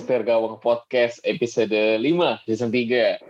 Mr. 0.00 0.24
Gawang 0.24 0.56
Podcast 0.64 1.20
episode 1.28 1.76
5 1.76 2.00
season 2.48 2.72
3. 2.72 3.20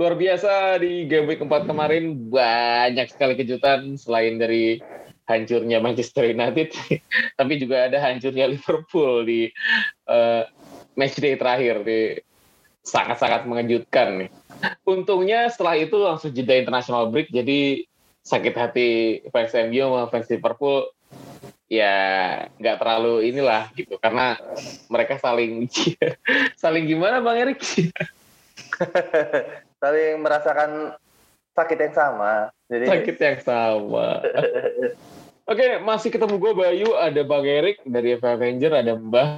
Luar 0.00 0.16
biasa 0.16 0.80
di 0.80 1.04
game 1.04 1.28
week 1.28 1.44
4 1.44 1.68
kemarin 1.68 2.16
banyak 2.32 3.12
sekali 3.12 3.36
kejutan 3.36 4.00
selain 4.00 4.40
dari 4.40 4.80
hancurnya 5.28 5.84
Manchester 5.84 6.32
United, 6.32 6.72
tapi 7.38 7.60
juga 7.60 7.92
ada 7.92 8.00
hancurnya 8.00 8.48
Liverpool 8.48 9.28
di 9.28 9.52
uh, 10.08 10.48
match 10.96 11.20
day 11.20 11.36
terakhir 11.36 11.84
di 11.84 12.16
sangat-sangat 12.80 13.44
mengejutkan 13.44 14.24
nih. 14.24 14.30
Untungnya 14.88 15.52
setelah 15.52 15.76
itu 15.76 16.00
langsung 16.00 16.32
jeda 16.32 16.56
international 16.56 17.12
break 17.12 17.28
jadi 17.28 17.84
sakit 18.24 18.54
hati 18.56 18.88
fans 19.28 19.52
MU 19.68 19.76
sama 19.76 20.08
fans 20.08 20.32
Liverpool 20.32 20.88
ya 21.72 21.96
nggak 22.60 22.76
terlalu 22.76 23.32
inilah 23.32 23.72
gitu 23.72 23.96
karena 23.96 24.36
mereka 24.92 25.16
saling 25.16 25.64
saling 26.62 26.84
gimana 26.84 27.24
bang 27.24 27.48
Erik? 27.48 27.60
Saling 29.82 30.22
merasakan 30.22 30.94
sakit 31.58 31.78
yang 31.80 31.94
sama 31.96 32.54
jadi 32.70 32.84
sakit 32.86 33.16
yang 33.18 33.38
sama. 33.42 34.22
Oke 35.50 35.82
masih 35.82 36.14
ketemu 36.14 36.38
gue 36.38 36.52
Bayu 36.54 36.88
ada 36.94 37.18
bang 37.24 37.44
Erik 37.48 37.82
dari 37.82 38.14
FF 38.14 38.36
Avenger 38.38 38.72
ada 38.78 38.92
Mbah 38.94 39.28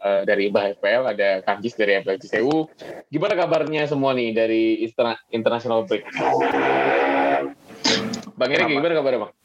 uh, 0.00 0.22
dari 0.24 0.48
Mbah 0.48 0.80
FPL 0.80 1.02
ada 1.12 1.28
Kanjis 1.44 1.76
dari 1.76 2.00
FPL 2.00 2.24
CCU 2.24 2.70
gimana 3.12 3.34
kabarnya 3.36 3.84
semua 3.84 4.16
nih 4.16 4.32
dari 4.32 4.80
international 5.34 5.84
break? 5.84 6.08
Bang 8.38 8.50
Erik 8.54 8.70
gimana 8.70 8.96
kabarnya 8.96 9.20
bang 9.28 9.43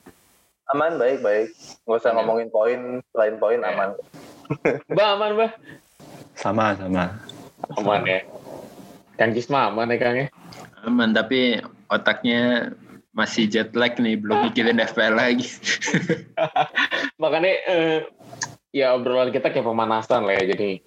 Aman, 0.69 1.01
baik, 1.01 1.25
baik. 1.25 1.49
Nggak 1.89 1.97
usah 1.97 2.13
ngomongin 2.13 2.49
poin, 2.53 3.01
selain 3.09 3.35
poin 3.41 3.57
ya. 3.57 3.73
aman. 3.73 3.89
Mbak 4.93 5.07
aman, 5.17 5.31
Mbak? 5.33 5.51
Sama, 6.37 6.77
sama. 6.77 7.17
Aman 7.73 8.05
ya. 8.05 8.21
Kang 9.17 9.33
Gisma 9.33 9.73
aman 9.73 9.89
ya, 9.89 9.97
Kang 9.97 10.17
ya? 10.17 10.27
Aman, 10.85 11.09
tapi 11.17 11.57
otaknya 11.89 12.69
masih 13.17 13.49
jet 13.49 13.73
lag 13.73 13.97
nih, 13.97 14.21
belum 14.21 14.45
mikirin 14.45 14.77
FPL 14.77 15.17
lagi. 15.17 15.49
Makanya 17.21 17.53
eh, 17.65 17.99
ya 18.69 18.93
obrolan 18.93 19.33
kita 19.33 19.49
kayak 19.49 19.65
pemanasan 19.65 20.29
lah 20.29 20.37
ya, 20.37 20.53
jadi 20.53 20.79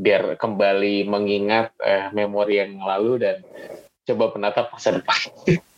biar 0.00 0.40
kembali 0.40 1.04
mengingat 1.04 1.76
eh, 1.84 2.08
memori 2.16 2.56
yang 2.56 2.80
lalu 2.80 3.20
dan 3.20 3.44
coba 4.08 4.32
menatap 4.32 4.72
masa 4.72 4.96
depan. 4.96 5.20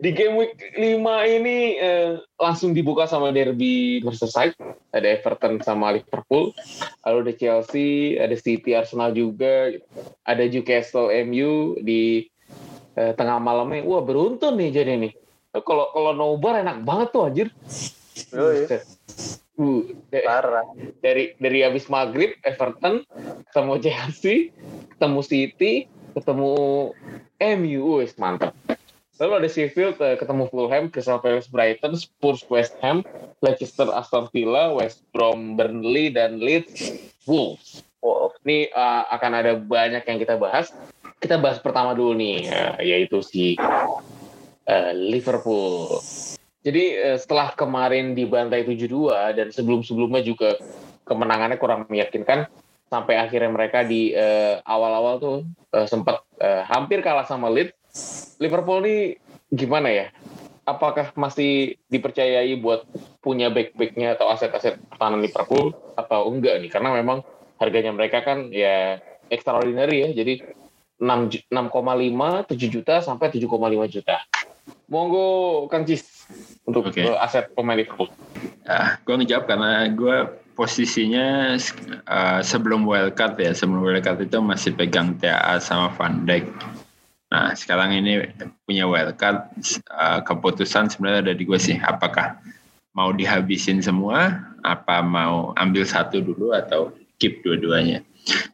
Di 0.00 0.10
game 0.12 0.34
week 0.36 0.54
5 0.76 1.36
ini 1.40 1.80
eh, 1.80 2.20
langsung 2.36 2.76
dibuka 2.76 3.08
sama 3.08 3.32
derby 3.32 4.04
Merseyside. 4.04 4.56
Ada 4.92 5.20
Everton 5.20 5.60
sama 5.64 5.96
Liverpool. 5.96 6.52
Lalu 7.06 7.16
ada 7.24 7.32
Chelsea, 7.36 8.20
ada 8.20 8.36
City, 8.36 8.76
Arsenal 8.76 9.16
juga. 9.16 9.72
Ada 10.28 10.44
Newcastle 10.46 11.08
MU 11.24 11.80
di 11.80 12.28
eh, 12.96 13.12
tengah 13.16 13.40
malamnya. 13.40 13.84
Wah 13.86 14.04
beruntun 14.04 14.60
nih 14.60 14.70
jadi 14.70 15.00
nih. 15.00 15.12
Kalau 15.64 15.90
kalau 15.90 16.12
nobar 16.14 16.62
enak 16.62 16.86
banget 16.86 17.08
tuh 17.10 17.22
anjir. 17.26 17.48
Oh, 18.36 18.52
iya. 18.54 18.78
Uh, 19.60 19.92
Parah. 20.08 20.64
Dari 21.04 21.36
dari 21.36 21.58
habis 21.66 21.90
maghrib 21.90 22.32
Everton 22.46 23.04
ketemu 23.50 23.74
Chelsea, 23.82 24.36
ketemu 24.96 25.20
City, 25.20 25.72
ketemu 26.14 26.52
MU, 27.40 27.82
wes 28.00 28.14
mantap. 28.20 28.52
Lalu 29.20 29.32
ada 29.44 29.48
Sheffield 29.52 30.00
uh, 30.00 30.16
ketemu 30.16 30.48
Fulham, 30.48 30.88
Crystal 30.88 31.20
Palace 31.20 31.44
Brighton, 31.52 31.92
Spurs 31.92 32.40
West 32.48 32.72
Ham, 32.80 33.04
Leicester 33.44 33.84
Aston 33.92 34.32
Villa, 34.32 34.72
West 34.72 35.04
Brom 35.12 35.60
Burnley 35.60 36.08
dan 36.08 36.40
Leeds 36.40 36.96
Wolves. 37.28 37.84
Wow. 38.00 38.32
Ini 38.48 38.72
uh, 38.72 39.12
akan 39.12 39.32
ada 39.36 39.52
banyak 39.60 40.08
yang 40.08 40.16
kita 40.16 40.40
bahas. 40.40 40.72
Kita 41.20 41.36
bahas 41.36 41.60
pertama 41.60 41.92
dulu 41.92 42.16
nih, 42.16 42.48
uh, 42.48 42.80
yaitu 42.80 43.20
si 43.20 43.60
uh, 43.60 44.92
Liverpool. 44.96 46.00
Jadi 46.64 46.96
uh, 46.96 47.20
setelah 47.20 47.52
kemarin 47.52 48.16
dibantai 48.16 48.64
7-2 48.64 49.36
dan 49.36 49.52
sebelum-sebelumnya 49.52 50.24
juga 50.24 50.56
kemenangannya 51.04 51.60
kurang 51.60 51.84
meyakinkan, 51.92 52.48
sampai 52.90 53.20
akhirnya 53.22 53.52
mereka 53.52 53.86
di 53.86 54.16
awal-awal 54.66 55.14
uh, 55.16 55.20
tuh 55.22 55.36
uh, 55.76 55.86
sempat 55.86 56.26
uh, 56.42 56.66
hampir 56.66 57.04
kalah 57.04 57.22
sama 57.22 57.46
Leeds 57.46 57.76
Liverpool 58.40 58.80
ini 58.86 58.96
gimana 59.50 59.88
ya? 59.90 60.06
Apakah 60.64 61.10
masih 61.18 61.74
dipercayai 61.90 62.54
buat 62.62 62.86
punya 63.18 63.50
back-backnya 63.50 64.14
atau 64.14 64.30
aset-aset 64.30 64.78
pertahanan 64.86 65.20
Liverpool 65.20 65.74
atau 65.98 66.30
enggak 66.30 66.62
nih? 66.62 66.70
Karena 66.70 66.94
memang 66.94 67.26
harganya 67.58 67.90
mereka 67.90 68.22
kan 68.22 68.48
ya 68.54 69.02
extraordinary 69.28 70.06
ya. 70.06 70.10
Jadi 70.14 70.46
6,5, 71.00 71.50
7 71.50 72.56
juta 72.70 72.94
sampai 73.02 73.32
7,5 73.32 73.48
juta. 73.88 74.16
Monggo 74.90 75.66
Kang 75.70 75.86
Cis 75.86 76.26
untuk 76.66 76.90
okay. 76.90 77.08
aset 77.18 77.50
pemain 77.54 77.78
Liverpool. 77.78 78.10
Ah, 78.66 79.00
gue 79.02 79.14
ngejawab 79.18 79.44
karena 79.50 79.88
gue 79.90 80.16
posisinya 80.54 81.56
uh, 82.06 82.40
sebelum 82.44 82.84
wildcard 82.84 83.40
ya, 83.40 83.50
sebelum 83.56 83.80
wildcard 83.82 84.22
itu 84.22 84.38
masih 84.38 84.76
pegang 84.76 85.16
TA 85.18 85.58
sama 85.58 85.90
Van 85.96 86.22
Dijk 86.28 86.46
Nah 87.30 87.54
sekarang 87.54 87.94
ini 87.94 88.26
punya 88.66 88.90
wildcard 88.90 89.54
uh, 89.94 90.20
keputusan 90.26 90.90
sebenarnya 90.90 91.30
ada 91.30 91.34
di 91.38 91.46
gue 91.46 91.58
sih 91.62 91.78
apakah 91.78 92.42
mau 92.90 93.14
dihabisin 93.14 93.78
semua 93.78 94.42
apa 94.66 94.98
mau 95.00 95.54
ambil 95.54 95.86
satu 95.86 96.18
dulu 96.18 96.50
atau 96.52 96.90
keep 97.22 97.40
dua-duanya. 97.46 98.02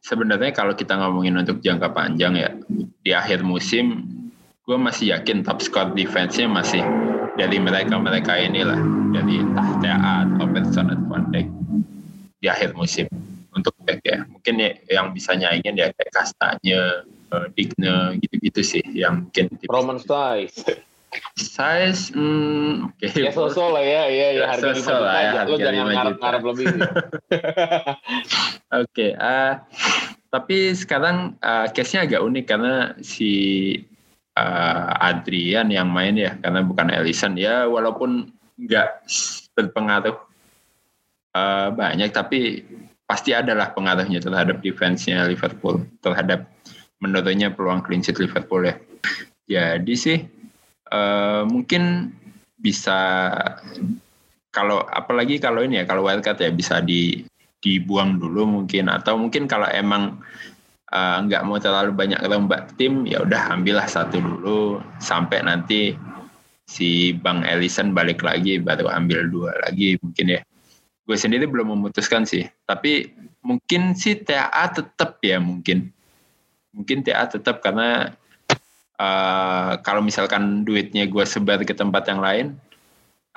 Sebenarnya 0.05 0.53
kalau 0.53 0.77
kita 0.77 0.95
ngomongin 0.95 1.41
untuk 1.41 1.65
jangka 1.65 1.91
panjang 1.91 2.37
ya 2.37 2.51
di 3.01 3.11
akhir 3.17 3.43
musim 3.43 4.05
gue 4.67 4.79
masih 4.79 5.15
yakin 5.15 5.47
top 5.47 5.63
score 5.63 5.95
defense-nya 5.95 6.51
masih 6.51 6.83
dari 7.39 7.57
mereka-mereka 7.63 8.35
inilah 8.41 8.79
dari 9.15 9.39
entah 9.41 9.69
TA 9.79 10.15
atau 10.27 10.47
atau 10.51 11.07
Van 11.07 11.25
Dijk 11.31 11.49
di 12.43 12.47
akhir 12.51 12.75
musim 12.75 13.07
untuk 13.55 13.73
back 13.87 14.03
ya 14.05 14.27
mungkin 14.29 14.55
ya, 14.61 14.71
yang 14.91 15.15
bisa 15.17 15.33
nyaingin 15.33 15.75
ya 15.79 15.89
kayak 15.95 16.13
Kastanya 16.13 17.07
uh, 17.33 17.47
Digne 17.55 18.19
gitu-gitu 18.23 18.61
sih 18.63 18.85
yang 18.95 19.27
mungkin 19.29 19.51
tipis. 19.57 19.71
Roman 19.73 19.99
Size. 19.99 20.87
Size, 21.37 22.13
hmm, 22.13 22.93
oke. 22.93 23.07
Okay. 23.09 23.25
Ya 23.29 23.33
sosok 23.33 23.73
lah 23.73 23.85
ya, 23.85 24.03
ya, 24.11 24.27
ya 24.37 24.45
harga 24.53 24.73
lima 24.73 24.81
juta 24.81 24.97
lah 25.01 25.15
ya, 25.17 25.31
aja. 25.33 25.41
Lo 25.49 25.57
jangan 25.57 25.87
ngarep-ngarep 25.93 26.43
lebih. 26.45 26.67
oke, 26.77 26.93
okay, 28.69 29.11
uh, 29.17 29.53
tapi 30.29 30.77
sekarang 30.77 31.39
uh, 31.41 31.67
case-nya 31.73 32.05
agak 32.05 32.21
unik 32.21 32.45
karena 32.45 32.75
si 33.01 33.33
uh, 34.37 34.93
Adrian 35.01 35.73
yang 35.73 35.89
main 35.89 36.17
ya, 36.19 36.37
karena 36.41 36.61
bukan 36.61 36.93
Ellison 36.93 37.39
ya, 37.39 37.65
walaupun 37.65 38.33
nggak 38.61 39.09
berpengaruh 39.57 40.17
uh, 41.33 41.69
banyak, 41.73 42.13
tapi 42.13 42.65
pasti 43.07 43.33
adalah 43.33 43.73
pengaruhnya 43.73 44.19
terhadap 44.19 44.61
defense-nya 44.61 45.31
Liverpool, 45.31 45.87
terhadap 46.03 46.56
menurutnya 47.01 47.53
peluang 47.53 47.85
clean 47.85 48.01
sheet 48.01 48.21
Liverpool 48.21 48.67
ya. 48.67 48.75
Jadi 49.47 49.95
sih 49.95 50.19
uh, 50.91 51.47
mungkin 51.47 52.11
bisa 52.57 53.31
kalau 54.51 54.83
apalagi 54.89 55.37
kalau 55.37 55.61
ini 55.63 55.83
ya 55.83 55.85
kalau 55.85 56.09
wildcard 56.09 56.41
ya 56.41 56.51
bisa 56.51 56.81
di 56.81 57.23
dibuang 57.61 58.17
dulu 58.17 58.47
mungkin. 58.61 58.89
Atau 58.89 59.21
mungkin 59.21 59.45
kalau 59.47 59.69
emang 59.69 60.19
uh, 60.91 61.17
nggak 61.25 61.45
mau 61.45 61.61
terlalu 61.61 61.93
banyak 61.93 62.21
lembak 62.25 62.73
tim 62.81 63.05
ya 63.05 63.23
udah 63.23 63.53
ambillah 63.53 63.87
satu 63.87 64.19
dulu. 64.19 64.81
Sampai 64.99 65.45
nanti 65.45 65.95
si 66.67 67.15
Bang 67.15 67.47
Ellison 67.47 67.95
balik 67.95 68.27
lagi 68.27 68.59
baru 68.59 68.91
ambil 68.91 69.31
dua 69.31 69.53
lagi 69.63 69.95
mungkin 70.03 70.39
ya. 70.39 70.41
Gue 71.07 71.15
sendiri 71.15 71.47
belum 71.47 71.71
memutuskan 71.71 72.27
sih. 72.27 72.43
Tapi 72.67 73.15
mungkin 73.47 73.95
sih 73.95 74.19
TA 74.27 74.67
tetap 74.75 75.23
ya 75.23 75.39
mungkin 75.39 75.95
mungkin 76.77 77.01
TA 77.01 77.25
tetap 77.25 77.65
karena 77.65 78.13
uh, 79.01 79.81
kalau 79.81 80.05
misalkan 80.05 80.63
duitnya 80.63 81.09
gue 81.09 81.25
sebar 81.25 81.65
ke 81.65 81.73
tempat 81.73 82.13
yang 82.13 82.21
lain 82.21 82.47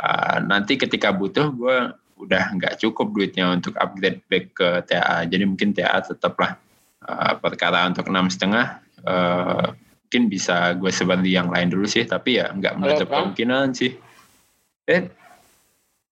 uh, 0.04 0.44
nanti 0.44 0.76
ketika 0.76 1.16
butuh 1.16 1.56
gue 1.56 1.78
udah 2.20 2.44
nggak 2.60 2.84
cukup 2.84 3.16
duitnya 3.16 3.56
untuk 3.56 3.80
upgrade 3.80 4.20
back 4.28 4.52
ke 4.52 4.70
TA 4.92 5.24
jadi 5.24 5.48
mungkin 5.48 5.72
TA 5.72 6.04
tetaplah 6.04 6.60
uh, 7.08 7.40
perkara 7.40 7.88
untuk 7.88 8.12
enam 8.12 8.28
setengah 8.28 8.84
uh, 9.08 9.72
mungkin 10.10 10.26
bisa 10.26 10.74
gue 10.74 10.90
sebar 10.90 11.22
di 11.22 11.38
yang 11.38 11.54
lain 11.54 11.70
dulu 11.70 11.86
sih. 11.86 12.02
Tapi 12.02 12.42
ya 12.42 12.50
nggak 12.50 12.82
menutup 12.82 13.14
kemungkinan 13.14 13.78
sih. 13.78 13.94
Eh 14.90 15.06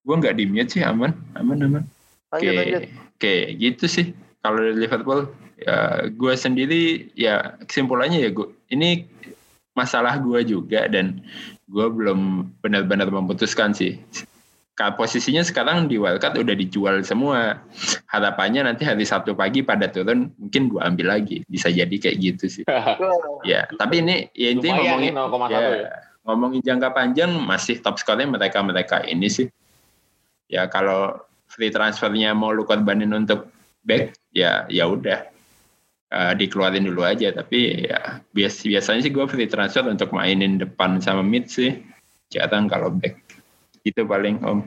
gue 0.06 0.14
nggak 0.14 0.38
di 0.38 0.46
sih 0.70 0.86
aman. 0.86 1.10
Aman 1.34 1.58
aman. 1.66 1.82
Oke 2.30 2.46
okay. 2.46 2.54
oke 2.54 2.86
okay, 3.18 3.40
gitu 3.58 3.90
sih. 3.90 4.14
Kalau 4.38 4.62
dari 4.62 4.78
Liverpool 4.78 5.34
ya 5.58 6.06
gue 6.06 6.34
sendiri 6.38 7.10
ya 7.18 7.58
kesimpulannya 7.66 8.22
ya 8.22 8.30
gue 8.30 8.48
ini 8.70 9.06
masalah 9.74 10.18
gue 10.22 10.46
juga 10.46 10.86
dan 10.86 11.22
gue 11.66 11.86
belum 11.90 12.50
benar-benar 12.62 13.10
memutuskan 13.10 13.74
sih 13.74 13.98
posisinya 14.94 15.42
sekarang 15.42 15.90
di 15.90 15.98
wildcard 15.98 16.38
udah 16.38 16.54
dijual 16.54 17.02
semua. 17.02 17.58
Harapannya 18.06 18.62
nanti 18.70 18.86
hari 18.86 19.02
Sabtu 19.02 19.34
pagi 19.34 19.66
pada 19.66 19.90
turun 19.90 20.30
mungkin 20.38 20.70
gua 20.70 20.86
ambil 20.86 21.18
lagi. 21.18 21.42
Bisa 21.50 21.66
jadi 21.66 21.90
kayak 21.90 22.16
gitu 22.22 22.46
sih. 22.46 22.64
Ya, 23.46 23.64
tapi 23.78 24.02
ini 24.02 24.28
ya 24.34 24.50
intinya 24.50 24.82
ngomongin 24.82 25.14
nih 25.14 25.22
0,1 25.30 25.54
ya, 25.54 25.60
ya. 25.62 25.90
ngomongin 26.26 26.60
jangka 26.60 26.88
panjang 26.90 27.30
masih 27.38 27.78
top 27.80 27.96
skornya 27.96 28.26
mereka-mereka 28.26 29.06
ini 29.06 29.30
sih. 29.30 29.46
Ya 30.50 30.66
kalau 30.66 31.22
free 31.48 31.70
transfernya 31.70 32.34
mau 32.34 32.50
lu 32.50 32.66
korbanin 32.66 33.14
untuk 33.14 33.48
back 33.86 34.14
ya 34.34 34.66
ya 34.68 34.90
udah 34.90 35.22
Eh, 36.08 36.32
dikeluarin 36.40 36.88
dulu 36.88 37.04
aja 37.04 37.28
tapi 37.36 37.84
ya 37.84 38.24
bias 38.32 38.64
biasanya 38.64 39.04
sih 39.04 39.12
gue 39.12 39.28
free 39.28 39.44
transfer 39.44 39.84
untuk 39.84 40.08
mainin 40.16 40.56
depan 40.56 41.04
sama 41.04 41.20
mid 41.20 41.52
sih 41.52 41.84
jarang 42.32 42.64
kalau 42.64 42.88
back 42.88 43.20
itu 43.84 44.08
paling 44.08 44.40
om 44.40 44.64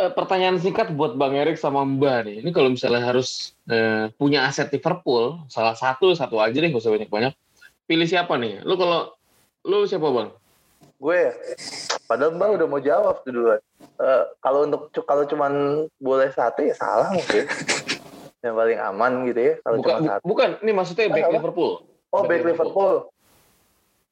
Eh, 0.00 0.08
pertanyaan 0.08 0.56
singkat 0.56 0.96
buat 0.96 1.20
Bang 1.20 1.36
Erik 1.36 1.60
sama 1.60 1.84
Mbak 1.84 2.18
nih. 2.24 2.36
Ini 2.40 2.50
kalau 2.56 2.72
misalnya 2.72 3.04
harus 3.12 3.52
eh, 3.68 4.08
punya 4.16 4.48
aset 4.48 4.72
Liverpool, 4.72 5.44
salah 5.52 5.76
satu 5.76 6.16
satu 6.16 6.40
aja 6.40 6.56
deh, 6.56 6.72
gak 6.72 6.80
usah 6.80 6.96
banyak-banyak. 6.96 7.36
Pilih 7.84 8.08
siapa 8.08 8.40
nih? 8.40 8.64
Lu 8.64 8.80
kalau 8.80 9.12
lu 9.68 9.84
siapa 9.84 10.08
Bang? 10.08 10.32
gue 11.02 11.18
ya 11.18 11.34
padahal 12.06 12.38
mbak 12.38 12.62
udah 12.62 12.66
mau 12.70 12.78
jawab 12.78 13.26
tuh 13.26 13.34
duluan 13.34 13.58
Eh, 14.02 14.24
kalau 14.42 14.66
untuk 14.66 14.90
kalau 15.06 15.26
cuman 15.26 15.84
boleh 15.98 16.30
satu 16.34 16.62
ya 16.62 16.74
salah 16.74 17.10
mungkin 17.14 17.46
yang 18.42 18.54
paling 18.58 18.78
aman 18.78 19.12
gitu 19.30 19.40
ya 19.40 19.54
kalau 19.62 19.76
Bukan, 19.78 19.94
cuma 19.94 20.08
satu 20.10 20.24
bukan, 20.26 20.48
ini 20.66 20.72
maksudnya 20.74 21.06
back 21.08 21.26
Apa? 21.30 21.34
Liverpool. 21.38 21.72
oh 22.10 22.22
back 22.26 22.42
back 22.42 22.42
Liverpool 22.50 22.94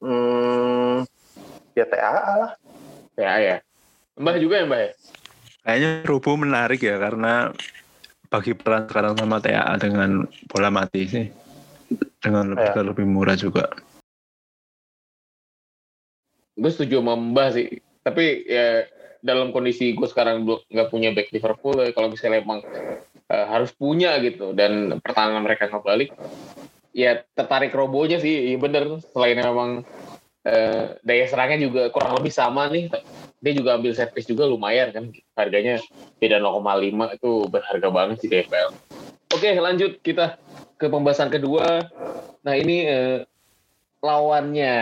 hmm 0.00 0.96
ya 1.74 1.84
TAA 1.86 2.32
lah 2.38 2.52
Ya 3.18 3.36
ya. 3.36 3.56
Mbah 4.16 4.40
juga 4.40 4.56
ya 4.56 4.64
Mbah 4.64 4.80
ya? 4.80 4.90
Kayaknya 5.60 5.90
Rubu 6.08 6.30
menarik 6.40 6.80
ya 6.80 6.96
karena 6.96 7.52
bagi 8.32 8.56
peran 8.56 8.88
sekarang 8.88 9.12
sama 9.20 9.44
TAA 9.44 9.76
dengan 9.76 10.24
bola 10.48 10.72
mati 10.72 11.04
sih. 11.04 11.26
Dengan 12.24 12.56
lebih, 12.56 12.70
Ya. 12.72 12.80
lebih 12.80 13.04
murah 13.04 13.36
juga. 13.36 13.68
Gue 16.56 16.70
setuju 16.72 17.04
sama 17.04 17.12
Mbah 17.20 17.48
sih. 17.52 17.68
Tapi 18.00 18.48
ya 18.48 18.88
dalam 19.20 19.52
kondisi 19.52 19.92
gue 19.92 20.08
sekarang 20.08 20.48
belum 20.48 20.64
nggak 20.72 20.88
punya 20.88 21.12
back 21.12 21.28
Liverpool, 21.36 21.76
ya, 21.84 21.92
kalau 21.92 22.08
misalnya 22.08 22.40
emang 22.40 22.64
eh, 23.30 23.46
harus 23.46 23.70
punya 23.70 24.18
gitu 24.18 24.50
dan 24.52 24.98
pertahanan 24.98 25.46
mereka 25.46 25.70
nggak 25.70 25.86
balik, 25.86 26.10
ya 26.90 27.22
tertarik 27.38 27.70
robonya 27.70 28.18
sih, 28.18 28.50
iya 28.50 28.58
bener. 28.58 28.98
Selain 29.14 29.38
memang 29.38 29.86
eh, 30.42 30.98
daya 31.06 31.24
serangnya 31.30 31.70
juga 31.70 31.82
kurang 31.94 32.18
lebih 32.18 32.34
sama 32.34 32.66
nih, 32.66 32.90
dia 33.38 33.52
juga 33.54 33.78
ambil 33.78 33.94
piece 33.94 34.28
juga 34.28 34.44
lumayan 34.50 34.90
kan, 34.90 35.04
harganya 35.38 35.78
beda 36.18 36.42
0,5 36.42 37.16
itu 37.16 37.30
berharga 37.48 37.88
banget 37.88 38.16
sih 38.20 38.28
di 38.28 38.42
FPL. 38.44 38.70
Oke 39.30 39.54
lanjut 39.54 40.02
kita 40.02 40.42
ke 40.74 40.90
pembahasan 40.90 41.30
kedua. 41.30 41.86
Nah 42.42 42.54
ini 42.56 42.82
eh, 42.88 43.18
lawannya, 44.00 44.74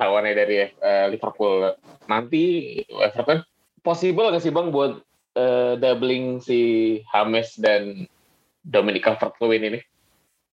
lawannya 0.00 0.32
dari 0.34 0.56
eh, 0.66 1.06
Liverpool 1.12 1.76
nanti 2.08 2.80
Everton. 2.88 3.44
Possible 3.84 4.32
nggak 4.32 4.40
sih 4.40 4.52
bang 4.52 4.72
buat 4.72 5.04
eh, 5.34 5.74
doubling 5.78 6.40
si 6.40 6.60
James 7.10 7.48
dan 7.58 8.06
Dominic 8.64 9.04
Calvert-Lewin 9.04 9.74
ini? 9.74 9.80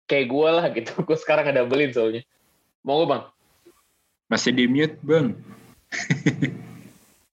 Kayak 0.05 0.27
gue 0.29 0.49
lah 0.49 0.65
gitu, 0.73 0.91
gue 1.07 1.17
sekarang 1.17 1.49
ada 1.49 1.63
doublein 1.63 1.93
soalnya. 1.93 2.25
Mau 2.81 3.05
gue 3.05 3.09
bang? 3.09 3.23
masih 4.31 4.55
di 4.55 4.63
mute 4.71 4.95
bang 5.03 5.35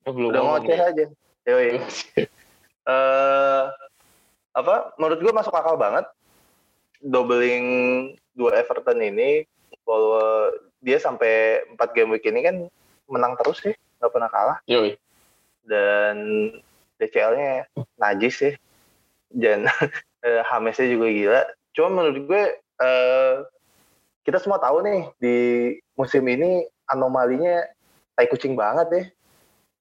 Oh, 0.08 0.16
belum 0.16 0.32
udah 0.32 0.40
ngomong 0.40 0.64
ngoceh 0.64 0.80
aja 0.80 1.06
Yoi. 1.46 1.78
eh 2.90 3.64
apa 4.56 4.96
menurut 4.96 5.20
gue 5.20 5.32
masuk 5.36 5.52
akal 5.54 5.76
banget 5.78 6.08
doubling 6.98 7.64
dua 8.32 8.58
Everton 8.58 8.98
ini 8.98 9.44
bahwa 9.84 10.50
dia 10.80 10.96
sampai 10.96 11.62
4 11.76 11.94
game 11.94 12.16
week 12.16 12.24
ini 12.24 12.40
kan 12.40 12.56
menang 13.06 13.36
terus 13.36 13.60
sih 13.62 13.76
nggak 14.00 14.10
pernah 14.10 14.32
kalah 14.32 14.58
Yoi. 14.64 14.96
dan 15.68 16.16
DCL-nya 16.98 17.70
najis 17.98 18.34
sih. 18.34 18.54
Dan 19.30 19.66
eh, 20.26 20.42
Hamesnya 20.46 20.86
juga 20.90 21.06
gila. 21.08 21.42
Cuma 21.72 21.88
menurut 22.02 22.18
gue 22.26 22.42
eh, 22.58 23.34
kita 24.26 24.38
semua 24.42 24.60
tahu 24.60 24.84
nih 24.84 25.00
di 25.16 25.36
musim 25.96 26.26
ini 26.28 26.66
anomalinya 26.90 27.64
tai 28.12 28.28
kucing 28.28 28.58
banget 28.58 28.86
deh 28.90 29.06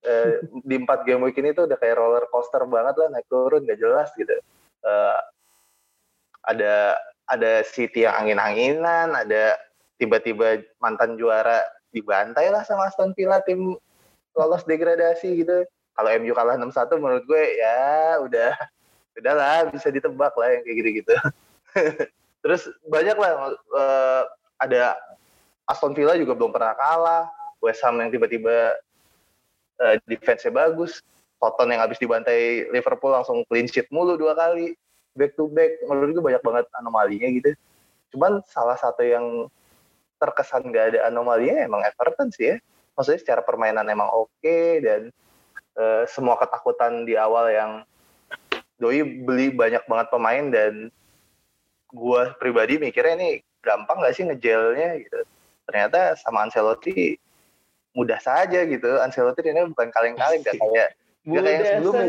Eh, 0.07 0.39
di 0.63 0.75
empat 0.79 1.03
game 1.03 1.25
week 1.27 1.35
ini 1.41 1.51
tuh 1.51 1.67
udah 1.67 1.75
kayak 1.75 1.99
roller 1.99 2.25
coaster 2.31 2.63
banget 2.63 2.95
lah 3.01 3.07
naik 3.11 3.27
turun 3.27 3.67
gak 3.67 3.81
jelas 3.81 4.07
gitu. 4.15 4.31
Eh, 4.85 5.19
ada 6.47 6.95
ada 7.27 7.51
City 7.67 8.07
yang 8.07 8.15
angin-anginan 8.23 9.11
ada 9.11 9.59
tiba-tiba 9.99 10.63
mantan 10.79 11.19
juara 11.19 11.59
dibantai 11.91 12.47
lah 12.53 12.63
sama 12.63 12.87
Aston 12.87 13.11
Villa 13.17 13.43
tim 13.43 13.75
lolos 14.37 14.63
degradasi 14.63 15.43
gitu 15.43 15.67
kalau 15.97 16.09
MU 16.21 16.33
kalah 16.37 16.55
6-1 16.61 17.01
menurut 17.01 17.23
gue 17.25 17.43
ya 17.57 18.21
udah 18.21 18.53
udahlah 19.17 19.65
bisa 19.73 19.89
ditebak 19.89 20.33
lah 20.37 20.47
yang 20.53 20.61
kayak 20.61 20.77
gitu-gitu. 20.77 21.13
Terus 22.45 22.69
banyak 22.85 23.17
lah 23.17 23.57
eh, 23.57 24.23
ada 24.61 24.93
Aston 25.65 25.97
Villa 25.97 26.13
juga 26.13 26.37
belum 26.37 26.53
pernah 26.53 26.77
kalah. 26.77 27.25
West 27.57 27.81
Ham 27.81 27.97
yang 27.97 28.13
tiba-tiba 28.13 28.77
eh, 29.81 29.97
defense-nya 30.05 30.53
bagus. 30.53 31.01
Tottenham 31.37 31.77
yang 31.77 31.81
habis 31.85 32.01
dibantai 32.01 32.65
Liverpool 32.73 33.13
langsung 33.13 33.45
clean 33.49 33.65
sheet 33.65 33.89
mulu 33.89 34.17
dua 34.17 34.37
kali. 34.37 34.77
Back 35.17 35.33
to 35.33 35.49
back 35.49 35.81
menurut 35.89 36.13
gue 36.13 36.23
banyak 36.23 36.43
banget 36.45 36.65
anomalinya 36.77 37.29
gitu. 37.33 37.51
Cuman 38.13 38.45
salah 38.45 38.77
satu 38.77 39.01
yang 39.01 39.49
terkesan 40.17 40.73
gak 40.73 40.93
ada 40.93 41.09
anomalinya 41.09 41.65
emang 41.65 41.81
Everton 41.85 42.29
sih 42.29 42.53
ya. 42.53 42.57
Maksudnya 42.97 43.21
secara 43.21 43.41
permainan 43.45 43.85
emang 43.89 44.09
oke 44.09 44.57
dan 44.81 45.13
eh, 45.77 46.03
semua 46.09 46.35
ketakutan 46.41 47.05
di 47.05 47.13
awal 47.13 47.53
yang 47.53 47.71
doi 48.77 49.01
beli 49.01 49.49
banyak 49.53 49.81
banget 49.89 50.07
pemain 50.13 50.45
dan 50.53 50.73
gua 51.89 52.35
pribadi 52.37 52.77
mikirnya 52.77 53.17
ini 53.17 53.29
gampang 53.63 54.03
gak 54.03 54.13
sih 54.13 54.25
ngejelnya 54.27 55.01
gitu 55.01 55.19
ternyata 55.65 56.13
sama 56.19 56.45
Ancelotti 56.45 57.17
mudah 57.97 58.21
saja 58.21 58.63
gitu 58.69 59.01
Ancelotti 59.01 59.41
ini 59.45 59.65
bukan 59.73 59.89
kaleng-kaleng 59.89 60.45
gak 60.45 60.57
kayak 60.57 60.93
Gak 61.27 61.43
kayak 61.43 61.83
Mudah 61.83 61.91
sebelumnya, 61.91 62.07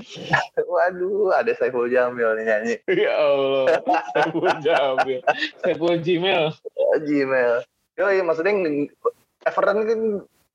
saja. 0.00 0.64
waduh 0.72 1.28
ada 1.36 1.52
Saiful 1.60 1.92
Jamil 1.92 2.40
nih 2.40 2.44
nyanyi 2.48 2.76
Ya 2.88 3.12
Allah. 3.12 3.84
Saiful 4.16 4.48
Jamil. 4.64 5.20
Saiful 5.60 5.96
Gmail. 6.00 6.56
Gmail. 7.04 7.54
Yo, 8.00 8.04
iya 8.08 8.24
maksudnya 8.24 8.56
Everton 9.44 9.84
kan 9.84 10.00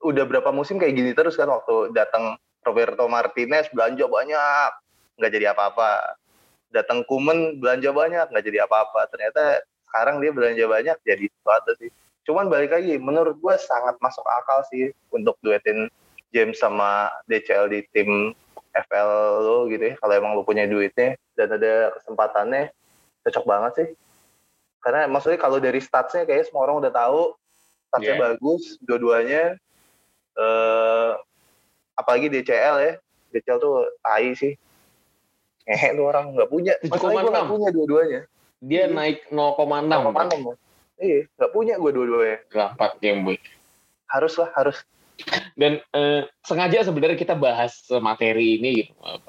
udah 0.02 0.24
berapa 0.26 0.50
musim 0.50 0.82
kayak 0.82 0.98
gini 0.98 1.12
terus 1.14 1.38
kan 1.38 1.50
waktu 1.50 1.94
datang 1.94 2.38
Roberto 2.62 3.10
Martinez 3.10 3.70
belanja 3.74 4.06
banyak 4.06 4.70
nggak 5.18 5.32
jadi 5.34 5.46
apa-apa. 5.54 6.18
Datang 6.72 7.04
Kuman 7.06 7.58
belanja 7.62 7.90
banyak 7.92 8.26
nggak 8.32 8.46
jadi 8.46 8.66
apa-apa. 8.66 9.10
Ternyata 9.10 9.66
sekarang 9.90 10.24
dia 10.24 10.32
belanja 10.32 10.66
banyak 10.70 10.98
jadi 11.04 11.26
sesuatu 11.28 11.72
sih. 11.82 11.92
Cuman 12.22 12.48
balik 12.48 12.72
lagi, 12.72 13.02
menurut 13.02 13.42
gue 13.42 13.56
sangat 13.58 13.98
masuk 13.98 14.24
akal 14.24 14.62
sih 14.70 14.94
untuk 15.10 15.36
duetin 15.42 15.90
James 16.32 16.56
sama 16.62 17.12
DCL 17.28 17.66
di 17.68 17.80
tim 17.92 18.32
FL 18.72 19.10
lo 19.42 19.58
gitu 19.68 19.92
ya. 19.92 19.96
Kalau 20.00 20.14
emang 20.16 20.32
lo 20.38 20.46
punya 20.46 20.70
duitnya 20.70 21.18
dan 21.36 21.50
ada 21.52 21.92
kesempatannya, 21.98 22.72
cocok 23.28 23.46
banget 23.46 23.72
sih. 23.76 23.90
Karena 24.82 25.10
maksudnya 25.10 25.38
kalau 25.42 25.58
dari 25.60 25.82
statsnya 25.82 26.24
kayak 26.24 26.48
semua 26.48 26.70
orang 26.70 26.88
udah 26.88 26.94
tahu 26.94 27.22
statsnya 27.92 28.16
Yeah. 28.16 28.24
bagus 28.32 28.64
dua-duanya. 28.86 29.44
Eh, 30.38 31.12
apalagi 31.98 32.32
DCL 32.32 32.76
ya, 32.80 32.94
DCL 33.36 33.58
tuh 33.60 33.88
tai 34.00 34.32
sih. 34.36 34.54
Ngehe 35.68 35.90
tuh 35.94 36.06
orang 36.08 36.34
nggak 36.34 36.50
punya. 36.50 36.74
7,6. 36.82 36.92
Masalahnya 36.92 37.22
gue 37.22 37.34
nggak 37.34 37.52
punya 37.52 37.70
dua-duanya. 37.70 38.22
Dia 38.62 38.84
naik 38.90 39.30
0,6. 39.30 40.14
Bang. 40.14 40.30
0,6 40.30 40.52
ya. 40.52 40.56
Iya, 41.02 41.20
nggak 41.38 41.52
punya 41.52 41.74
gue 41.78 41.92
dua-duanya. 41.92 42.38
4 42.50 43.04
game 43.04 43.22
week. 43.26 43.44
Harus 44.10 44.34
lah, 44.38 44.50
harus. 44.58 44.78
Dan 45.54 45.82
eh, 45.94 46.26
sengaja 46.42 46.82
sebenarnya 46.82 47.18
kita 47.20 47.38
bahas 47.38 47.86
materi 48.02 48.58
ini 48.58 48.70
gitu 48.86 48.94
eh, 49.06 49.20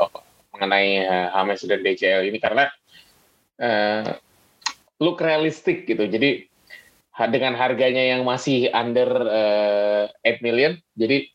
mengenai 0.57 0.89
eh, 1.05 1.29
Hames 1.33 1.65
dan 1.69 1.85
DCL 1.85 2.33
ini 2.33 2.39
karena 2.41 2.69
eh, 3.61 4.17
look 5.01 5.21
realistik 5.21 5.85
gitu. 5.85 6.09
Jadi 6.09 6.49
dengan 7.13 7.53
harganya 7.53 8.01
yang 8.17 8.25
masih 8.25 8.73
under 8.73 9.11
eh, 10.25 10.39
8 10.41 10.41
million, 10.41 10.73
jadi 10.97 11.29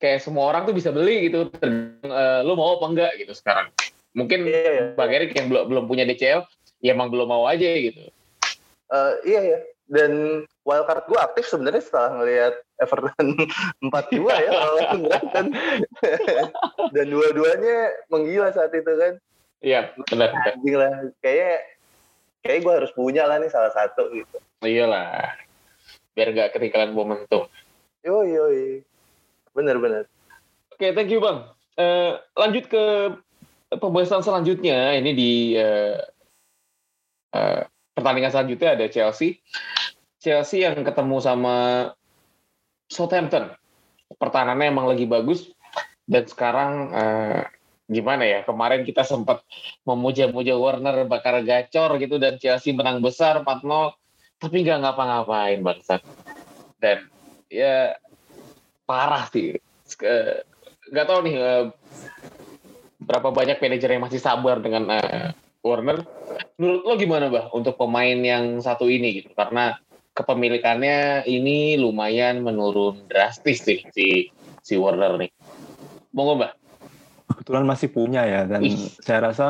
kayak 0.00 0.24
semua 0.24 0.48
orang 0.48 0.64
tuh 0.64 0.72
bisa 0.72 0.88
beli 0.88 1.28
gitu. 1.28 1.52
Ter- 1.52 2.00
eh, 2.00 2.40
lu 2.44 2.56
mau 2.56 2.80
apa 2.80 2.86
enggak 2.88 3.12
gitu 3.20 3.36
sekarang? 3.36 3.68
Mungkin 4.16 4.48
Iya, 4.48 4.70
iya. 4.72 4.84
Bang 4.96 5.12
Erik 5.12 5.36
yang 5.36 5.52
belum 5.52 5.64
belum 5.70 5.84
punya 5.86 6.08
DCL, 6.08 6.42
ya 6.80 6.96
emang 6.96 7.12
belum 7.12 7.28
mau 7.28 7.44
aja 7.44 7.68
gitu. 7.68 8.08
Eh, 8.90 9.12
iya 9.28 9.40
ya. 9.44 9.58
Dan 9.90 10.42
wildcard 10.62 11.02
gue 11.10 11.18
aktif 11.18 11.50
sebenarnya 11.50 11.82
setelah 11.82 12.22
ngelihat 12.22 12.54
Everton 12.78 13.26
4-2 13.90 14.22
ya 14.46 14.50
lawan 14.54 14.98
Brighton. 15.04 15.46
Dan 16.94 17.06
dua-duanya 17.10 17.76
menggila 18.08 18.54
saat 18.54 18.70
itu 18.72 18.86
kan. 18.88 19.18
Iya, 19.60 19.92
benar. 20.08 20.32
benar. 20.32 20.54
Anjing 20.56 20.76
lah. 20.78 20.92
Kayaknya 21.20 21.54
kayak 22.40 22.60
gue 22.64 22.72
harus 22.72 22.92
punya 22.96 23.28
lah 23.28 23.40
nih 23.40 23.52
salah 23.52 23.72
satu 23.72 24.08
gitu. 24.12 24.36
Iyalah. 24.64 25.36
Biar 26.16 26.28
nggak 26.32 26.56
ketinggalan 26.56 26.92
momentum. 26.92 27.48
Yo 28.00 28.24
yo 28.24 28.48
Bener 29.52 29.76
bener. 29.76 30.04
Oke, 30.72 30.92
thank 30.96 31.12
you 31.12 31.20
Bang. 31.20 31.44
Eh, 31.76 32.12
lanjut 32.36 32.64
ke 32.68 32.84
pembahasan 33.76 34.24
selanjutnya. 34.24 34.96
Ini 34.96 35.10
di 35.12 35.32
eh, 35.56 35.98
eh, 37.36 37.60
pertandingan 37.92 38.32
selanjutnya 38.32 38.78
ada 38.78 38.86
Chelsea. 38.88 39.40
Chelsea 40.20 40.64
yang 40.64 40.80
ketemu 40.80 41.16
sama 41.20 41.56
Southampton. 42.88 43.52
Pertahanannya 44.16 44.72
emang 44.72 44.88
lagi 44.88 45.04
bagus. 45.04 45.52
Dan 46.08 46.24
sekarang 46.26 46.72
eh, 46.96 47.42
gimana 47.90 48.22
ya? 48.22 48.46
Kemarin 48.46 48.86
kita 48.86 49.02
sempat 49.02 49.42
memuja-muja 49.82 50.54
Warner 50.54 51.04
bakar 51.10 51.42
gacor 51.42 51.98
gitu 51.98 52.22
dan 52.22 52.38
Chelsea 52.38 52.70
menang 52.70 53.02
besar 53.02 53.42
4-0 53.42 53.98
tapi 54.40 54.64
nggak 54.64 54.80
ngapa-ngapain 54.80 55.60
bangsat. 55.60 56.00
Dan 56.80 57.10
ya 57.50 57.98
parah 58.88 59.28
sih. 59.28 59.58
Nggak 60.88 61.06
tahu 61.06 61.20
nih 61.28 61.34
eh, 61.36 61.64
berapa 63.02 63.28
banyak 63.34 63.58
manajer 63.60 63.90
yang 63.92 64.06
masih 64.06 64.22
sabar 64.22 64.62
dengan 64.62 64.88
eh, 64.96 65.34
Warner. 65.60 66.00
Menurut 66.56 66.82
lo 66.88 66.94
gimana, 66.96 67.26
Bah, 67.28 67.52
untuk 67.52 67.76
pemain 67.76 68.16
yang 68.16 68.64
satu 68.64 68.88
ini 68.88 69.20
gitu? 69.20 69.36
Karena 69.36 69.76
kepemilikannya 70.16 71.28
ini 71.28 71.76
lumayan 71.76 72.40
menurun 72.40 73.04
drastis 73.12 73.60
sih 73.60 73.84
si 73.92 74.32
si 74.64 74.74
Warner 74.80 75.20
nih. 75.20 75.30
Monggo, 76.16 76.40
Bah. 76.40 76.59
Kebetulan 77.30 77.64
masih 77.64 77.88
punya 77.94 78.26
ya 78.26 78.42
dan 78.44 78.66
Ih. 78.66 78.90
saya 78.98 79.30
rasa 79.30 79.46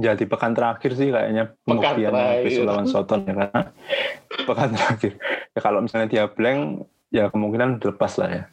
jadi 0.00 0.24
pekan 0.24 0.56
terakhir 0.56 0.96
sih 0.96 1.12
kayaknya 1.12 1.52
pembuktian 1.68 2.16
besok 2.42 2.64
lawan 2.64 2.88
Soton 2.88 3.28
ya 3.28 3.34
karena 3.36 3.60
pekan 4.48 4.70
terakhir. 4.72 5.12
Ya 5.52 5.60
kalau 5.60 5.78
misalnya 5.84 6.08
dia 6.08 6.24
blank 6.26 6.88
ya 7.12 7.28
kemungkinan 7.28 7.78
dilepas 7.78 8.16
lah 8.16 8.30
ya. 8.32 8.44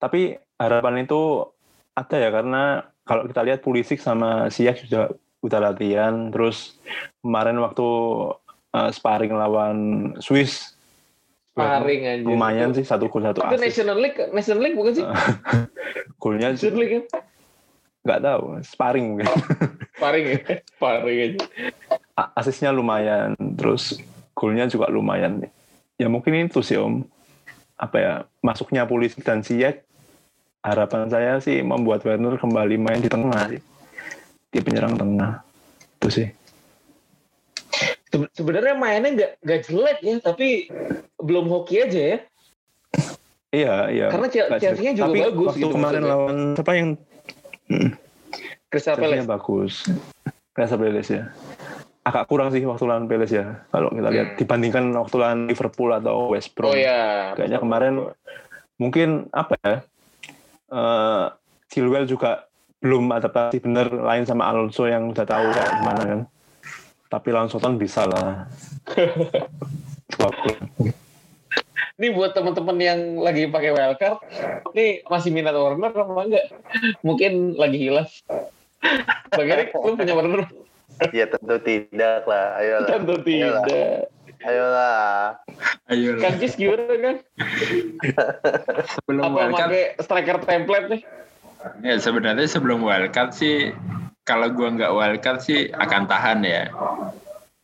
Tapi 0.00 0.40
harapan 0.56 1.04
itu 1.04 1.44
ada 1.92 2.16
ya 2.16 2.32
karena 2.32 2.88
kalau 3.04 3.28
kita 3.28 3.40
lihat 3.44 3.60
Pulisic 3.60 4.00
sama 4.00 4.48
Siak 4.48 4.88
sudah 4.88 5.12
udah 5.40 5.60
latihan 5.60 6.28
terus 6.32 6.76
kemarin 7.24 7.60
waktu 7.60 7.88
uh, 8.76 8.90
sparring 8.92 9.32
lawan 9.32 9.78
Swiss 10.20 10.76
Paring 11.50 12.02
aja. 12.06 12.24
lumayan 12.24 12.70
sih 12.70 12.86
satu 12.86 13.10
gol 13.10 13.26
satu 13.26 13.42
Itu 13.42 13.58
assist 13.58 13.64
National 13.66 13.98
League, 13.98 14.18
National 14.30 14.60
League 14.62 14.76
bukan 14.78 14.92
sih? 14.94 15.04
golnya 16.22 16.54
National 16.54 16.78
League 16.78 16.94
kan? 17.10 17.22
nggak 18.00 18.20
tahu 18.24 18.42
sparring 18.64 19.06
mungkin 19.12 19.28
Paring 20.00 20.24
ya? 20.24 20.38
Paring 20.82 21.18
aja. 21.20 21.40
Asisnya 22.32 22.72
lumayan 22.72 23.36
terus 23.60 24.00
golnya 24.32 24.64
juga 24.64 24.88
lumayan 24.88 25.44
ya 26.00 26.08
mungkin 26.08 26.48
itu 26.48 26.64
sih 26.64 26.80
om 26.80 27.04
apa 27.76 27.96
ya 28.00 28.12
masuknya 28.40 28.88
Pulisic 28.88 29.20
dan 29.20 29.44
Ziyech 29.44 29.84
harapan 30.64 31.12
saya 31.12 31.36
sih 31.44 31.60
membuat 31.60 32.04
Werner 32.08 32.40
kembali 32.40 32.76
main 32.80 33.04
di 33.04 33.12
tengah 33.12 33.52
sih 33.52 33.60
di 34.48 34.58
penyerang 34.64 34.96
tengah 34.96 35.44
itu 36.00 36.08
sih 36.08 36.26
Sebenarnya 38.10 38.74
mainnya 38.74 39.10
nggak 39.12 39.32
nggak 39.38 39.60
jelek 39.64 39.98
ya, 40.00 40.14
tapi 40.18 40.66
belum 41.16 41.46
hoki 41.46 41.74
aja 41.80 42.00
ya. 42.00 42.18
iya 43.50 43.74
iya 43.88 44.06
Karena 44.08 44.26
Chelsea-nya 44.28 44.92
juga 44.92 45.10
Tapi 45.10 45.18
bagus 45.24 45.46
waktu 45.48 45.58
gitu 45.60 45.72
kemarin 45.72 46.00
maksudnya. 46.00 46.12
lawan 46.12 46.36
siapa 46.54 46.72
yang 46.74 46.88
Hmm, 47.66 47.90
Crystal 48.66 48.94
Palace. 48.94 49.24
bagus 49.24 49.74
Crystal 50.50 50.74
Palace 50.76 51.10
ya 51.12 51.24
agak 52.00 52.24
kurang 52.26 52.50
sih 52.50 52.62
waktu 52.62 52.84
lawan 52.84 53.06
Palace 53.06 53.30
ya 53.32 53.62
kalau 53.68 53.90
kita 53.90 54.08
lihat 54.08 54.28
Hmm. 54.28 54.38
dibandingkan 54.38 54.84
waktu 54.92 55.16
lawan 55.16 55.40
Liverpool 55.46 55.90
atau 55.92 56.16
West 56.28 56.50
Brom 56.52 56.70
Oh 56.70 56.74
ya. 56.74 57.30
kayaknya 57.32 57.58
kemarin 57.58 57.94
mungkin 58.76 59.30
apa 59.30 59.54
ya 59.60 59.76
Chilwell 61.68 62.06
juga 62.06 62.50
belum 62.80 63.12
adaptasi 63.12 63.60
bener 63.60 63.92
lain 63.92 64.24
sama 64.24 64.48
Alonso 64.48 64.82
yang 64.84 65.06
udah 65.06 65.22
tahu 65.22 65.46
kayak 65.46 65.70
gimana 65.76 66.02
kan 66.02 66.20
tapi 67.10 67.34
lawan 67.34 67.50
Soton 67.50 67.74
bisa 67.76 68.06
lah. 68.06 68.46
Ini 72.00 72.16
buat 72.16 72.32
teman-teman 72.32 72.78
yang 72.80 73.00
lagi 73.20 73.44
pakai 73.50 73.76
wildcard, 73.76 74.24
ini 74.72 75.04
masih 75.04 75.28
minat 75.34 75.52
Warner 75.52 75.92
apa 75.92 76.22
enggak? 76.24 76.46
Mungkin 77.04 77.60
lagi 77.60 77.76
hilaf. 77.76 78.08
Bang 79.36 79.50
Erik, 79.52 79.76
lu 79.76 79.98
punya 79.98 80.16
Warner? 80.16 80.48
Ya 81.12 81.28
tentu 81.28 81.60
tidak 81.60 82.24
lah. 82.24 82.56
Ayolah. 82.56 82.88
Tentu 82.88 83.14
tidak. 83.20 84.08
Ayolah. 84.40 85.36
Ayo 85.92 86.16
lah. 86.16 86.20
Kang 86.24 86.40
Jis 86.40 86.56
gimana 86.56 86.88
kan? 86.96 87.16
Sebelum 88.96 89.22
Apa 89.26 89.36
wildcard, 89.36 89.68
pakai 89.68 89.84
striker 90.00 90.36
template 90.46 90.88
nih? 90.88 91.02
ya 91.84 92.00
sebenarnya 92.00 92.48
sebelum 92.48 92.80
wildcard 92.80 93.36
sih, 93.36 93.76
kalau 94.30 94.46
gua 94.54 94.70
nggak 94.70 94.94
wildcard 94.94 95.42
sih 95.42 95.66
akan 95.74 96.06
tahan 96.06 96.46
ya. 96.46 96.70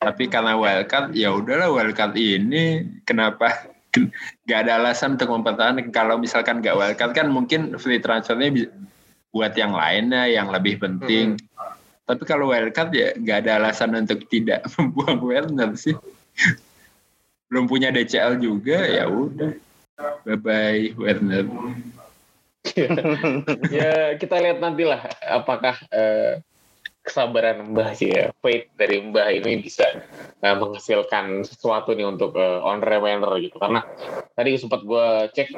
Tapi 0.02 0.26
karena 0.26 0.58
wildcard, 0.58 1.14
ya 1.14 1.30
udahlah 1.30 1.70
wildcard 1.70 2.18
ini 2.18 2.82
kenapa 3.06 3.70
nggak 4.44 4.58
ada 4.66 4.82
alasan 4.82 5.14
untuk 5.14 5.30
mempertahankan. 5.30 5.94
Kalau 5.94 6.18
misalkan 6.18 6.58
nggak 6.58 6.74
wildcard 6.74 7.12
kan 7.14 7.30
mungkin 7.30 7.78
free 7.78 8.02
transfernya 8.02 8.66
buat 9.30 9.54
yang 9.54 9.70
lainnya 9.70 10.26
yang 10.26 10.50
lebih 10.50 10.82
penting. 10.82 11.38
Tapi 12.02 12.22
kalau 12.26 12.50
wildcard 12.50 12.90
ya 12.90 13.14
nggak 13.14 13.46
ada 13.46 13.62
alasan 13.62 13.94
untuk 13.94 14.26
tidak 14.26 14.66
membuang 14.74 15.22
Werner 15.22 15.70
sih. 15.78 15.94
Belum 17.46 17.70
punya 17.70 17.94
DCL 17.94 18.42
juga 18.42 18.82
ya 18.82 19.06
udah. 19.06 19.54
Bye 20.26 20.38
bye 20.42 20.82
Werner. 20.98 21.46
ya 23.70 24.18
kita 24.18 24.36
lihat 24.42 24.58
nantilah 24.58 25.06
apakah 25.30 25.78
eh, 25.94 26.42
kesabaran 27.06 27.70
Mbah 27.70 27.94
sih 27.94 28.10
ya, 28.10 28.34
faith 28.42 28.66
dari 28.74 28.98
Mbah 28.98 29.30
ini 29.30 29.62
bisa 29.62 29.86
eh, 30.42 30.56
menghasilkan 30.58 31.46
sesuatu 31.46 31.94
nih 31.94 32.02
untuk 32.02 32.34
eh, 32.34 32.60
on 32.66 32.82
remainder 32.82 33.30
gitu. 33.38 33.56
Karena 33.62 33.86
tadi 34.34 34.58
sempat 34.58 34.82
gue 34.82 35.30
cek 35.30 35.48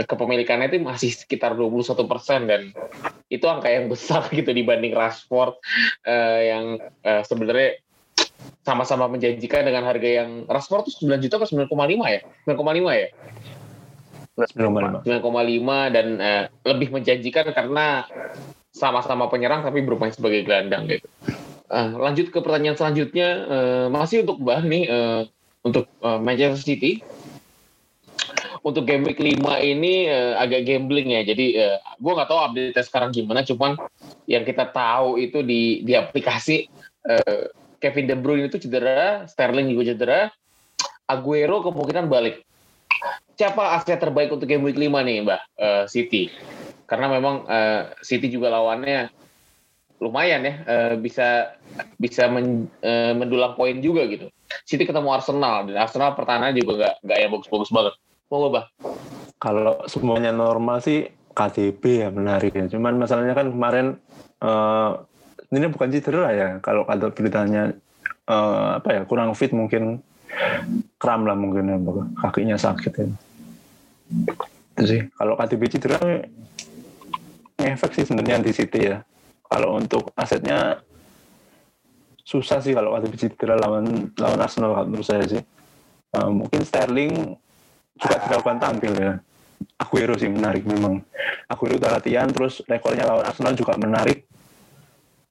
eh, 0.00 0.06
kepemilikannya 0.08 0.72
itu 0.72 0.80
masih 0.80 1.12
sekitar 1.12 1.52
21% 1.52 2.08
dan 2.48 2.72
itu 3.28 3.44
angka 3.44 3.68
yang 3.68 3.92
besar 3.92 4.24
gitu 4.32 4.48
dibanding 4.56 4.96
Rashford 4.96 5.60
eh, 6.08 6.40
yang 6.48 6.64
eh, 7.04 7.22
sebenarnya 7.22 7.84
sama-sama 8.64 9.04
menjanjikan 9.12 9.68
dengan 9.68 9.84
harga 9.84 10.24
yang 10.24 10.48
Rashford 10.48 10.88
tuh 10.88 11.04
9 11.04 11.20
juta 11.20 11.36
ke 11.36 11.46
9,5 11.52 11.68
ya? 12.08 12.20
9,5 12.48 13.02
ya? 13.04 13.08
9,5. 14.34 15.06
9,5 15.06 15.94
dan 15.94 16.06
eh, 16.18 16.44
lebih 16.66 16.88
menjanjikan 16.90 17.52
karena 17.54 18.08
sama-sama 18.74 19.30
penyerang 19.30 19.62
tapi 19.62 19.80
bermain 19.86 20.10
sebagai 20.10 20.42
gelandang 20.42 20.90
gitu. 20.90 21.06
Eh, 21.70 21.90
lanjut 21.94 22.28
ke 22.34 22.38
pertanyaan 22.42 22.74
selanjutnya 22.74 23.28
eh, 23.46 23.86
masih 23.88 24.26
untuk 24.26 24.42
Mbah 24.42 24.62
nih 24.66 24.84
eh, 24.90 25.22
untuk 25.62 25.86
eh, 26.02 26.18
Manchester 26.20 26.60
City. 26.60 27.00
Untuk 28.64 28.88
game 28.88 29.04
week 29.04 29.20
5 29.20 29.44
ini 29.60 30.08
eh, 30.08 30.34
agak 30.34 30.66
gambling 30.66 31.14
ya. 31.14 31.22
Jadi 31.22 31.46
eh, 31.54 31.78
gue 31.78 32.12
nggak 32.12 32.28
tahu 32.28 32.40
update 32.50 32.84
sekarang 32.84 33.14
gimana. 33.14 33.46
Cuman 33.46 33.78
yang 34.26 34.42
kita 34.42 34.66
tahu 34.68 35.22
itu 35.22 35.40
di 35.40 35.86
di 35.86 35.94
aplikasi 35.94 36.66
eh, 37.06 37.44
Kevin 37.78 38.08
De 38.10 38.16
Bruyne 38.16 38.48
itu 38.48 38.58
cedera, 38.58 39.28
Sterling 39.28 39.70
juga 39.70 39.92
cedera, 39.92 40.20
Aguero 41.04 41.60
kemungkinan 41.62 42.08
balik 42.08 42.42
siapa 43.34 43.74
aset 43.76 43.98
terbaik 43.98 44.30
untuk 44.30 44.46
game 44.46 44.64
week 44.64 44.78
5 44.78 44.94
nih 45.04 45.16
Mbak 45.26 45.40
Eh, 45.58 45.84
City? 45.90 46.22
Karena 46.84 47.06
memang 47.08 47.48
eh, 47.48 47.96
City 48.04 48.28
juga 48.28 48.52
lawannya 48.52 49.08
lumayan 50.02 50.42
ya 50.44 50.54
eh, 50.68 50.94
bisa 51.00 51.56
bisa 51.96 52.28
men- 52.28 52.68
eh, 52.84 53.16
mendulang 53.16 53.56
poin 53.56 53.78
juga 53.80 54.04
gitu. 54.10 54.28
City 54.68 54.84
ketemu 54.84 55.08
Arsenal 55.14 55.64
dan 55.70 55.80
Arsenal 55.80 56.12
pertahanan 56.12 56.52
juga 56.52 56.72
nggak 56.76 56.94
nggak 57.04 57.18
yang 57.18 57.30
bagus-bagus 57.32 57.70
banget. 57.72 57.94
Mau 58.28 58.48
Mbak? 58.50 58.64
Kalau 59.40 59.84
semuanya 59.88 60.32
normal 60.32 60.80
sih 60.80 61.08
KDB 61.34 61.82
ya 62.04 62.08
menarik 62.12 62.52
ya. 62.54 62.66
Cuman 62.68 63.00
masalahnya 63.00 63.34
kan 63.36 63.48
kemarin 63.50 63.86
eh 64.44 64.90
ini 65.54 65.66
bukan 65.70 65.88
cedera 65.92 66.28
ya. 66.34 66.48
Kalau 66.60 66.84
ada 66.84 67.08
beritanya 67.08 67.72
eh, 68.28 68.68
apa 68.78 68.88
ya 68.92 69.02
kurang 69.08 69.32
fit 69.32 69.52
mungkin 69.56 70.04
kram 70.98 71.28
lah 71.28 71.36
mungkin 71.38 71.70
ya 71.70 71.78
kakinya 72.26 72.56
sakit 72.58 72.92
ya. 72.92 73.06
Itu 74.74 74.84
sih. 74.84 75.00
Kalau 75.14 75.38
KDB 75.38 75.62
cedera 75.70 75.98
efek 77.72 77.96
sih 77.96 78.04
sebenarnya 78.04 78.44
di 78.44 78.52
City 78.52 78.80
ya. 78.92 79.00
Kalau 79.48 79.78
untuk 79.80 80.12
asetnya 80.18 80.84
susah 82.24 82.58
sih 82.64 82.72
kalau 82.72 82.96
KDB 82.96 83.14
cedera 83.20 83.54
lawan 83.60 84.10
lawan 84.16 84.40
Arsenal 84.40 84.72
menurut 84.88 85.04
saya 85.04 85.24
sih. 85.28 85.42
Eh, 86.14 86.30
mungkin 86.30 86.64
Sterling 86.64 87.36
juga 87.94 88.16
tidak 88.18 88.38
akan 88.42 88.58
tampil 88.58 88.92
ya 88.96 89.12
Aguero 89.78 90.14
sih 90.16 90.30
menarik 90.30 90.64
memang. 90.64 91.04
Aguero 91.46 91.76
udah 91.78 92.00
latihan 92.00 92.26
terus 92.30 92.64
rekornya 92.64 93.06
lawan 93.06 93.24
Arsenal 93.28 93.54
juga 93.54 93.76
menarik. 93.76 94.26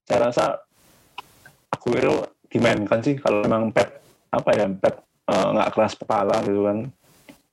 Saya 0.06 0.30
rasa 0.30 0.46
Aguero 1.74 2.38
dimainkan 2.48 3.02
sih 3.02 3.18
kalau 3.18 3.42
memang 3.44 3.74
Pep 3.74 3.90
apa 4.30 4.50
ya 4.54 4.66
Pep 4.70 4.96
eh, 5.28 5.48
nggak 5.58 5.70
keras 5.74 5.94
kepala 5.98 6.36
gitu 6.46 6.62
kan. 6.70 6.78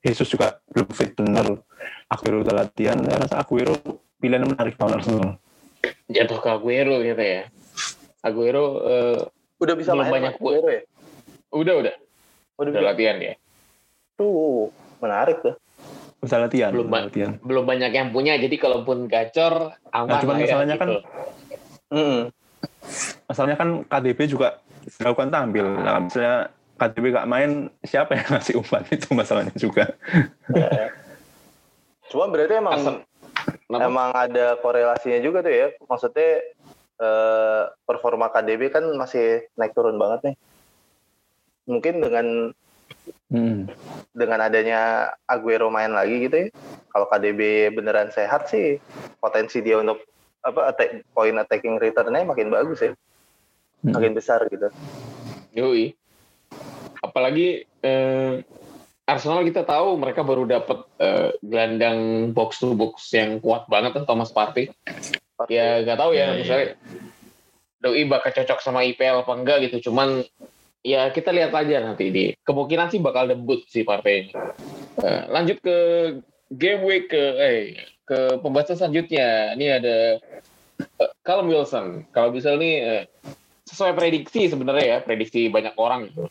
Jesus 0.01 0.27
juga 0.29 0.61
belum 0.69 0.89
fit 0.93 1.11
bener. 1.17 1.61
Aguero 2.11 2.43
udah 2.45 2.65
latihan. 2.65 2.97
Saya 3.01 3.17
rasa 3.25 3.35
Aguero 3.41 3.75
pilihan 4.21 4.45
menarik 4.45 4.77
lawan 4.77 5.01
Arsenal. 5.01 5.29
Jatuh 6.07 6.37
ke 6.37 6.47
Aguero 6.47 7.01
gitu 7.01 7.17
ya. 7.19 7.49
Aguero 8.21 8.65
eh, 8.85 9.19
Udah 9.57 9.73
bisa 9.73 9.93
Belum 9.93 10.05
main 10.05 10.13
banyak 10.21 10.33
Aguero 10.37 10.69
ya? 10.69 10.81
udah 11.51 11.73
udah 11.81 11.95
Udah, 12.55 12.69
udah 12.69 12.71
bisa. 12.77 12.89
latihan 12.93 13.17
ya. 13.17 13.33
Tuh, 14.15 14.69
menarik 15.01 15.41
tuh. 15.41 15.55
Udah 16.21 16.37
latihan. 16.45 16.69
Belum, 16.69 16.85
udah 16.85 16.93
Bang. 16.93 17.05
latihan. 17.09 17.31
Belum 17.41 17.65
banyak 17.65 17.91
yang 17.91 18.07
punya 18.09 18.37
jadi 18.37 18.55
kalaupun 18.55 19.09
gacor 19.09 19.73
aman 19.89 20.07
Nah, 20.07 20.19
cuman 20.21 20.35
ya, 20.37 20.41
masalahnya 20.45 20.75
kan 20.77 20.87
gitu. 20.87 21.01
Mm. 21.91 22.19
Masalahnya 23.25 23.57
kan 23.57 23.69
KDB 23.83 24.19
juga 24.29 24.47
dilakukan 24.97 25.29
tampil. 25.29 25.65
Nah, 25.75 25.97
misalnya 25.99 26.35
KDB 26.77 27.05
gak 27.11 27.29
main, 27.29 27.51
siapa 27.81 28.11
yang 28.13 28.27
ngasih 28.29 28.53
umpan 28.57 28.81
itu 28.95 29.07
masalahnya 29.11 29.53
juga. 29.53 29.85
Cuma 32.09 32.25
berarti 32.27 32.53
emang 32.53 32.73
Asal- 32.75 33.01
Kenapa? 33.67 33.87
emang 33.87 34.09
ada 34.11 34.45
korelasinya 34.59 35.19
juga 35.23 35.39
tuh 35.41 35.53
ya. 35.53 35.67
Maksudnya 35.87 36.29
eh, 37.01 37.63
performa 37.87 38.29
KDB 38.29 38.69
kan 38.69 38.83
masih 38.93 39.47
naik 39.57 39.73
turun 39.73 39.97
banget 39.97 40.31
nih. 40.31 40.35
Mungkin 41.65 41.95
dengan 42.03 42.27
Hmm. 43.31 43.65
dengan 44.11 44.43
adanya 44.43 45.09
Aguero 45.23 45.71
main 45.71 45.95
lagi 45.95 46.27
gitu 46.27 46.35
ya. 46.35 46.47
Kalau 46.91 47.07
KDB 47.07 47.71
beneran 47.71 48.11
sehat 48.11 48.51
sih, 48.51 48.77
potensi 49.23 49.63
dia 49.63 49.79
untuk 49.79 50.03
apa 50.43 50.73
attack, 50.75 51.07
point 51.15 51.39
attacking 51.39 51.79
returnnya 51.79 52.27
makin 52.27 52.51
bagus 52.51 52.83
ya, 52.83 52.91
Hmm. 53.81 53.95
makin 53.95 54.11
besar 54.13 54.43
gitu. 54.51 54.67
Yoi. 55.55 55.95
Apalagi 57.01 57.63
eh, 57.81 58.43
Arsenal 59.09 59.41
kita 59.43 59.65
tahu 59.65 59.97
mereka 59.97 60.21
baru 60.21 60.45
dapat 60.45 60.85
eh, 61.01 61.29
gelandang 61.41 62.31
box 62.31 62.61
to 62.61 62.77
box 62.77 63.09
yang 63.11 63.41
kuat 63.41 63.65
banget 63.67 63.97
tuh 63.97 64.05
Thomas 64.05 64.29
Partey. 64.29 64.69
Ya 65.49 65.81
nggak 65.81 65.97
tahu 65.97 66.11
ya, 66.13 66.19
Ya, 66.21 66.25
iya. 66.25 66.37
misalnya 66.37 66.67
Doi 67.81 68.05
bakal 68.05 68.29
cocok 68.29 68.61
sama 68.61 68.85
IPL 68.85 69.25
apa 69.25 69.33
enggak 69.33 69.57
gitu. 69.65 69.89
Cuman 69.89 70.21
ya 70.85 71.09
kita 71.09 71.33
lihat 71.33 71.49
aja 71.53 71.81
nanti 71.81 72.13
di 72.13 72.23
kemungkinan 72.45 72.93
sih 72.93 73.01
bakal 73.01 73.25
debut 73.25 73.65
si 73.65 73.81
Partey 73.81 74.29
ini. 74.29 74.31
Eh, 75.01 75.21
lanjut 75.33 75.57
ke 75.65 75.77
game 76.53 76.81
week 76.85 77.09
ke 77.09 77.23
eh 77.41 77.57
ke 78.05 78.37
pembahasan 78.37 78.77
selanjutnya. 78.77 79.57
Ini 79.57 79.65
ada 79.81 79.97
eh, 80.77 81.11
Callum 81.25 81.49
Wilson. 81.49 82.05
Kalau 82.13 82.29
bisa 82.29 82.53
nih 82.53 82.75
eh, 82.85 83.03
sesuai 83.65 83.97
prediksi 83.97 84.45
sebenarnya 84.45 84.85
ya, 84.85 84.97
prediksi 85.01 85.49
banyak 85.49 85.73
orang 85.73 86.11
gitu. 86.13 86.29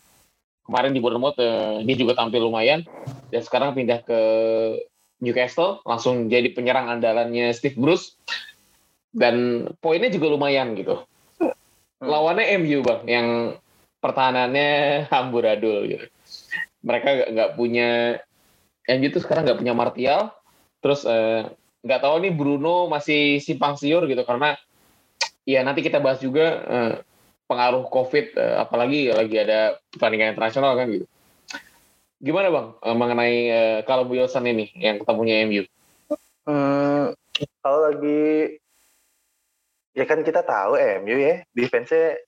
Kemarin 0.70 0.94
di 0.94 1.02
Bournemouth 1.02 1.34
eh, 1.42 1.82
dia 1.82 1.96
juga 1.98 2.14
tampil 2.14 2.46
lumayan. 2.46 2.86
Dan 3.26 3.42
sekarang 3.42 3.74
pindah 3.74 4.06
ke 4.06 4.20
Newcastle 5.18 5.82
langsung 5.82 6.30
jadi 6.30 6.46
penyerang 6.54 6.86
andalannya 6.86 7.50
Steve 7.50 7.74
Bruce. 7.74 8.14
Dan 9.10 9.66
poinnya 9.82 10.14
juga 10.14 10.30
lumayan 10.30 10.78
gitu. 10.78 11.02
Lawannya 11.98 12.54
MU 12.62 12.86
bang 12.86 13.02
yang 13.10 13.26
pertahanannya 13.98 14.70
amburadul 15.10 15.90
gitu. 15.90 16.06
Mereka 16.86 17.34
nggak- 17.34 17.52
punya 17.58 18.22
MU 18.86 19.08
tuh 19.10 19.26
sekarang 19.26 19.50
nggak 19.50 19.58
punya 19.58 19.74
Martial, 19.74 20.30
terus 20.78 21.02
eh, 21.02 21.50
nggak 21.82 22.00
tahu 22.00 22.14
nih 22.22 22.30
Bruno 22.30 22.86
masih 22.86 23.42
simpang 23.42 23.74
siur 23.74 24.06
gitu. 24.06 24.22
Karena 24.22 24.54
ya 25.42 25.66
nanti 25.66 25.82
kita 25.82 25.98
bahas 25.98 26.22
juga 26.22 26.46
eh, 26.62 26.92
pengaruh 27.50 27.90
COVID, 27.90 28.38
eh, 28.38 28.56
apalagi 28.62 29.10
lagi 29.10 29.36
ada 29.42 29.82
pertandingan 29.90 30.38
internasional 30.38 30.78
kan 30.78 30.86
gitu. 30.86 31.06
Gimana 32.22 32.46
bang 32.54 32.66
eh, 32.78 32.96
mengenai 32.96 33.36
eh, 33.50 33.78
kalau 33.82 34.06
Wilson 34.06 34.46
ini 34.46 34.70
yang 34.78 35.02
ketemunya 35.02 35.42
MU? 35.50 35.66
Hmm, 36.46 37.10
kalau 37.58 37.90
lagi 37.90 38.54
ya 39.98 40.06
kan 40.06 40.22
kita 40.22 40.46
tahu 40.46 40.78
MU 41.02 41.16
ya 41.18 41.42
defense-nya 41.50 42.22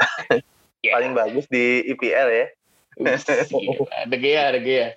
Ya. 0.80 0.96
paling 0.96 1.12
bagus 1.12 1.44
di 1.52 1.84
IPL 1.92 2.28
ya. 2.32 2.46
Ada 3.04 4.16
gaya, 4.16 4.40
ada 4.48 4.60
gaya. 4.64 4.96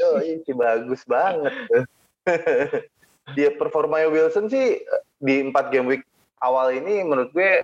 Oh, 0.00 0.20
ini 0.24 0.52
bagus 0.56 1.04
banget. 1.04 1.52
Dia 3.36 3.52
performanya 3.60 4.08
Wilson 4.08 4.48
sih 4.48 4.80
di 5.20 5.44
empat 5.44 5.68
game 5.68 5.84
week 5.84 6.04
awal 6.40 6.72
ini 6.72 7.04
menurut 7.04 7.28
gue 7.36 7.60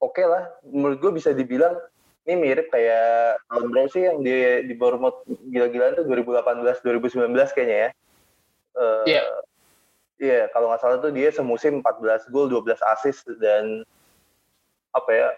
oke 0.00 0.22
lah. 0.24 0.48
Menurut 0.66 0.98
gue 0.98 1.12
bisa 1.14 1.30
dibilang 1.30 1.76
ini 2.28 2.36
mirip 2.36 2.68
kayak 2.68 3.40
tahun 3.48 3.66
berapa 3.72 3.88
sih 3.92 4.02
yang 4.04 4.18
dia 4.20 4.60
di 4.64 4.74
Bournemouth 4.76 5.24
gila-gilaan 5.48 5.96
tuh 5.96 6.04
2018 6.04 6.84
2019 6.84 7.56
kayaknya 7.56 7.76
ya. 7.76 7.90
Eh, 8.76 9.04
Iya. 9.16 9.24
Iya, 10.20 10.42
kalau 10.52 10.68
nggak 10.68 10.84
salah 10.84 11.00
tuh 11.00 11.16
dia 11.16 11.32
semusim 11.32 11.80
14 11.80 12.28
gol, 12.28 12.52
12 12.52 12.76
assist 12.92 13.24
dan 13.40 13.88
apa 14.92 15.10
ya? 15.12 15.28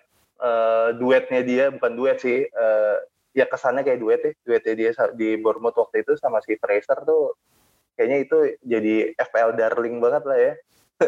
eh, 0.42 0.88
duetnya 0.98 1.40
dia 1.46 1.64
bukan 1.70 1.92
duet 1.94 2.18
sih. 2.18 2.51
eh, 2.51 2.96
ya 3.33 3.46
kesannya 3.46 3.87
kayak 3.87 4.01
duet 4.03 4.20
ya. 4.27 4.33
Duetnya 4.42 4.75
dia 4.75 4.90
di 5.14 5.38
Bournemouth 5.38 5.79
waktu 5.79 6.03
itu 6.03 6.18
sama 6.18 6.42
si 6.42 6.59
Fraser 6.59 6.98
tuh 7.07 7.38
kayaknya 7.94 8.18
itu 8.27 8.38
jadi 8.66 9.14
FPL 9.22 9.55
darling 9.55 10.03
banget 10.03 10.22
lah 10.27 10.38
ya. 10.38 10.53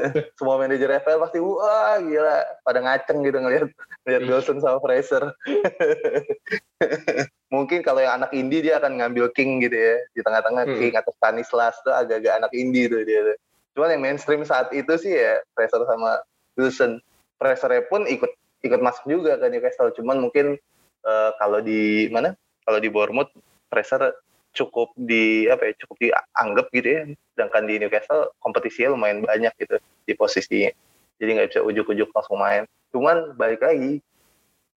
Semua 0.39 0.57
manajer 0.59 0.91
FPL 1.01 1.23
pasti 1.23 1.39
wah 1.41 1.97
gila 1.99 2.37
pada 2.63 2.79
ngaceng 2.83 3.19
gitu 3.23 3.39
ngelihat 3.39 3.69
ngelihat 4.05 4.23
Wilson 4.29 4.59
sama 4.61 4.79
Fraser. 4.83 5.33
Mungkin 7.55 7.87
kalau 7.87 8.03
yang 8.03 8.19
anak 8.23 8.35
indie 8.35 8.67
dia 8.67 8.83
akan 8.83 8.99
ngambil 8.99 9.31
King 9.33 9.63
gitu 9.63 9.77
ya 9.77 9.97
di 10.13 10.21
tengah-tengah 10.27 10.65
Hmm. 10.67 10.79
King 10.81 10.95
atau 10.99 11.13
Stanislas 11.15 11.77
tuh 11.87 11.95
agak-agak 11.95 12.43
anak 12.43 12.53
indie 12.53 12.91
tuh 12.91 13.07
dia. 13.07 13.21
tuh. 13.23 13.37
Cuman 13.79 13.95
yang 13.95 14.03
mainstream 14.03 14.43
saat 14.43 14.71
itu 14.75 14.91
sih 14.99 15.15
ya 15.15 15.39
Fraser 15.55 15.83
sama 15.87 16.19
Wilson. 16.59 16.99
Frasernya 17.39 17.87
pun 17.87 18.07
ikut 18.07 18.31
ikut 18.65 18.81
masuk 18.81 19.05
juga 19.07 19.39
ke 19.39 19.47
Newcastle. 19.51 19.95
Cuman 19.95 20.19
mungkin 20.19 20.59
eh, 21.05 21.31
kalau 21.39 21.63
di 21.63 22.11
mana? 22.11 22.35
Kalau 22.65 22.81
di 22.81 22.89
Bournemouth 22.89 23.29
Fraser 23.69 24.15
cukup 24.55 24.95
di 24.95 25.51
apa 25.51 25.69
ya 25.69 25.73
cukup 25.85 25.97
dianggap 25.99 26.67
gitu 26.71 26.89
ya. 26.89 27.03
Sedangkan 27.35 27.67
di 27.67 27.75
Newcastle 27.83 28.31
kompetisinya 28.39 28.95
lumayan 28.95 29.27
banyak 29.27 29.53
gitu 29.59 29.77
di 30.07 30.13
posisinya 30.15 30.71
jadi 31.19 31.31
nggak 31.41 31.49
bisa 31.55 31.61
ujuk-ujuk 31.63 32.09
langsung 32.11 32.39
main. 32.41 32.65
Cuman 32.91 33.35
balik 33.39 33.63
lagi 33.63 34.03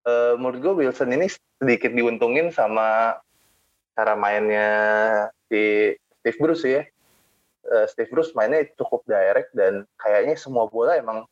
eh, 0.06 0.34
menurut 0.38 0.60
gue 0.62 0.74
Wilson 0.86 1.14
ini 1.14 1.28
sedikit 1.60 1.92
diuntungin 1.94 2.54
sama 2.54 3.18
cara 3.98 4.14
mainnya 4.14 4.70
si 5.50 5.94
Steve 6.22 6.40
Bruce 6.40 6.66
ya. 6.66 6.84
Eh, 7.68 7.86
Steve 7.90 8.10
Bruce 8.10 8.34
mainnya 8.38 8.66
cukup 8.78 9.04
direct 9.10 9.52
dan 9.58 9.84
kayaknya 9.98 10.38
semua 10.38 10.70
bola 10.70 10.98
emang 10.98 11.26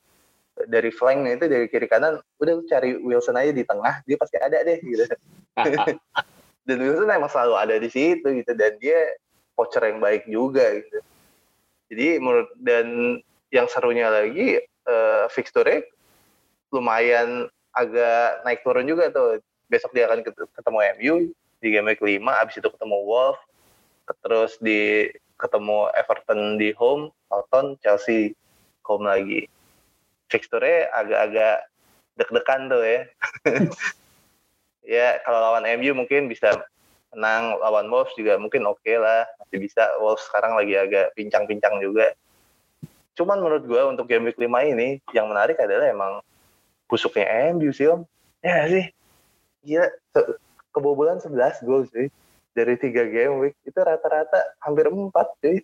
dari 0.72 0.88
flank 0.88 1.28
itu 1.28 1.46
dari 1.52 1.68
kiri 1.68 1.84
kanan 1.84 2.24
udah 2.40 2.64
cari 2.72 2.96
Wilson 2.96 3.36
aja 3.36 3.52
di 3.52 3.68
tengah 3.68 4.00
dia 4.08 4.16
pasti 4.16 4.40
ada 4.40 4.64
deh 4.64 4.80
gitu 4.80 5.04
dan 6.66 6.78
Wilson 6.82 7.14
emang 7.14 7.30
selalu 7.30 7.56
ada 7.56 7.76
di 7.78 7.90
situ 7.90 8.26
gitu 8.26 8.52
dan 8.58 8.74
dia 8.82 8.98
voucher 9.54 9.86
yang 9.86 10.02
baik 10.02 10.26
juga 10.26 10.66
gitu. 10.82 11.00
Jadi 11.94 12.08
menurut 12.18 12.50
dan 12.58 13.18
yang 13.54 13.70
serunya 13.70 14.10
lagi 14.10 14.60
eh, 14.66 15.26
fixture 15.30 15.86
lumayan 16.74 17.48
agak 17.72 18.42
naik 18.44 18.66
turun 18.66 18.90
juga 18.90 19.14
tuh. 19.14 19.40
Besok 19.70 19.94
dia 19.94 20.10
akan 20.10 20.22
ket- 20.26 20.52
ketemu 20.54 20.80
MU 20.98 21.16
di 21.62 21.68
game 21.74 21.88
week 21.90 22.02
5 22.02 22.42
abis 22.46 22.62
itu 22.62 22.70
ketemu 22.70 22.98
Wolf 23.06 23.40
terus 24.22 24.54
di 24.62 25.10
ketemu 25.42 25.90
Everton 25.98 26.62
di 26.62 26.70
home 26.78 27.10
Southampton 27.30 27.78
Chelsea 27.82 28.38
home 28.86 29.06
lagi. 29.06 29.50
Fixture 30.30 30.90
agak-agak 30.90 31.70
deg-degan 32.18 32.62
tuh 32.72 32.82
ya 32.82 33.02
ya 34.86 35.20
kalau 35.26 35.42
lawan 35.42 35.66
MU 35.82 35.92
mungkin 35.98 36.30
bisa 36.30 36.54
menang 37.16 37.58
lawan 37.64 37.90
Wolves 37.90 38.14
juga 38.14 38.38
mungkin 38.38 38.68
oke 38.70 38.94
lah. 38.96 39.26
Masih 39.42 39.60
bisa. 39.60 39.84
Wolves 40.00 40.24
sekarang 40.30 40.54
lagi 40.56 40.78
agak 40.78 41.16
pincang-pincang 41.18 41.82
juga. 41.82 42.14
Cuman 43.16 43.40
menurut 43.40 43.64
gue 43.64 43.82
untuk 43.88 44.06
game 44.12 44.28
week 44.28 44.38
5 44.38 44.46
ini 44.76 45.00
yang 45.16 45.32
menarik 45.32 45.56
adalah 45.56 45.88
emang 45.88 46.20
busuknya 46.92 47.56
MU 47.56 47.72
sih 47.72 47.88
om. 47.88 48.04
Ya 48.44 48.68
sih? 48.68 48.86
Gila 49.64 49.88
kebobolan 50.76 51.24
11 51.24 51.64
gol 51.64 51.88
sih 51.90 52.12
dari 52.52 52.76
tiga 52.76 53.08
game 53.08 53.40
week. 53.40 53.56
Itu 53.64 53.80
rata-rata 53.80 54.60
hampir 54.62 54.92
4 54.92 55.10
cuy. 55.42 55.64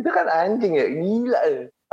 Itu 0.00 0.10
kan 0.10 0.26
anjing 0.32 0.80
ya 0.80 0.88
gila. 0.88 1.40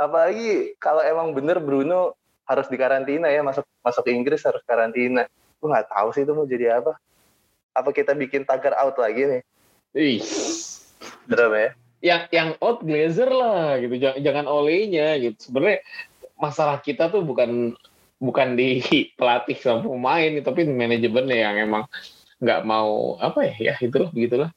Apalagi 0.00 0.72
kalau 0.80 1.04
emang 1.04 1.36
bener 1.36 1.60
Bruno 1.60 2.16
harus 2.46 2.66
dikarantina 2.70 3.28
ya 3.28 3.42
masuk 3.42 3.66
masuk 3.82 4.06
Inggris 4.08 4.42
harus 4.46 4.62
karantina 4.62 5.26
gue 5.58 5.68
nggak 5.68 5.90
tahu 5.90 6.08
sih 6.14 6.22
itu 6.22 6.32
mau 6.32 6.46
jadi 6.46 6.78
apa 6.78 6.94
apa 7.76 7.90
kita 7.92 8.16
bikin 8.16 8.46
tagar 8.46 8.78
out 8.78 8.96
lagi 8.96 9.26
nih 9.26 9.42
Ih, 9.96 10.20
Serem 11.24 11.52
ya. 11.56 11.70
yang 12.04 12.22
yang 12.28 12.48
out 12.60 12.84
Glazer 12.84 13.32
lah 13.32 13.80
gitu, 13.80 13.96
jangan, 13.96 14.20
jangan 14.20 14.44
olehnya 14.44 15.16
gitu. 15.16 15.48
Sebenarnya 15.48 15.80
masalah 16.36 16.84
kita 16.84 17.08
tuh 17.08 17.24
bukan 17.24 17.72
bukan 18.20 18.60
di 18.60 18.84
pelatih 19.16 19.56
sama 19.56 19.88
pemain, 19.88 20.36
tapi 20.44 20.68
manajemennya 20.68 21.36
yang 21.48 21.56
emang 21.64 21.84
nggak 22.44 22.60
mau 22.68 23.16
apa 23.24 23.48
ya, 23.48 23.72
ya 23.72 23.74
itu 23.80 24.04
begitulah. 24.12 24.52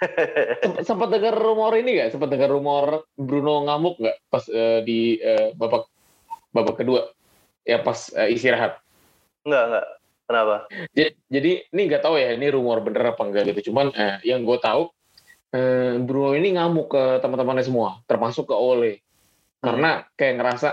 Sempat, 0.88 1.12
dengar 1.12 1.36
rumor 1.36 1.76
ini 1.76 2.00
nggak? 2.00 2.16
Sempat 2.16 2.32
dengar 2.32 2.48
rumor 2.48 3.04
Bruno 3.20 3.68
ngamuk 3.68 4.00
nggak 4.00 4.16
pas 4.32 4.48
eh, 4.48 4.80
di 4.80 5.20
eh, 5.20 5.52
babak 5.52 5.92
babak 6.54 6.80
kedua? 6.80 7.10
Ya 7.66 7.82
pas 7.82 8.08
eh, 8.14 8.32
istirahat. 8.32 8.78
Enggak, 9.42 9.64
enggak. 9.66 9.86
Kenapa? 10.24 10.56
Jadi, 10.96 11.10
jadi 11.28 11.52
ini 11.68 11.82
nggak 11.84 12.02
tahu 12.06 12.16
ya 12.16 12.32
ini 12.32 12.48
rumor 12.48 12.80
bener 12.80 13.12
apa 13.12 13.22
enggak 13.26 13.52
gitu. 13.52 13.72
Cuman 13.72 13.92
eh, 13.92 14.22
yang 14.24 14.46
gue 14.46 14.56
tahu 14.56 14.88
eh, 15.52 16.00
Bruno 16.00 16.32
ini 16.32 16.56
ngamuk 16.56 16.88
ke 16.88 17.02
teman-temannya 17.20 17.64
semua, 17.66 18.00
termasuk 18.08 18.48
ke 18.48 18.56
Ole. 18.56 19.04
Karena 19.60 20.06
kayak 20.16 20.34
ngerasa 20.40 20.68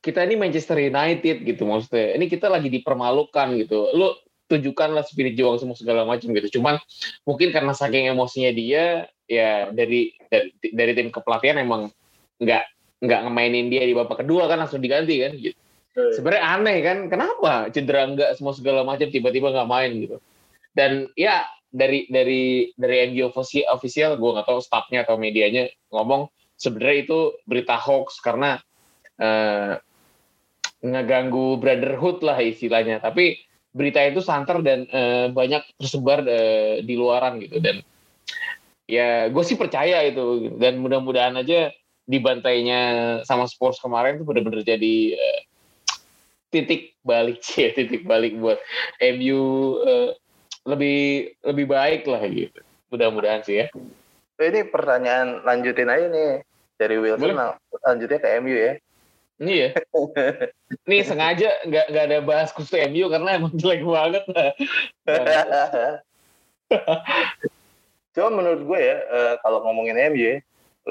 kita 0.00 0.24
ini 0.24 0.40
Manchester 0.40 0.80
United 0.80 1.44
gitu 1.44 1.68
maksudnya. 1.68 2.16
Ini 2.16 2.24
kita 2.30 2.48
lagi 2.48 2.72
dipermalukan 2.72 3.52
gitu. 3.60 3.92
Lu 3.92 4.16
tunjukkanlah 4.48 5.06
spirit 5.06 5.38
juang 5.38 5.60
semua 5.60 5.76
segala 5.76 6.02
macam 6.08 6.32
gitu. 6.32 6.58
Cuman 6.58 6.80
mungkin 7.22 7.52
karena 7.52 7.76
saking 7.76 8.10
emosinya 8.10 8.50
dia 8.50 9.06
ya 9.30 9.70
dari 9.70 10.10
dari, 10.26 10.50
dari 10.74 10.92
tim 10.96 11.12
kepelatihan 11.14 11.62
emang 11.62 11.92
nggak 12.42 12.64
nggak 13.00 13.20
ngemainin 13.24 13.72
dia 13.72 13.82
di 13.88 13.96
babak 13.96 14.20
kedua 14.22 14.44
kan 14.46 14.60
langsung 14.60 14.84
diganti 14.84 15.16
kan 15.24 15.32
gitu. 15.36 15.56
Sebenarnya 15.90 16.44
aneh 16.46 16.78
kan 16.86 16.98
kenapa 17.10 17.68
cedera 17.74 18.06
enggak 18.06 18.38
semua 18.38 18.54
segala 18.54 18.86
macam 18.86 19.10
tiba-tiba 19.10 19.50
nggak 19.50 19.68
main 19.68 19.90
gitu. 19.98 20.16
Dan 20.70 21.10
ya 21.18 21.42
dari 21.70 22.06
dari 22.06 22.70
dari 22.78 22.96
MU 23.10 23.30
official, 23.30 23.66
official 23.74 24.14
gue 24.18 24.30
nggak 24.36 24.46
tahu 24.46 24.60
staffnya 24.62 25.02
atau 25.02 25.18
medianya 25.18 25.70
ngomong 25.90 26.30
sebenarnya 26.54 26.98
itu 27.08 27.18
berita 27.46 27.74
hoax 27.78 28.22
karena 28.22 28.62
eh, 29.18 29.80
ngeganggu 30.84 31.58
brotherhood 31.58 32.22
lah 32.22 32.38
istilahnya. 32.38 33.02
Tapi 33.02 33.42
berita 33.74 34.02
itu 34.06 34.22
santer 34.22 34.62
dan 34.62 34.86
eh, 34.90 35.26
banyak 35.30 35.62
tersebar 35.74 36.22
eh, 36.26 36.86
di 36.86 36.94
luaran 36.94 37.42
gitu. 37.42 37.58
Dan 37.58 37.82
ya 38.86 39.26
gue 39.26 39.44
sih 39.46 39.58
percaya 39.58 40.06
itu. 40.06 40.54
Dan 40.54 40.78
mudah-mudahan 40.78 41.34
aja 41.40 41.74
dibantainya 42.10 42.80
sama 43.22 43.46
Spurs 43.46 43.78
kemarin 43.78 44.18
tuh 44.18 44.26
bener-bener 44.26 44.66
jadi 44.66 45.14
eh, 45.14 45.40
titik 46.50 46.98
balik. 47.06 47.38
Sih 47.46 47.70
titik 47.78 48.02
balik 48.02 48.34
buat 48.34 48.58
MU 48.98 49.40
eh, 49.86 50.10
lebih 50.66 51.00
lebih 51.46 51.66
baik 51.70 52.02
lah 52.10 52.22
gitu. 52.26 52.58
Mudah-mudahan 52.90 53.46
sih 53.46 53.62
ya. 53.62 53.66
Ini 54.40 54.66
pertanyaan 54.72 55.46
lanjutin 55.46 55.86
aja 55.86 56.10
nih 56.10 56.42
dari 56.80 56.96
Wilson 56.98 57.36
Boleh. 57.36 57.54
lanjutnya 57.84 58.18
ke 58.18 58.28
MU 58.42 58.56
ya. 58.56 58.74
ini 59.40 59.56
ya 59.56 59.72
nih 60.92 61.00
sengaja 61.00 61.64
nggak 61.64 61.86
nggak 61.88 62.04
ada 62.12 62.18
bahas 62.20 62.52
khusus 62.52 62.76
MU 62.92 63.08
karena 63.08 63.40
emang 63.40 63.56
jelek 63.56 63.80
banget 63.80 64.24
lah. 64.36 64.52
Cuma 68.12 68.28
menurut 68.36 68.62
gue 68.68 68.80
ya, 68.84 68.96
eh, 69.00 69.34
kalau 69.40 69.64
ngomongin 69.64 69.96
MU 70.12 70.20
ya, 70.20 70.36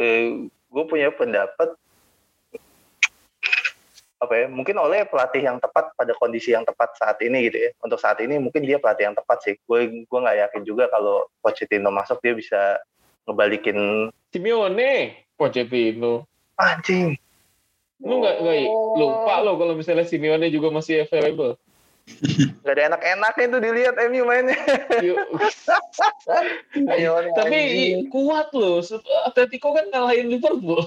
eh, 0.01 0.49
gue 0.69 0.84
punya 0.86 1.10
pendapat. 1.10 1.73
Apa 4.19 4.34
ya 4.36 4.45
mungkin 4.51 4.75
oleh 4.75 5.08
pelatih 5.08 5.47
yang 5.47 5.58
tepat 5.63 5.95
pada 5.95 6.12
kondisi 6.19 6.51
yang 6.51 6.67
tepat 6.67 6.91
saat 6.99 7.17
ini 7.23 7.49
gitu 7.49 7.58
ya. 7.58 7.69
Untuk 7.82 7.97
saat 7.97 8.19
ini 8.19 8.36
mungkin 8.38 8.67
dia 8.67 8.77
pelatih 8.77 9.12
yang 9.12 9.17
tepat 9.17 9.38
sih. 9.43 9.53
Gue 9.63 10.05
gue 10.05 10.19
nggak 10.19 10.38
yakin 10.49 10.62
juga 10.67 10.91
kalau 10.91 11.27
Pochettino 11.39 11.88
masuk 11.89 12.19
dia 12.19 12.36
bisa 12.36 12.77
ngebalikin 13.23 14.12
Simeone 14.36 15.23
Pochettino. 15.39 16.27
Anjing. 16.60 17.15
Lu 18.03 18.19
nggak 18.19 18.36
nggak 18.43 18.58
lupa 18.99 19.36
lo 19.39 19.55
kalau 19.55 19.73
misalnya 19.75 20.03
Simeone 20.03 20.51
juga 20.51 20.67
masih 20.67 21.08
available 21.08 21.55
Gak 22.65 22.74
ada 22.76 22.84
enak-enaknya 22.93 23.45
tuh 23.50 23.62
dilihat 23.63 23.95
MU 24.10 24.24
mainnya. 24.28 24.58
Yuk. 25.06 25.17
Ayo, 26.76 27.17
tapi 27.34 27.56
anjing. 27.56 28.12
kuat 28.12 28.54
loh 28.54 28.84
Atletico 29.26 29.74
kan 29.74 29.89
ngalahin 29.89 30.28
Liverpool 30.30 30.86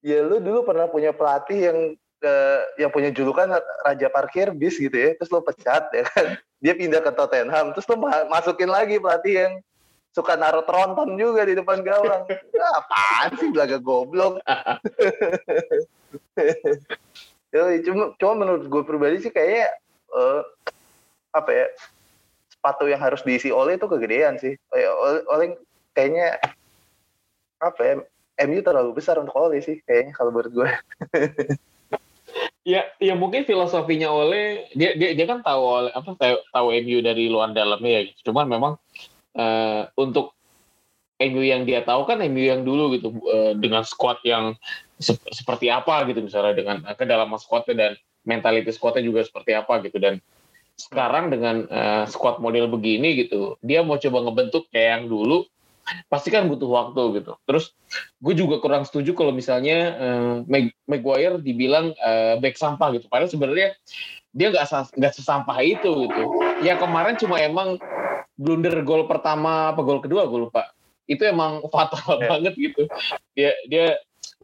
ya 0.00 0.24
lu 0.24 0.40
dulu 0.40 0.64
pernah 0.64 0.88
punya 0.88 1.12
pelatih 1.12 1.58
yang 1.70 1.78
eh, 2.20 2.60
yang 2.80 2.90
punya 2.92 3.12
julukan 3.12 3.48
raja 3.84 4.08
parkir 4.12 4.52
bis 4.52 4.76
gitu 4.76 4.92
ya, 4.92 5.16
terus 5.16 5.32
lu 5.32 5.40
pecat 5.44 5.88
ya 5.92 6.04
kan. 6.08 6.36
Dia 6.60 6.76
pindah 6.76 7.00
ke 7.00 7.12
Tottenham, 7.16 7.72
terus 7.72 7.88
lu 7.88 7.96
ma- 7.96 8.28
masukin 8.28 8.68
lagi 8.68 9.00
pelatih 9.00 9.32
yang 9.32 9.52
suka 10.12 10.36
naruh 10.36 10.66
tronton 10.68 11.16
juga 11.16 11.48
di 11.48 11.56
depan 11.56 11.80
gawang. 11.80 12.28
Ah, 12.60 12.72
apaan 12.84 13.30
sih 13.40 13.48
belaga 13.48 13.80
goblok. 13.80 14.42
Ya, 17.50 17.66
cuma, 17.82 18.14
cuma 18.14 18.32
menurut 18.38 18.64
gue 18.70 18.82
pribadi 18.86 19.26
sih 19.26 19.32
kayaknya 19.34 19.66
eh, 20.14 20.40
apa 21.34 21.50
ya 21.50 21.66
sepatu 22.50 22.86
yang 22.86 23.02
harus 23.02 23.26
diisi 23.26 23.50
oleh 23.50 23.74
itu 23.74 23.86
kegedean 23.90 24.38
sih. 24.38 24.54
Eh, 24.54 24.86
oleh, 24.86 25.22
oleh 25.26 25.46
kayaknya 25.94 26.38
apa 27.60 27.80
ya 27.82 27.94
MU 28.46 28.60
terlalu 28.62 28.96
besar 28.96 29.18
untuk 29.18 29.34
oleh 29.36 29.58
sih 29.60 29.82
kayaknya 29.82 30.14
kalau 30.14 30.30
menurut 30.30 30.52
gue. 30.54 30.70
ya 32.70 32.86
ya 33.02 33.14
mungkin 33.18 33.42
filosofinya 33.42 34.12
oleh 34.12 34.70
dia 34.76 34.94
dia 34.94 35.16
dia 35.16 35.26
kan 35.26 35.42
tahu 35.42 35.62
oleh 35.64 35.92
apa 35.96 36.14
tahu, 36.14 36.36
tahu 36.54 36.66
MU 36.84 36.98
dari 37.02 37.26
luar 37.26 37.50
dalamnya 37.50 37.90
ya 37.90 38.02
cuman 38.22 38.46
memang 38.46 38.72
eh, 39.34 39.82
untuk 39.98 40.36
MU 41.20 41.42
yang 41.42 41.64
dia 41.64 41.82
tahu 41.84 42.04
kan 42.06 42.20
MU 42.20 42.44
yang 42.44 42.62
dulu 42.62 42.94
gitu 42.96 43.08
eh, 43.28 43.52
dengan 43.56 43.82
squad 43.82 44.20
yang 44.22 44.54
sep- 45.00 45.32
seperti 45.32 45.72
apa 45.72 46.04
gitu 46.06 46.20
misalnya 46.20 46.54
dengan 46.54 46.76
eh, 46.84 46.94
kedalaman 46.94 47.40
squadnya 47.40 47.74
dan 47.74 47.92
mentality 48.28 48.68
squadnya 48.70 49.00
juga 49.00 49.24
seperti 49.24 49.56
apa 49.56 49.80
gitu. 49.82 49.96
Dan 49.96 50.20
sekarang 50.76 51.32
dengan 51.32 51.64
eh, 51.66 52.04
squad 52.06 52.38
model 52.38 52.68
begini 52.68 53.16
gitu 53.26 53.56
dia 53.64 53.80
mau 53.80 53.96
coba 53.96 54.28
ngebentuk 54.28 54.68
kayak 54.70 54.88
yang 55.00 55.04
dulu 55.08 55.48
pasti 56.06 56.30
kan 56.30 56.46
butuh 56.46 56.70
waktu 56.70 57.18
gitu. 57.18 57.34
Terus 57.48 57.74
gue 58.22 58.34
juga 58.36 58.62
kurang 58.62 58.86
setuju 58.86 59.16
kalau 59.16 59.34
misalnya 59.34 59.96
Mag- 60.46 60.76
Maguire 60.86 61.42
dibilang 61.42 61.90
eh, 61.96 62.38
back 62.38 62.54
sampah 62.54 62.94
gitu. 62.94 63.10
Padahal 63.10 63.32
sebenarnya 63.32 63.74
dia 64.30 64.54
nggak 64.54 64.94
nggak 64.94 65.14
sesampah 65.16 65.58
itu 65.66 66.06
gitu. 66.06 66.22
Ya 66.62 66.78
kemarin 66.78 67.18
cuma 67.18 67.42
emang 67.42 67.80
blunder 68.38 68.72
gol 68.86 69.04
pertama 69.10 69.74
apa 69.74 69.82
gol 69.82 69.98
kedua 69.98 70.30
gue 70.30 70.46
lupa. 70.46 70.70
Itu 71.10 71.26
emang 71.26 71.66
fatal 71.66 72.22
Ya. 72.22 72.38
banget 72.38 72.54
gitu. 72.54 72.86
Dia 73.34 73.50
dia 73.66 73.86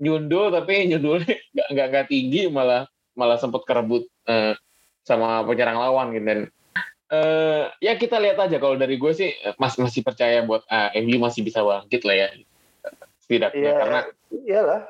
nyundul 0.00 0.52
tapi 0.52 0.74
nyundulnya 0.90 1.34
nggak 1.52 1.68
nggak 1.72 1.86
nggak 1.92 2.06
tinggi 2.08 2.48
malah 2.52 2.84
malah 3.16 3.40
sempat 3.40 3.64
kerebut 3.64 4.04
eh, 4.28 4.54
sama 5.06 5.42
penyerang 5.46 5.78
lawan 5.80 6.12
gitu 6.12 6.24
dan 6.26 6.40
eh, 7.12 7.64
ya 7.80 7.96
kita 7.96 8.20
lihat 8.20 8.38
aja 8.42 8.56
kalau 8.60 8.76
dari 8.76 9.00
gue 9.00 9.12
sih 9.16 9.30
eh, 9.32 9.54
mas 9.56 9.78
masih 9.80 10.04
percaya 10.04 10.44
buat 10.44 10.66
ah, 10.68 10.92
MU 11.00 11.16
masih 11.22 11.46
bisa 11.46 11.64
bangkit 11.64 12.04
lah 12.04 12.16
ya 12.16 12.28
setidaknya 13.26 13.58
Iya, 13.58 13.74
karena 13.74 14.00
iyalah. 14.46 14.80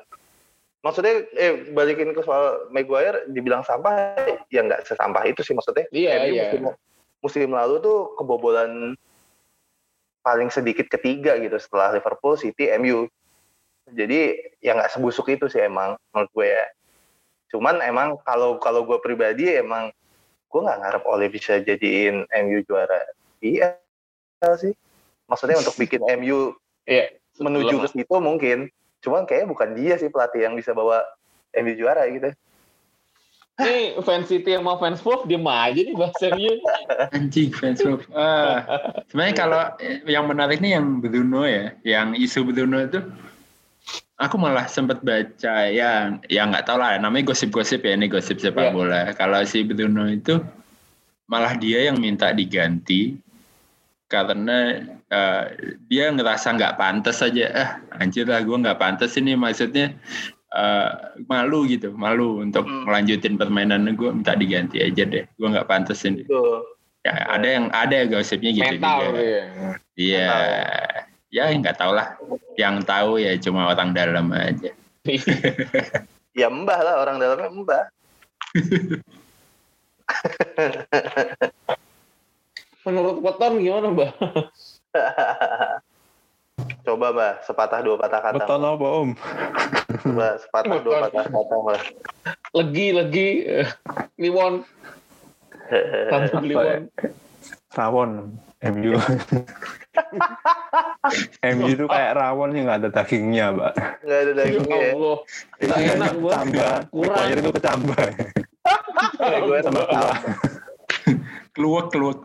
Maksudnya 0.84 1.14
eh 1.34 1.52
balikin 1.74 2.14
ke 2.14 2.22
soal 2.22 2.70
Maguire 2.70 3.26
dibilang 3.32 3.64
sampah 3.66 4.14
ya 4.52 4.62
nggak 4.62 4.86
sesampah 4.86 5.24
itu 5.26 5.42
sih 5.42 5.56
maksudnya. 5.56 5.88
Iya, 5.90 6.10
MU 6.22 6.34
iya. 6.36 6.44
Musim, 6.52 6.62
musim 7.24 7.48
lalu 7.50 7.82
tuh 7.82 8.14
kebobolan 8.20 8.94
paling 10.20 10.52
sedikit 10.52 10.86
ketiga 10.86 11.40
gitu 11.40 11.56
setelah 11.58 11.96
Liverpool, 11.96 12.38
City, 12.38 12.70
MU. 12.78 13.08
Jadi 13.86 14.34
ya 14.58 14.74
nggak 14.74 14.98
sebusuk 14.98 15.30
itu 15.30 15.46
sih 15.46 15.62
emang 15.62 15.94
menurut 16.10 16.30
gue 16.34 16.48
ya. 16.50 16.66
Cuman 17.54 17.78
emang 17.82 18.18
kalau 18.26 18.58
kalau 18.58 18.82
gue 18.82 18.98
pribadi 18.98 19.54
emang 19.54 19.94
gue 20.50 20.60
nggak 20.60 20.78
ngarep 20.82 21.02
Ole 21.06 21.30
bisa 21.30 21.62
jadiin 21.62 22.26
MU 22.26 22.58
juara. 22.66 22.98
Iya 23.38 23.78
sih. 24.58 24.74
Maksudnya 25.30 25.58
untuk 25.58 25.78
bikin 25.78 26.02
MU 26.22 26.54
Iya, 26.86 27.18
menuju 27.42 27.82
ke 27.82 27.88
situ 27.90 28.16
mungkin. 28.22 28.70
Cuman 29.02 29.26
kayaknya 29.26 29.50
bukan 29.50 29.68
dia 29.74 29.94
sih 29.98 30.08
pelatih 30.08 30.46
yang 30.46 30.54
bisa 30.54 30.70
bawa 30.70 31.02
MU 31.58 31.74
juara 31.74 32.06
gitu. 32.06 32.30
Ini 33.56 33.96
fans 34.04 34.28
City 34.28 34.52
sama 34.52 34.76
fans 34.76 35.00
Wolves 35.00 35.24
diem 35.24 35.42
aja 35.48 35.80
nih 35.80 35.96
bahas 35.96 36.20
MU. 36.36 36.52
Anjing 37.16 37.50
fans 37.50 37.80
club. 37.80 38.04
Ah, 38.14 38.62
sebenarnya 39.08 39.34
kalau 39.34 39.60
yang 40.04 40.28
menarik 40.28 40.60
nih 40.60 40.76
yang 40.76 41.00
Bruno 41.00 41.42
ya, 41.48 41.72
yang 41.82 42.12
isu 42.12 42.44
Bruno 42.44 42.84
itu 42.84 43.00
aku 44.16 44.36
malah 44.36 44.64
sempat 44.66 45.00
baca 45.00 45.68
ya 45.68 46.16
ya 46.26 46.42
nggak 46.44 46.64
tahu 46.64 46.80
lah 46.80 46.96
namanya 46.96 47.30
gosip-gosip 47.30 47.84
ya 47.84 47.92
ini 47.92 48.08
gosip 48.08 48.40
sepak 48.40 48.68
Iya. 48.68 48.72
bola. 48.72 49.02
Kalau 49.12 49.40
si 49.44 49.60
Bruno 49.60 50.08
itu 50.08 50.40
malah 51.26 51.52
dia 51.54 51.86
yang 51.86 51.98
minta 51.98 52.30
diganti 52.30 53.18
karena 54.06 54.78
eh, 55.06 55.44
dia 55.84 56.08
ngerasa 56.08 56.54
nggak 56.54 56.76
pantas 56.76 57.18
aja 57.20 57.46
ah 57.52 57.70
anjir 57.98 58.24
lah 58.24 58.38
gue 58.38 58.54
nggak 58.54 58.78
pantas 58.78 59.18
ini 59.18 59.34
maksudnya 59.34 59.90
eh, 60.48 60.90
malu 61.26 61.66
gitu 61.66 61.90
malu 61.92 62.40
untuk 62.40 62.62
Hmm. 62.64 62.86
melanjutin 62.86 63.34
permainan 63.34 63.90
gue 63.92 64.10
minta 64.12 64.32
diganti 64.32 64.78
aja 64.78 65.02
deh 65.02 65.26
gue 65.26 65.48
nggak 65.50 65.66
pantas 65.66 66.00
ini 66.02 66.22
Tuh. 66.24 66.62
Ya, 67.02 67.22
ada 67.28 67.46
yang 67.46 67.66
ada 67.70 68.02
gosipnya 68.06 68.50
gitu 68.50 68.82
Mental 68.82 68.98
juga. 68.98 69.22
gitu 69.94 70.02
ya. 70.10 70.30
Iya. 71.36 71.52
Ya 71.52 71.60
nggak 71.60 71.76
tahu 71.76 71.92
lah. 71.92 72.16
Yang 72.56 72.76
tahu 72.88 73.20
ya 73.20 73.36
cuma 73.36 73.68
orang 73.68 73.92
dalam 73.92 74.32
aja. 74.32 74.72
Ya 76.36 76.52
mbah 76.52 76.76
lah 76.84 77.00
orang 77.00 77.16
dalamnya 77.16 77.48
mbah. 77.48 77.88
Menurut 82.84 83.24
Weton 83.24 83.64
gimana, 83.64 83.88
Mbak? 83.88 84.12
Coba 86.84 87.06
mbah, 87.16 87.40
sepatah 87.40 87.80
dua 87.80 87.96
patah 87.96 88.20
kata. 88.20 88.36
Beton 88.36 88.68
apa 88.68 88.84
om? 88.84 89.16
Coba 90.04 90.36
sepatah 90.36 90.76
dua 90.84 91.08
patah 91.08 91.24
kata 91.24 91.54
mbah. 91.56 91.80
Legi, 92.52 92.92
legi. 92.92 93.48
eh, 93.48 93.64
Liwon. 94.20 94.60
Tanpa 96.12 96.36
Apa 96.36 96.44
ya? 96.44 96.44
Liwon. 96.44 96.92
Rawon. 97.76 98.32
MU. 98.64 98.96
MU 101.44 101.66
itu 101.68 101.84
kayak 101.84 102.16
rawon 102.16 102.56
yang 102.56 102.72
nggak 102.72 102.80
ada 102.82 102.88
dagingnya, 102.88 103.52
Mbak. 103.52 103.72
Nggak 104.00 104.16
ada 104.16 104.32
Ya 104.32 104.32
dagingnya 104.32 104.78
ya. 104.80 104.92
Allah. 104.96 105.18
Nggak 105.60 105.78
enak. 105.84 106.12
Kecambah. 106.16 106.72
Kurang. 106.88 107.20
Air 107.20 107.36
itu 107.36 107.50
kecambah. 107.52 108.06
Gue 109.44 109.58
sama. 109.60 109.80
Keluak 111.52 111.92
keluak. 111.92 112.18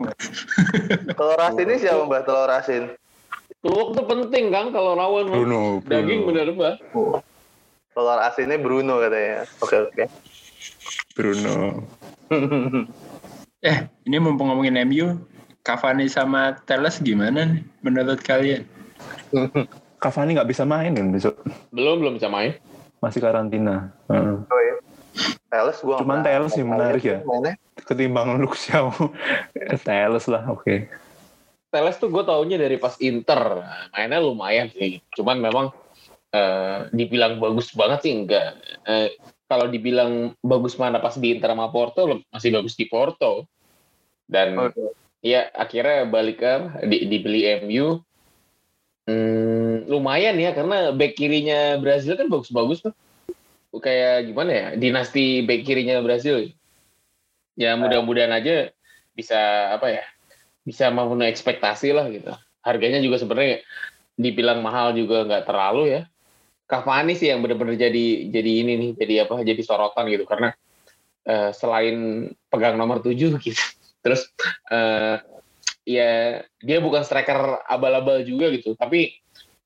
Telur 1.16 1.40
asin 1.40 1.68
ini 1.68 1.76
siapa 1.80 2.04
mbah? 2.08 2.20
Telur 2.24 2.50
asin. 2.52 2.82
Keluak 3.62 3.88
tuh 3.94 4.04
penting, 4.08 4.48
Kang, 4.48 4.72
kalau 4.72 4.96
rawon. 4.96 5.28
Bruno. 5.28 5.84
Daging 5.84 6.24
bener, 6.28 6.48
Mbak. 6.56 6.80
Telur 7.92 8.18
asinnya 8.24 8.56
Bruno 8.56 9.04
katanya. 9.04 9.44
Oke 9.60 9.76
oke. 9.84 10.04
Bruno. 11.12 11.84
Eh, 13.62 13.78
ini 14.10 14.18
mumpung 14.18 14.50
ngomongin 14.50 14.74
MU, 14.90 15.22
Cavani 15.62 16.10
sama 16.10 16.58
Teles 16.66 16.98
gimana 16.98 17.46
nih 17.46 17.62
menurut 17.86 18.18
kalian? 18.18 18.66
Cavani 20.02 20.34
nggak 20.34 20.50
bisa 20.50 20.66
main 20.66 20.90
kan 20.90 21.14
besok. 21.14 21.38
Belum, 21.70 22.02
belum 22.02 22.18
bisa 22.18 22.26
main. 22.26 22.58
Masih 22.98 23.22
karantina. 23.22 23.94
Heeh. 24.10 24.42
Oh, 24.42 24.60
iya. 24.62 24.76
Teles 25.46 25.78
gue 25.78 25.96
Cuman 26.02 26.26
Teles 26.26 26.50
sih 26.50 26.66
menarik 26.66 27.02
ya. 27.06 27.18
Mainnya. 27.22 27.54
Ketimbang 27.78 28.42
Shaw. 28.50 28.90
Teles 29.86 30.26
lah, 30.26 30.42
oke. 30.50 30.90
Teles 31.70 31.96
tuh 32.02 32.10
gue 32.10 32.22
taunya 32.26 32.58
dari 32.58 32.82
pas 32.82 32.98
Inter. 32.98 33.62
Mainnya 33.94 34.18
lumayan 34.18 34.66
sih. 34.74 34.98
Cuman 35.14 35.38
memang 35.38 35.70
eh, 36.34 36.90
dibilang 36.90 37.38
bagus 37.38 37.70
banget 37.78 38.02
sih 38.02 38.12
enggak. 38.18 38.58
Eh, 38.82 39.14
kalau 39.46 39.70
dibilang 39.70 40.34
bagus 40.42 40.74
mana 40.74 40.98
pas 40.98 41.14
di 41.14 41.38
Inter 41.38 41.54
sama 41.54 41.70
Porto, 41.70 42.18
masih 42.34 42.50
bagus 42.50 42.74
di 42.74 42.90
Porto. 42.90 43.46
Dan 44.26 44.58
Oke. 44.58 45.01
Ya 45.22 45.48
akhirnya 45.54 46.04
balik 46.10 46.42
ke 46.42 46.52
di, 46.90 47.06
dibeli 47.06 47.46
MU. 47.64 48.02
Hmm, 49.02 49.86
lumayan 49.90 50.38
ya 50.38 50.54
karena 50.54 50.94
back 50.94 51.14
kirinya 51.18 51.78
Brazil 51.78 52.18
kan 52.18 52.26
bagus-bagus 52.26 52.82
tuh. 52.82 52.94
Kayak 53.72 54.28
gimana 54.28 54.50
ya? 54.52 54.66
Dinasti 54.76 55.46
back 55.46 55.62
kirinya 55.64 56.02
Brazil. 56.04 56.52
Ya 57.56 57.78
mudah-mudahan 57.78 58.34
aja 58.34 58.68
bisa 59.16 59.72
apa 59.72 59.88
ya? 59.88 60.04
Bisa 60.62 60.92
memenuhi 60.92 61.32
ekspektasi 61.32 61.94
lah 61.94 62.06
gitu. 62.12 62.30
Harganya 62.62 63.00
juga 63.02 63.18
sebenarnya 63.18 63.64
dibilang 64.14 64.60
mahal 64.60 64.92
juga 64.94 65.24
nggak 65.24 65.46
terlalu 65.48 65.98
ya. 65.98 66.02
Cavani 66.68 67.18
sih 67.18 67.28
yang 67.28 67.42
benar-benar 67.42 67.74
jadi 67.74 68.30
jadi 68.30 68.50
ini 68.64 68.72
nih, 68.78 68.90
jadi 68.96 69.14
apa? 69.26 69.42
Jadi 69.42 69.60
sorotan 69.66 70.06
gitu 70.08 70.24
karena 70.30 70.54
eh, 71.26 71.50
selain 71.50 72.28
pegang 72.48 72.78
nomor 72.78 73.02
7 73.02 73.34
gitu. 73.42 73.64
Terus 74.02 74.28
eh, 74.68 75.16
ya 75.86 76.42
dia 76.62 76.78
bukan 76.78 77.02
striker 77.02 77.62
abal-abal 77.66 78.22
juga 78.26 78.50
gitu, 78.50 78.74
tapi 78.74 79.14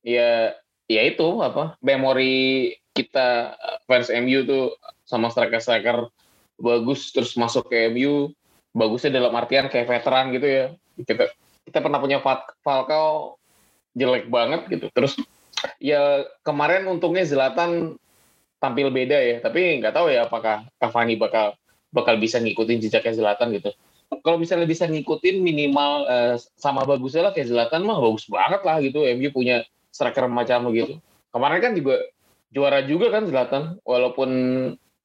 ya 0.04 0.54
ya 0.86 1.02
itu 1.02 1.26
apa? 1.42 1.74
Memori 1.82 2.76
kita 2.92 3.56
eh, 3.56 3.78
fans 3.84 4.08
MU 4.12 4.44
tuh 4.44 4.64
sama 5.04 5.32
striker-striker 5.32 6.08
bagus 6.56 7.12
terus 7.12 7.36
masuk 7.36 7.68
ke 7.68 7.92
MU 7.92 8.32
bagusnya 8.72 9.20
dalam 9.20 9.32
artian 9.36 9.68
kayak 9.68 9.88
veteran 9.88 10.32
gitu 10.32 10.46
ya. 10.48 10.64
Kita 10.96 11.28
kita 11.68 11.78
pernah 11.82 11.98
punya 12.00 12.22
Fal- 12.24 12.54
Falcao 12.64 13.36
jelek 13.96 14.28
banget 14.28 14.68
gitu. 14.68 14.86
Terus 14.92 15.16
ya 15.80 16.24
kemarin 16.44 16.84
untungnya 16.88 17.24
Zlatan 17.24 17.96
tampil 18.60 18.88
beda 18.88 19.16
ya, 19.20 19.36
tapi 19.40 19.80
nggak 19.80 19.92
tahu 19.92 20.08
ya 20.08 20.28
apakah 20.28 20.64
Cavani 20.80 21.16
bakal 21.20 21.56
bakal 21.92 22.16
bisa 22.20 22.40
ngikutin 22.40 22.80
jejaknya 22.88 23.12
Zlatan 23.16 23.52
gitu. 23.56 23.72
Kalau 24.06 24.38
misalnya 24.38 24.70
bisa 24.70 24.86
ngikutin 24.86 25.42
minimal 25.42 26.06
eh, 26.06 26.34
sama 26.58 26.86
bagusnya 26.86 27.30
lah 27.30 27.32
kayak 27.34 27.50
Zlatan 27.50 27.82
mah 27.82 27.98
bagus 27.98 28.30
banget 28.30 28.62
lah 28.62 28.76
gitu. 28.78 29.02
MU 29.02 29.28
punya 29.34 29.66
striker 29.90 30.30
macam 30.30 30.70
begitu. 30.70 31.02
Kemarin 31.34 31.58
kan 31.58 31.72
juga 31.74 31.98
juara 32.54 32.80
juga 32.86 33.10
kan 33.10 33.26
Zlatan, 33.26 33.62
walaupun 33.82 34.30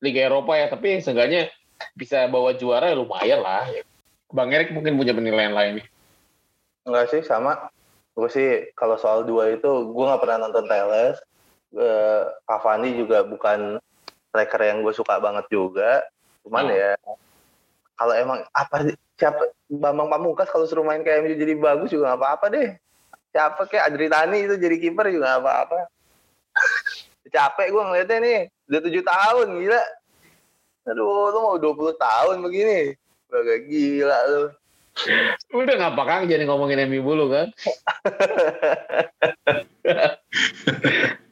Liga 0.01 0.21
Eropa 0.29 0.53
ya, 0.57 0.69
tapi 0.69 1.01
seenggaknya 1.01 1.49
bisa 1.97 2.29
bawa 2.29 2.53
juara 2.53 2.93
ya 2.93 2.95
lumayan 2.97 3.41
lah. 3.41 3.65
Bang 4.31 4.53
Erik 4.53 4.71
mungkin 4.71 4.95
punya 4.95 5.11
penilaian 5.11 5.51
lain 5.51 5.81
nih. 5.81 5.87
Enggak 6.87 7.09
sih 7.11 7.21
sama. 7.25 7.69
Gue 8.15 8.29
sih 8.29 8.69
kalau 8.77 8.95
soal 9.01 9.25
dua 9.25 9.51
itu 9.53 9.69
gue 9.91 10.05
nggak 10.07 10.21
pernah 10.21 10.47
nonton 10.47 10.65
Teles. 10.69 11.17
Eh, 11.71 12.23
Cavani 12.47 12.95
juga 12.95 13.23
bukan 13.25 13.81
striker 14.31 14.61
yang 14.61 14.83
gue 14.85 14.93
suka 14.95 15.19
banget 15.19 15.45
juga. 15.51 16.05
Cuman 16.47 16.69
Hmm. 16.69 16.75
ya 16.75 16.91
kalau 18.01 18.17
emang 18.17 18.41
apa 18.57 18.97
siapa 19.13 19.53
Bambang 19.69 20.09
Pamungkas 20.09 20.49
kalau 20.49 20.65
suruh 20.65 20.81
main 20.81 21.05
kayak 21.05 21.21
MU 21.21 21.37
jadi 21.37 21.53
bagus 21.53 21.93
juga 21.93 22.09
nggak 22.09 22.17
apa-apa 22.17 22.45
deh. 22.49 22.69
Siapa 23.29 23.69
kayak 23.69 23.93
Adritani 23.93 24.49
itu 24.49 24.57
jadi 24.57 24.75
kiper 24.81 25.13
juga 25.13 25.37
nggak 25.37 25.41
apa-apa. 25.45 25.77
Capek 27.37 27.67
gue 27.69 27.83
ngeliatnya 27.85 28.17
nih. 28.17 28.39
Udah 28.73 28.81
tujuh 28.81 29.03
tahun 29.05 29.47
gila. 29.61 29.83
Aduh, 30.89 31.29
lu 31.29 31.39
mau 31.45 31.61
20 31.61 31.93
tahun 31.93 32.41
begini. 32.41 32.97
Agak 33.29 33.69
gila 33.69 34.17
lu. 34.33 34.49
Udah 35.61 35.75
ngapa 35.77 36.01
Kang 36.03 36.25
jadi 36.25 36.43
ngomongin 36.49 36.89
MU 36.89 37.05
dulu 37.05 37.29
kan? 37.29 37.53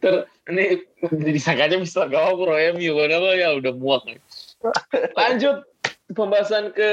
Ter 0.05 0.13
ini 0.53 0.85
disangkanya 1.33 1.81
bisa 1.81 2.05
gawang 2.05 2.37
pro 2.39 2.55
MU 2.77 2.91
padahal 2.93 3.35
ya 3.35 3.49
udah 3.57 3.73
muak. 3.75 4.05
Lanjut 5.17 5.65
pembahasan 6.11 6.73
ke 6.73 6.91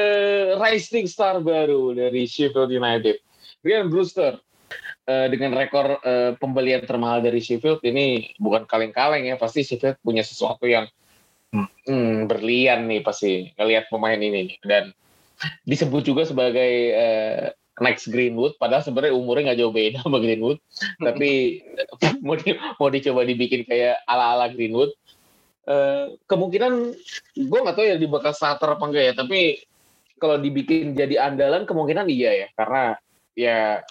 rising 0.61 1.09
star 1.09 1.41
baru 1.41 1.97
dari 1.97 2.29
Sheffield 2.29 2.73
United. 2.73 3.21
Ryan 3.65 3.89
Brewster 3.89 4.39
Eh, 5.07 5.31
dengan 5.31 5.55
rekor 5.55 6.03
eh, 6.03 6.35
pembelian 6.35 6.83
termahal 6.83 7.23
dari 7.23 7.39
Sheffield 7.39 7.79
ini 7.87 8.35
bukan 8.43 8.67
kaleng-kaleng 8.67 9.23
ya 9.31 9.39
pasti 9.39 9.63
Sheffield 9.63 10.03
punya 10.03 10.27
sesuatu 10.27 10.67
yang 10.67 10.91
hmm, 11.55 12.27
berlian 12.27 12.91
nih 12.91 13.07
pasti 13.07 13.55
ngelihat 13.55 13.87
pemain 13.87 14.19
ini 14.19 14.59
dan 14.67 14.91
disebut 15.63 16.03
juga 16.03 16.27
sebagai 16.27 16.73
eh, 16.91 17.55
next 17.79 18.11
Greenwood 18.11 18.59
padahal 18.59 18.83
sebenarnya 18.83 19.15
umurnya 19.15 19.55
nggak 19.55 19.61
jauh 19.63 19.71
beda 19.71 20.03
sama 20.03 20.19
Greenwood. 20.19 20.59
Tapi 21.07 21.63
mau 22.27 22.35
di, 22.35 22.51
mau 22.83 22.91
dicoba 22.91 23.23
dibikin 23.23 23.63
kayak 23.63 24.03
ala-ala 24.11 24.51
Greenwood 24.51 24.91
Eh, 25.67 26.15
kemungkinan 26.31 26.95
gue 27.35 27.59
nggak 27.59 27.75
tahu 27.75 27.87
ya 27.91 27.99
di 27.99 28.07
bakal 28.07 28.31
starter 28.31 28.79
apa 28.79 28.87
enggak 28.87 29.05
ya 29.11 29.15
tapi 29.19 29.59
kalau 30.15 30.39
dibikin 30.39 30.95
jadi 30.95 31.27
andalan 31.27 31.67
kemungkinan 31.67 32.07
iya 32.07 32.47
ya 32.47 32.49
karena 32.55 32.95
ya 33.35 33.83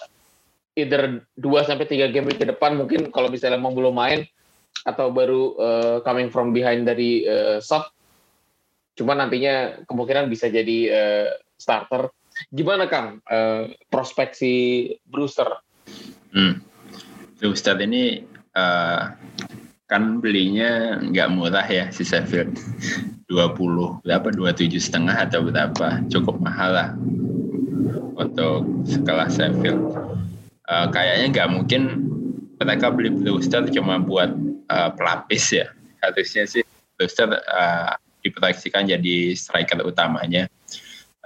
either 0.72 1.20
2 1.36 1.68
sampai 1.68 1.84
3 1.84 2.16
game 2.16 2.32
ke 2.32 2.48
depan 2.48 2.80
mungkin 2.80 3.12
kalau 3.12 3.28
misalnya 3.28 3.60
mau 3.60 3.76
belum 3.76 3.92
main 3.92 4.24
atau 4.88 5.12
baru 5.12 5.42
eh, 5.52 5.96
coming 6.00 6.32
from 6.32 6.56
behind 6.56 6.88
dari 6.88 7.28
eh, 7.28 7.60
sub 7.60 7.92
cuma 8.96 9.12
nantinya 9.12 9.84
kemungkinan 9.84 10.32
bisa 10.32 10.48
jadi 10.48 10.78
eh, 10.88 11.28
starter. 11.60 12.08
Gimana 12.56 12.88
Kang? 12.88 13.20
Eh, 13.28 13.76
prospek 13.92 14.32
si 14.32 14.52
Brewster? 15.04 15.60
Hmm. 16.32 16.56
Ustadz 17.44 17.84
ini 17.84 18.24
eh, 18.56 19.02
kan 19.86 20.18
belinya 20.18 20.98
nggak 20.98 21.28
murah 21.30 21.66
ya 21.66 21.86
si 21.94 22.02
Sheffield. 22.02 22.58
20 23.30 24.06
berapa? 24.06 24.28
27 24.30 24.78
setengah 24.78 25.14
atau 25.14 25.46
berapa? 25.46 26.02
Cukup 26.10 26.38
mahal 26.42 26.70
lah 26.74 26.88
untuk 28.18 28.66
sekelas 28.86 29.38
Sheffield. 29.38 29.82
Eh, 30.66 30.86
kayaknya 30.90 31.26
nggak 31.30 31.50
mungkin 31.54 31.82
mereka 32.58 32.90
beli 32.90 33.14
Brewster 33.14 33.66
cuma 33.70 34.02
buat 34.02 34.34
eh, 34.70 34.90
pelapis 34.98 35.54
ya. 35.54 35.66
Harusnya 36.02 36.46
sih 36.50 36.66
Brewster 36.98 37.30
eh, 37.38 37.92
diproyeksikan 38.26 38.90
jadi 38.90 39.38
striker 39.38 39.86
utamanya. 39.86 40.50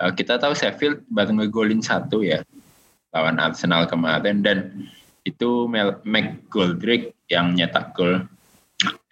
Eh, 0.00 0.12
kita 0.12 0.36
tahu 0.36 0.52
Sheffield 0.52 1.00
baru 1.08 1.32
ngegolin 1.36 1.80
satu 1.80 2.20
ya 2.20 2.44
lawan 3.16 3.40
Arsenal 3.40 3.88
kemarin. 3.88 4.44
Dan 4.44 4.88
itu 5.24 5.64
Mel- 5.68 6.00
McGoldrick 6.04 7.16
yang 7.32 7.56
nyetak 7.56 7.96
gol 7.96 8.24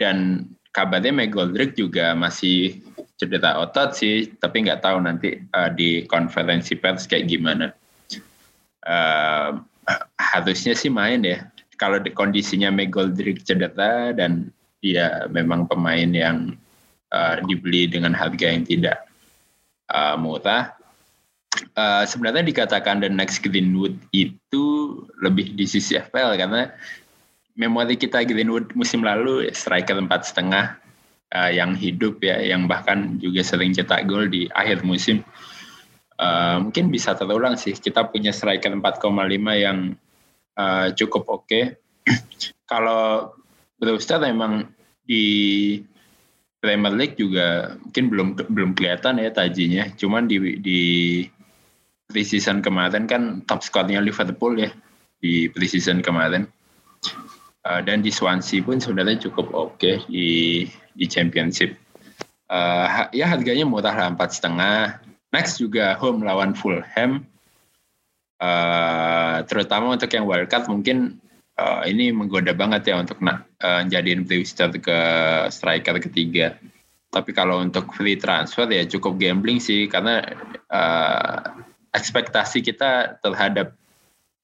dan 0.00 0.48
kabarnya 0.72 1.10
McGoldrick 1.10 1.74
juga 1.74 2.14
masih 2.14 2.80
cedera 3.18 3.58
otot 3.58 3.92
sih, 3.98 4.30
tapi 4.38 4.62
nggak 4.62 4.86
tahu 4.86 5.02
nanti 5.02 5.42
uh, 5.52 5.70
di 5.74 6.06
konferensi 6.06 6.78
pers 6.78 7.10
kayak 7.10 7.26
gimana. 7.26 7.74
Uh, 8.86 9.58
harusnya 10.16 10.76
sih 10.76 10.92
main 10.92 11.24
ya. 11.26 11.48
Kalau 11.78 11.98
di 12.02 12.10
kondisinya 12.10 12.70
Megoldrick 12.74 13.42
cedera 13.46 14.10
dan 14.14 14.50
dia 14.82 15.26
memang 15.30 15.66
pemain 15.66 16.10
yang 16.10 16.54
uh, 17.14 17.38
dibeli 17.46 17.86
dengan 17.90 18.14
harga 18.14 18.46
yang 18.50 18.66
tidak 18.66 19.06
uh, 19.90 20.18
murah. 20.18 20.74
Uh, 21.74 22.06
sebenarnya 22.06 22.46
dikatakan 22.46 23.02
the 23.02 23.10
next 23.10 23.42
Greenwood 23.42 23.98
itu 24.14 24.66
lebih 25.22 25.58
di 25.58 25.66
sisi 25.66 25.98
FPL 25.98 26.38
karena 26.38 26.70
memori 27.58 27.98
kita 27.98 28.22
Greenwood 28.22 28.70
musim 28.78 29.02
lalu 29.02 29.50
striker 29.50 29.98
empat 29.98 30.30
setengah 30.30 30.78
uh, 31.34 31.50
yang 31.50 31.74
hidup 31.74 32.22
ya, 32.22 32.38
yang 32.38 32.70
bahkan 32.70 33.18
juga 33.18 33.42
sering 33.42 33.74
cetak 33.74 34.06
gol 34.06 34.30
di 34.30 34.46
akhir 34.54 34.86
musim. 34.86 35.26
Uh, 36.18 36.62
mungkin 36.62 36.90
bisa 36.90 37.18
terulang 37.18 37.58
sih. 37.58 37.74
Kita 37.74 38.06
punya 38.06 38.30
striker 38.30 38.70
4,5 38.70 39.06
yang 39.58 39.98
uh, 40.54 40.86
cukup 40.94 41.26
oke. 41.26 41.46
Okay. 41.46 41.64
Kalau 42.70 43.34
Brewster 43.78 44.22
memang 44.22 44.70
di 45.02 45.78
Premier 46.58 46.90
League 46.94 47.14
juga 47.14 47.78
mungkin 47.78 48.04
belum 48.10 48.28
belum 48.50 48.70
kelihatan 48.74 49.22
ya 49.22 49.30
tajinya. 49.30 49.94
Cuman 49.94 50.26
di 50.26 50.58
di 50.58 50.80
preseason 52.10 52.66
kemarin 52.66 53.06
kan 53.06 53.46
top 53.46 53.62
skornya 53.62 54.02
Liverpool 54.02 54.58
ya 54.58 54.70
di 55.22 55.46
preseason 55.54 56.02
kemarin. 56.02 56.50
Uh, 57.68 57.84
dan 57.84 58.00
di 58.00 58.08
Swansea 58.08 58.64
pun 58.64 58.80
sebenarnya 58.80 59.28
cukup 59.28 59.52
oke 59.52 59.76
okay 59.76 60.00
di 60.08 60.64
di 60.96 61.04
Championship. 61.04 61.76
Uh, 62.48 63.12
ya 63.12 63.28
harganya 63.28 63.68
murah 63.68 63.92
lah 63.92 64.08
empat 64.08 64.40
setengah. 64.40 65.04
Next 65.28 65.60
juga 65.60 65.92
home 66.00 66.24
lawan 66.24 66.56
Fulham. 66.56 67.28
Uh, 68.40 69.44
terutama 69.44 69.92
untuk 69.92 70.08
yang 70.08 70.24
wildcard 70.24 70.64
mungkin 70.72 71.20
uh, 71.60 71.84
ini 71.84 72.08
menggoda 72.08 72.56
banget 72.56 72.88
ya 72.88 73.04
untuk 73.04 73.20
uh, 73.20 73.82
jadiin 73.84 74.24
ke 74.80 74.98
striker 75.52 76.00
ketiga. 76.00 76.56
Tapi 77.12 77.36
kalau 77.36 77.60
untuk 77.60 77.92
free 77.92 78.16
transfer 78.16 78.64
ya 78.72 78.88
cukup 78.88 79.20
gambling 79.20 79.60
sih 79.60 79.92
karena 79.92 80.24
uh, 80.72 81.60
ekspektasi 81.92 82.64
kita 82.64 83.20
terhadap 83.20 83.76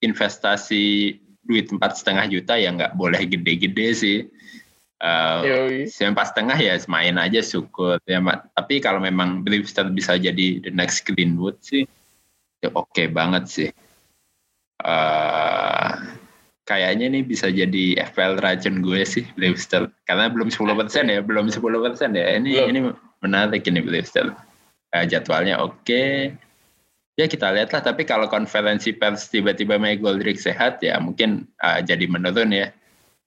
investasi 0.04 1.16
duit 1.44 1.68
empat 1.70 2.00
setengah 2.00 2.26
juta 2.28 2.57
ya 2.57 2.72
nggak 2.72 2.96
boleh 2.96 3.22
gede-gede 3.28 3.88
sih. 3.94 4.18
Uh, 5.04 5.85
empat 5.85 6.33
setengah 6.33 6.57
ya 6.57 6.80
main 6.88 7.20
aja 7.20 7.44
syukur 7.44 8.00
ya 8.09 8.24
tapi 8.57 8.80
kalau 8.80 9.02
memang 9.02 9.44
Brewster 9.44 9.92
bisa 9.92 10.16
jadi 10.16 10.64
the 10.64 10.72
next 10.72 11.04
Greenwood 11.04 11.61
sih 11.61 11.85
ya 12.64 12.72
oke 12.72 12.88
okay 12.88 13.12
banget 13.12 13.44
sih 13.44 13.68
uh, 14.80 15.92
kayaknya 16.64 17.12
nih 17.12 17.22
bisa 17.28 17.52
jadi 17.52 18.00
FPL 18.09 18.40
racun 18.40 18.80
gue 18.80 19.04
sih 19.04 19.28
Brewster 19.37 19.92
karena 20.09 20.33
belum 20.33 20.48
10% 20.48 20.72
ya 21.12 21.20
belum 21.20 21.52
10% 21.52 21.61
ya 22.16 22.26
ini 22.40 22.50
belum. 22.57 22.68
ini 22.72 22.80
menarik 23.20 23.68
ini 23.68 23.85
Brewster 23.85 24.33
uh, 24.96 25.04
jadwalnya 25.04 25.61
oke 25.61 25.85
okay. 25.85 26.33
Ya 27.14 27.27
kita 27.31 27.55
lihat 27.55 27.70
lah 27.70 27.83
tapi 27.83 28.03
kalau 28.03 28.27
konferensi 28.27 28.90
pers 28.94 29.31
tiba-tiba 29.31 29.79
Mike 29.79 30.03
Goldrick 30.03 30.38
sehat 30.38 30.83
ya 30.83 30.98
mungkin 30.98 31.46
uh, 31.62 31.79
jadi 31.83 32.07
menurun 32.11 32.50
ya 32.50 32.74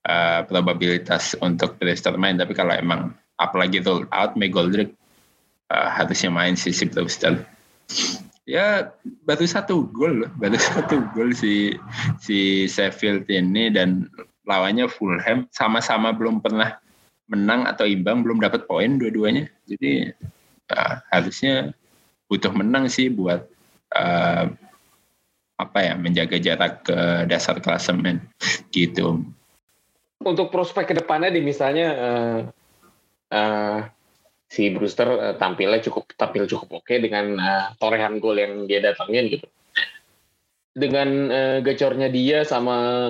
uh, 0.08 0.44
probabilitas 0.48 1.36
untuk 1.40 1.80
Leicester 1.80 2.16
main. 2.20 2.40
Tapi 2.40 2.52
kalau 2.56 2.76
emang 2.76 3.16
apalagi 3.40 3.84
roll 3.84 4.08
out 4.12 4.36
May 4.36 4.52
Goldrick 4.52 4.92
uh, 5.72 5.88
harusnya 5.92 6.32
main 6.32 6.60
si 6.60 6.72
Leicester 6.72 7.44
ya 8.48 8.96
baru 9.28 9.44
satu 9.44 9.92
gol 9.92 10.24
baru 10.40 10.56
satu 10.72 11.04
gol 11.12 11.36
si 11.36 11.76
si 12.24 12.66
Sheffield 12.66 13.28
ini 13.28 13.70
dan 13.70 14.08
lawannya 14.48 14.88
Fulham. 14.88 15.46
Sama-sama 15.52 16.16
belum 16.16 16.40
pernah 16.40 16.80
menang 17.28 17.68
atau 17.68 17.84
imbang 17.84 18.24
belum 18.24 18.40
dapat 18.40 18.66
poin 18.66 18.96
dua-duanya. 18.96 19.52
Jadi 19.68 20.16
uh, 20.72 20.94
harusnya 21.12 21.76
butuh 22.32 22.56
menang 22.56 22.88
sih 22.88 23.12
buat 23.12 23.44
uh, 23.96 24.46
apa 25.58 25.80
ya 25.82 25.94
menjaga 25.98 26.38
jarak 26.38 26.86
ke 26.86 26.98
dasar 27.26 27.58
klasemen 27.58 28.22
gitu. 28.70 29.26
Untuk 30.22 30.50
prospek 30.54 30.94
ke 30.94 30.96
depannya 30.98 31.34
di 31.34 31.42
misalnya 31.42 31.88
uh, 31.94 32.40
uh, 33.34 33.80
si 34.48 34.70
Brewster 34.70 35.10
uh, 35.10 35.36
tampilnya 35.36 35.82
cukup 35.84 36.14
tampil 36.16 36.46
cukup 36.46 36.82
oke 36.82 36.86
okay 36.86 36.98
dengan 37.02 37.38
uh, 37.38 37.66
torehan 37.82 38.22
gol 38.22 38.38
yang 38.38 38.70
dia 38.70 38.82
datangin 38.86 39.34
gitu. 39.34 39.48
Dengan 40.78 41.10
uh, 41.34 41.58
gacornya 41.66 42.10
dia 42.14 42.46
sama 42.46 43.10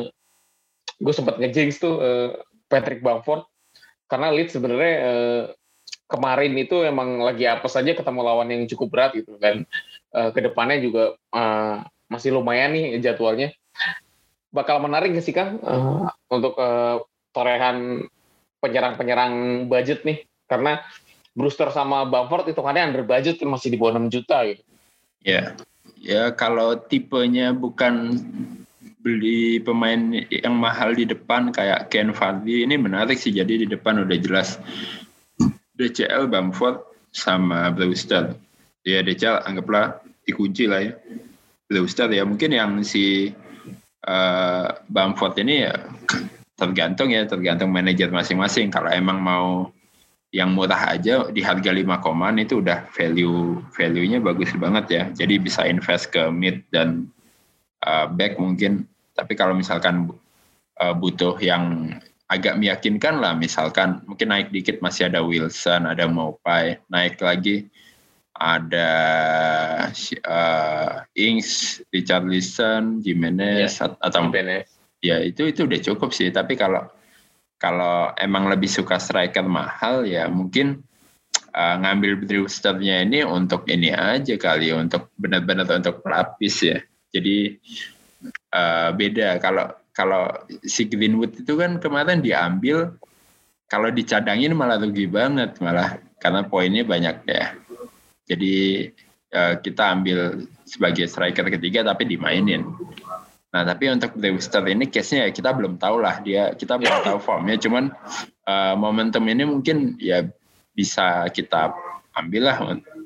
gue 0.97 1.13
sempat 1.13 1.37
ngejinx 1.37 1.83
tuh 1.83 1.95
uh, 1.99 2.29
Patrick 2.71 3.03
Bamford. 3.03 3.43
Karena 4.07 4.31
Leeds 4.31 4.55
sebenarnya 4.55 4.93
uh, 5.03 5.43
kemarin 6.07 6.55
itu 6.55 6.79
emang 6.87 7.19
lagi 7.19 7.43
apa 7.43 7.67
saja 7.67 7.91
ketemu 7.91 8.23
lawan 8.23 8.47
yang 8.47 8.63
cukup 8.71 8.87
berat 8.87 9.11
gitu 9.19 9.35
dan 9.35 9.67
uh, 10.13 10.29
ke 10.31 10.39
depannya 10.43 10.77
juga 10.79 11.03
uh, 11.33 11.83
masih 12.07 12.35
lumayan 12.35 12.71
nih 12.71 12.99
jadwalnya 13.03 13.51
bakal 14.51 14.79
menarik 14.79 15.11
nggak 15.11 15.25
sih 15.25 15.35
Kang 15.35 15.59
uh, 15.59 16.07
untuk 16.31 16.55
uh, 16.55 17.03
torehan 17.35 18.07
penyerang-penyerang 18.63 19.65
budget 19.69 20.01
nih 20.07 20.23
karena 20.47 20.81
Brewster 21.37 21.69
sama 21.69 22.09
Bamford 22.09 22.49
itu 22.49 22.61
kan 22.65 22.73
under 22.73 23.05
budget 23.05 23.37
masih 23.45 23.69
di 23.69 23.77
bawah 23.77 24.01
6 24.01 24.09
juta 24.09 24.41
gitu. 24.49 24.63
Ya. 25.21 25.53
Ya 26.01 26.33
kalau 26.33 26.77
tipenya 26.77 27.53
bukan 27.53 28.17
beli 29.05 29.61
pemain 29.61 30.25
yang 30.33 30.57
mahal 30.57 30.97
di 30.97 31.05
depan 31.05 31.53
kayak 31.53 31.93
Ken 31.93 32.09
Vardy 32.09 32.65
ini 32.65 32.75
menarik 32.75 33.21
sih 33.21 33.31
jadi 33.31 33.65
di 33.65 33.67
depan 33.69 34.01
udah 34.03 34.17
jelas 34.17 34.57
DCL 35.77 36.25
Bamford 36.27 36.81
sama 37.13 37.69
Brewster. 37.69 38.33
Ya 38.87 39.03
DCL 39.03 39.43
anggaplah 39.43 39.99
dikunci 40.23 40.63
lah 40.63 40.79
ya. 40.79 40.95
Brewster 41.67 42.07
ya 42.07 42.23
mungkin 42.23 42.55
yang 42.55 42.79
si 42.87 43.35
uh, 44.07 44.67
Bamford 44.87 45.35
ini 45.43 45.67
ya 45.67 45.75
tergantung 46.55 47.11
ya 47.11 47.27
tergantung 47.27 47.67
manajer 47.67 48.07
masing-masing. 48.07 48.71
Kalau 48.71 48.87
emang 48.87 49.19
mau 49.19 49.75
yang 50.31 50.55
murah 50.55 50.95
aja 50.95 51.27
di 51.27 51.43
harga 51.43 51.71
5 51.71 52.03
koman 52.03 52.39
itu 52.39 52.63
udah 52.63 52.87
value 52.95 53.59
value-nya 53.75 54.23
bagus 54.23 54.55
banget 54.55 54.85
ya. 54.87 55.03
Jadi 55.11 55.35
bisa 55.43 55.67
invest 55.67 56.15
ke 56.15 56.31
mid 56.31 56.63
dan 56.71 57.11
uh, 57.83 58.07
back 58.07 58.39
mungkin. 58.39 58.87
Tapi 59.11 59.35
kalau 59.35 59.51
misalkan 59.51 60.07
uh, 60.79 60.95
butuh 60.95 61.35
yang 61.43 61.91
agak 62.27 62.59
meyakinkan 62.59 63.23
lah 63.23 63.31
misalkan 63.35 64.03
mungkin 64.03 64.31
naik 64.35 64.51
dikit 64.51 64.83
masih 64.83 65.07
ada 65.07 65.23
Wilson 65.23 65.87
ada 65.87 66.11
Mopai 66.11 66.75
naik 66.91 67.23
lagi 67.23 67.71
ada 68.37 68.89
uh, 70.23 70.91
Ings, 71.17 71.81
Richarlison, 71.89 73.01
Jimenez 73.01 73.81
yeah, 73.81 73.97
atau 73.97 74.29
Jimenez. 74.29 74.69
ya 75.01 75.21
itu 75.21 75.49
itu 75.49 75.65
udah 75.65 75.79
cukup 75.81 76.09
sih. 76.13 76.29
Tapi 76.29 76.53
kalau 76.53 76.85
kalau 77.57 78.13
emang 78.21 78.45
lebih 78.47 78.69
suka 78.69 79.01
striker 79.01 79.45
mahal 79.45 80.05
ya 80.05 80.29
mungkin 80.29 80.85
uh, 81.57 81.75
ngambil 81.81 82.21
Brewsternya 82.21 83.01
ini 83.01 83.25
untuk 83.25 83.65
ini 83.65 83.89
aja 83.89 84.37
kali 84.37 84.69
untuk 84.73 85.09
benar-benar 85.17 85.65
untuk 85.65 86.05
pelapis 86.05 86.55
ya. 86.61 86.77
Jadi 87.09 87.57
uh, 88.53 88.93
beda 88.93 89.41
kalau 89.41 89.73
kalau 89.97 90.29
si 90.61 90.85
Greenwood 90.85 91.41
itu 91.41 91.57
kan 91.57 91.81
kemarin 91.81 92.21
diambil 92.21 92.93
kalau 93.65 93.89
dicadangin 93.89 94.53
malah 94.53 94.77
rugi 94.77 95.09
banget 95.09 95.57
malah 95.57 95.97
karena 96.21 96.45
poinnya 96.45 96.85
banyak 96.85 97.25
ya 97.25 97.57
jadi 98.27 98.55
uh, 99.31 99.55
kita 99.63 99.83
ambil 99.95 100.45
sebagai 100.67 101.07
striker 101.07 101.47
ketiga 101.47 101.87
tapi 101.87 102.03
dimainin. 102.03 102.67
Nah 103.55 103.63
tapi 103.63 103.87
untuk 103.87 104.13
Brewster 104.19 104.61
ini 104.67 104.91
case-nya 104.91 105.27
ya 105.27 105.31
kita 105.31 105.55
belum 105.55 105.79
tahu 105.79 106.03
lah 106.03 106.19
dia 106.19 106.51
kita 106.53 106.75
belum 106.75 107.07
tahu 107.07 107.17
formnya. 107.23 107.55
Cuman 107.55 107.89
uh, 108.45 108.75
momentum 108.75 109.23
ini 109.31 109.47
mungkin 109.47 109.95
ya 109.97 110.27
bisa 110.75 111.25
kita 111.31 111.73
ambil 112.19 112.51
lah 112.51 112.57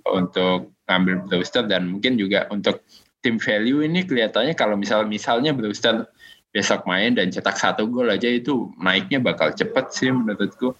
untuk 0.09 0.73
ngambil 0.89 1.29
Brewster 1.29 1.63
dan 1.69 1.87
mungkin 1.87 2.17
juga 2.17 2.49
untuk 2.49 2.81
tim 3.21 3.37
value 3.37 3.85
ini 3.85 4.01
kelihatannya 4.03 4.57
kalau 4.57 4.73
misal 4.73 5.05
misalnya 5.05 5.53
Brewster 5.53 6.09
besok 6.51 6.83
main 6.83 7.15
dan 7.15 7.31
cetak 7.31 7.55
satu 7.55 7.87
gol 7.87 8.11
aja 8.11 8.27
itu 8.27 8.73
naiknya 8.81 9.23
bakal 9.23 9.53
cepet 9.53 9.85
sih 9.93 10.09
menurutku. 10.09 10.73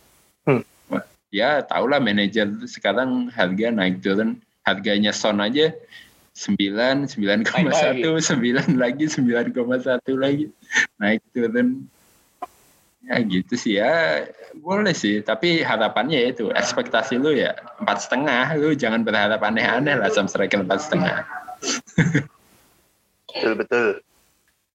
Hmm 0.43 0.65
ya 1.31 1.63
tahulah 1.63 1.97
manajer 1.97 2.51
sekarang 2.67 3.31
harga 3.31 3.71
naik 3.71 4.03
turun. 4.03 4.37
Harganya 4.61 5.09
Son 5.09 5.41
aja 5.41 5.73
sembilan 6.37 7.09
sembilan 7.09 7.41
koma 7.43 7.73
satu 7.73 8.21
sembilan 8.21 8.77
lagi 8.77 9.09
sembilan 9.09 9.49
koma 9.55 9.81
satu 9.81 10.13
lagi. 10.19 10.45
Naik 11.01 11.23
turun. 11.33 11.89
Ya 13.01 13.17
gitu 13.25 13.57
sih 13.57 13.81
ya. 13.81 14.27
Boleh 14.61 14.93
sih 14.93 15.25
tapi 15.25 15.65
harapannya 15.65 16.21
ya 16.21 16.27
itu 16.29 16.45
ekspektasi 16.53 17.17
lu 17.17 17.33
ya 17.33 17.57
empat 17.81 18.05
setengah. 18.05 18.53
Lu 18.61 18.77
jangan 18.77 19.01
berharap 19.01 19.41
aneh-aneh 19.41 19.97
lah 19.97 20.13
sama 20.13 20.29
striker 20.29 20.61
empat 20.61 20.79
setengah. 20.85 21.25
Betul 23.31 23.53
betul. 23.55 23.87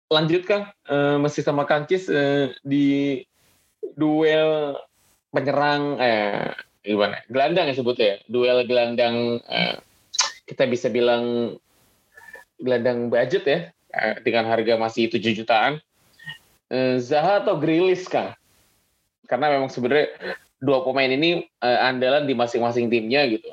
Lanjut 0.08 0.42
Kang, 0.48 0.72
Eh, 0.86 1.16
masih 1.18 1.42
sama 1.42 1.66
Kancis 1.66 2.06
eh, 2.08 2.54
di 2.62 3.20
duel 3.98 4.78
penyerang 5.30 5.98
eh 5.98 6.54
gimana? 6.86 7.18
Gelandang 7.26 7.66
ya 7.70 7.74
sebutnya 7.74 8.06
ya. 8.06 8.16
Duel 8.30 8.62
gelandang 8.64 9.42
eh, 9.42 9.76
kita 10.46 10.64
bisa 10.70 10.86
bilang 10.86 11.56
gelandang 12.62 13.10
budget 13.10 13.44
ya 13.44 13.58
eh, 13.94 14.14
dengan 14.22 14.46
harga 14.48 14.78
masih 14.78 15.10
7 15.10 15.22
jutaan. 15.34 15.82
Eh, 16.70 16.98
Zaha 17.02 17.42
atau 17.42 17.58
Grilis 17.58 18.06
Kang? 18.06 18.34
Karena 19.26 19.50
memang 19.50 19.70
sebenarnya 19.70 20.14
dua 20.62 20.86
pemain 20.86 21.10
ini 21.10 21.44
eh, 21.44 21.78
andalan 21.82 22.24
di 22.24 22.34
masing-masing 22.34 22.88
timnya 22.88 23.26
gitu. 23.26 23.50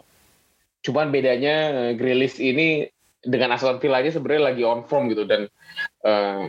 Cuman 0.86 1.10
bedanya 1.10 1.90
eh, 1.90 1.92
Grilis 1.98 2.38
ini 2.38 2.88
dengan 3.24 3.56
Aston 3.56 3.80
Villa 3.80 4.04
aja 4.04 4.12
sebenarnya 4.12 4.52
lagi 4.52 4.64
on 4.68 4.84
form 4.84 5.08
gitu 5.10 5.24
dan 5.24 5.48
eh, 6.04 6.44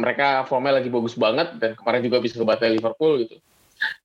mereka 0.00 0.48
formnya 0.48 0.80
lagi 0.80 0.88
bagus 0.88 1.12
banget 1.12 1.60
dan 1.60 1.76
kemarin 1.76 2.00
juga 2.00 2.18
bisa 2.24 2.40
ngebatalin 2.40 2.80
Liverpool 2.80 3.12
gitu. 3.26 3.36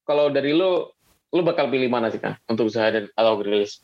Kalau 0.07 0.29
dari 0.31 0.55
lu, 0.55 0.87
lu 1.33 1.41
bakal 1.41 1.67
pilih 1.67 1.89
mana 1.89 2.07
sih 2.13 2.21
kan 2.21 2.37
untuk 2.47 2.69
Zaha 2.71 2.95
dan 2.95 3.05
atau 3.13 3.39
Grealish? 3.39 3.81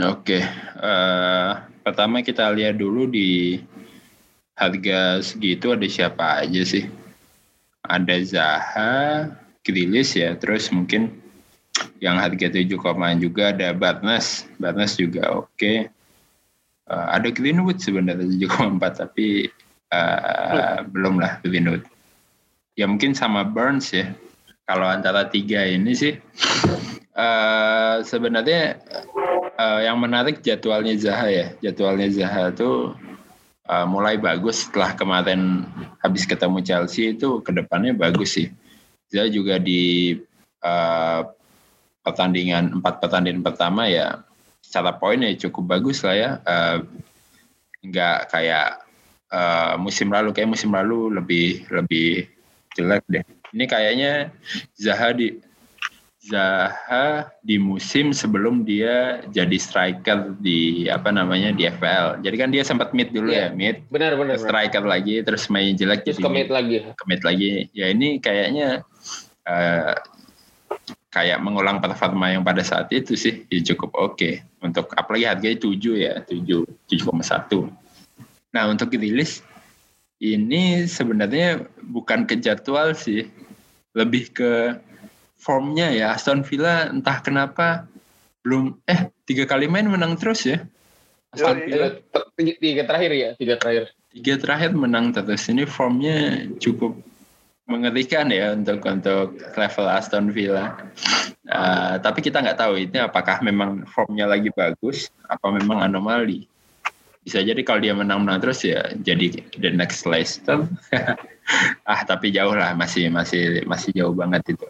Oke, 0.00 0.40
eh, 0.40 1.50
pertama 1.84 2.24
kita 2.24 2.48
lihat 2.48 2.80
dulu 2.80 3.04
di 3.04 3.60
harga 4.56 5.20
segitu 5.20 5.76
ada 5.76 5.84
siapa 5.84 6.40
aja 6.40 6.62
sih? 6.64 6.88
Ada 7.84 8.16
Zaha, 8.24 8.94
Grilis 9.60 10.16
ya, 10.16 10.32
terus 10.38 10.72
mungkin 10.72 11.12
yang 12.00 12.16
harga 12.18 12.50
7 12.50 12.72
komaan 12.80 13.20
juga 13.20 13.52
ada 13.52 13.70
Barnes, 13.76 14.48
Barnes 14.56 14.96
juga 14.96 15.44
oke. 15.44 15.92
Eh, 16.88 17.06
ada 17.12 17.28
Greenwood 17.28 17.78
sebenarnya 17.78 18.26
7,4 18.26 19.06
tapi 19.06 19.46
eh, 19.92 20.78
belum 20.88 21.20
lah 21.20 21.38
Greenwood. 21.44 21.84
Ya 22.80 22.88
mungkin 22.88 23.12
sama 23.12 23.44
Burns 23.44 23.92
ya. 23.92 24.08
Kalau 24.62 24.86
antara 24.86 25.26
tiga 25.26 25.66
ini 25.66 25.92
sih 25.92 26.14
eh, 27.12 27.96
sebenarnya 28.06 28.78
eh, 29.58 29.80
yang 29.86 29.98
menarik 29.98 30.40
jadwalnya 30.40 30.94
Zaha 30.96 31.28
ya. 31.28 31.46
Jadwalnya 31.58 32.08
Zaha 32.14 32.54
tuh 32.54 32.94
eh, 33.66 33.86
mulai 33.90 34.16
bagus 34.22 34.66
setelah 34.68 34.94
kemarin 34.94 35.66
habis 35.98 36.24
ketemu 36.24 36.62
Chelsea 36.62 37.14
itu 37.14 37.42
ke 37.42 37.50
depannya 37.50 37.92
bagus 37.92 38.38
sih. 38.38 38.48
Zaha 39.10 39.26
juga 39.28 39.58
di 39.58 40.14
eh, 40.62 41.20
pertandingan 42.02 42.78
empat 42.82 42.98
pertandingan 43.02 43.42
pertama 43.42 43.86
ya 43.86 44.22
secara 44.62 44.94
poin 44.94 45.22
ya 45.22 45.34
cukup 45.36 45.78
bagus 45.78 46.06
lah 46.06 46.14
ya. 46.14 46.30
Eh, 46.46 46.78
nggak 47.82 48.30
kayak 48.30 48.78
eh, 49.26 49.74
musim 49.82 50.06
lalu 50.06 50.30
kayak 50.30 50.54
musim 50.54 50.70
lalu 50.70 51.18
lebih 51.18 51.66
lebih 51.66 52.30
jelek 52.78 53.02
deh. 53.10 53.26
Ini 53.52 53.64
kayaknya 53.64 54.12
Zaha 54.74 55.12
di 55.12 55.36
Zaha 56.22 57.26
di 57.42 57.58
musim 57.58 58.14
sebelum 58.14 58.62
dia 58.62 59.26
jadi 59.28 59.58
striker 59.58 60.38
di 60.38 60.86
apa 60.86 61.10
namanya 61.10 61.50
di 61.50 61.66
FPL. 61.66 62.22
Jadi 62.22 62.36
kan 62.38 62.48
dia 62.54 62.62
sempat 62.62 62.94
mid 62.94 63.10
dulu 63.10 63.34
Iya. 63.34 63.50
ya, 63.50 63.54
mid 63.54 63.76
Benar 63.90 64.14
benar. 64.14 64.38
benar. 64.38 64.46
striker 64.46 64.84
lagi 64.86 65.18
terus 65.20 65.50
main 65.50 65.74
jelek 65.74 66.06
Terus 66.06 66.16
jadi 66.16 66.24
commit 66.24 66.48
lagi. 66.48 66.78
commit 66.94 67.20
lagi. 67.26 67.66
Ya 67.74 67.90
ini 67.90 68.22
kayaknya 68.22 68.86
eh, 69.42 69.94
kayak 71.10 71.42
mengulang 71.42 71.82
performa 71.82 72.30
yang 72.30 72.46
pada 72.46 72.62
saat 72.62 72.86
itu 72.88 73.18
sih 73.18 73.42
ya 73.50 73.60
cukup 73.74 73.92
oke 73.92 74.30
untuk 74.62 74.88
apalagi 74.96 75.26
harganya 75.28 75.58
7 75.60 75.76
ya 75.98 76.14
7 76.24 76.64
7,1 76.88 77.68
nah 78.48 78.64
untuk 78.64 78.88
rilis 78.96 79.44
ini 80.16 80.88
sebenarnya 80.88 81.68
bukan 81.84 82.24
ke 82.24 82.40
jadwal 82.40 82.96
sih 82.96 83.28
lebih 83.92 84.32
ke 84.32 84.76
formnya 85.36 85.90
ya 85.92 86.14
Aston 86.16 86.44
Villa 86.46 86.88
entah 86.88 87.18
kenapa 87.20 87.84
belum 88.42 88.78
eh 88.88 89.10
tiga 89.28 89.46
kali 89.46 89.66
main 89.70 89.86
menang 89.86 90.18
terus 90.18 90.46
ya 90.46 90.62
Aston 91.32 91.58
Yoi. 91.62 91.66
Villa 91.68 91.88
Eh, 91.88 92.24
Tiga, 92.32 92.52
tiga 92.64 92.82
terakhir 92.88 93.12
ya, 93.12 93.30
tiga 93.36 93.54
terakhir. 93.60 93.84
tiga 94.12 94.34
terakhir 94.40 94.70
menang 94.72 95.12
terus 95.12 95.44
ini 95.52 95.68
formnya 95.68 96.48
cukup 96.60 96.96
mengerikan 97.68 98.28
ya 98.32 98.56
untuk 98.56 98.80
untuk 98.84 99.36
level 99.56 99.86
Aston 99.88 100.32
Villa. 100.32 100.76
Uh, 101.48 102.00
tapi 102.00 102.24
kita 102.24 102.40
nggak 102.40 102.56
tahu 102.56 102.80
ini 102.80 102.98
apakah 103.04 103.40
memang 103.44 103.84
formnya 103.88 104.28
lagi 104.28 104.48
bagus, 104.52 105.12
apa 105.28 105.52
memang 105.52 105.84
anomali. 105.84 106.48
Bisa 107.22 107.38
jadi 107.38 107.58
kalau 107.62 107.78
dia 107.78 107.94
menang-menang 107.94 108.42
terus 108.42 108.66
ya 108.66 108.82
jadi 108.98 109.42
the 109.58 109.70
next 109.70 110.02
Leicester. 110.02 110.66
ah 111.90 112.00
tapi 112.06 112.30
jauh 112.30 112.54
lah 112.54 112.74
masih 112.74 113.10
masih 113.10 113.62
masih 113.66 113.94
jauh 113.94 114.14
banget 114.14 114.58
itu. 114.58 114.66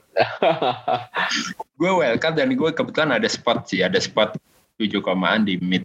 gue 1.80 1.90
wildcard 1.90 2.36
dan 2.36 2.52
gue 2.52 2.70
kebetulan 2.72 3.16
ada 3.16 3.28
spot 3.28 3.68
sih, 3.68 3.80
ada 3.80 3.96
spot 3.96 4.36
7 4.76 5.00
komaan 5.00 5.48
di 5.48 5.56
mid. 5.60 5.84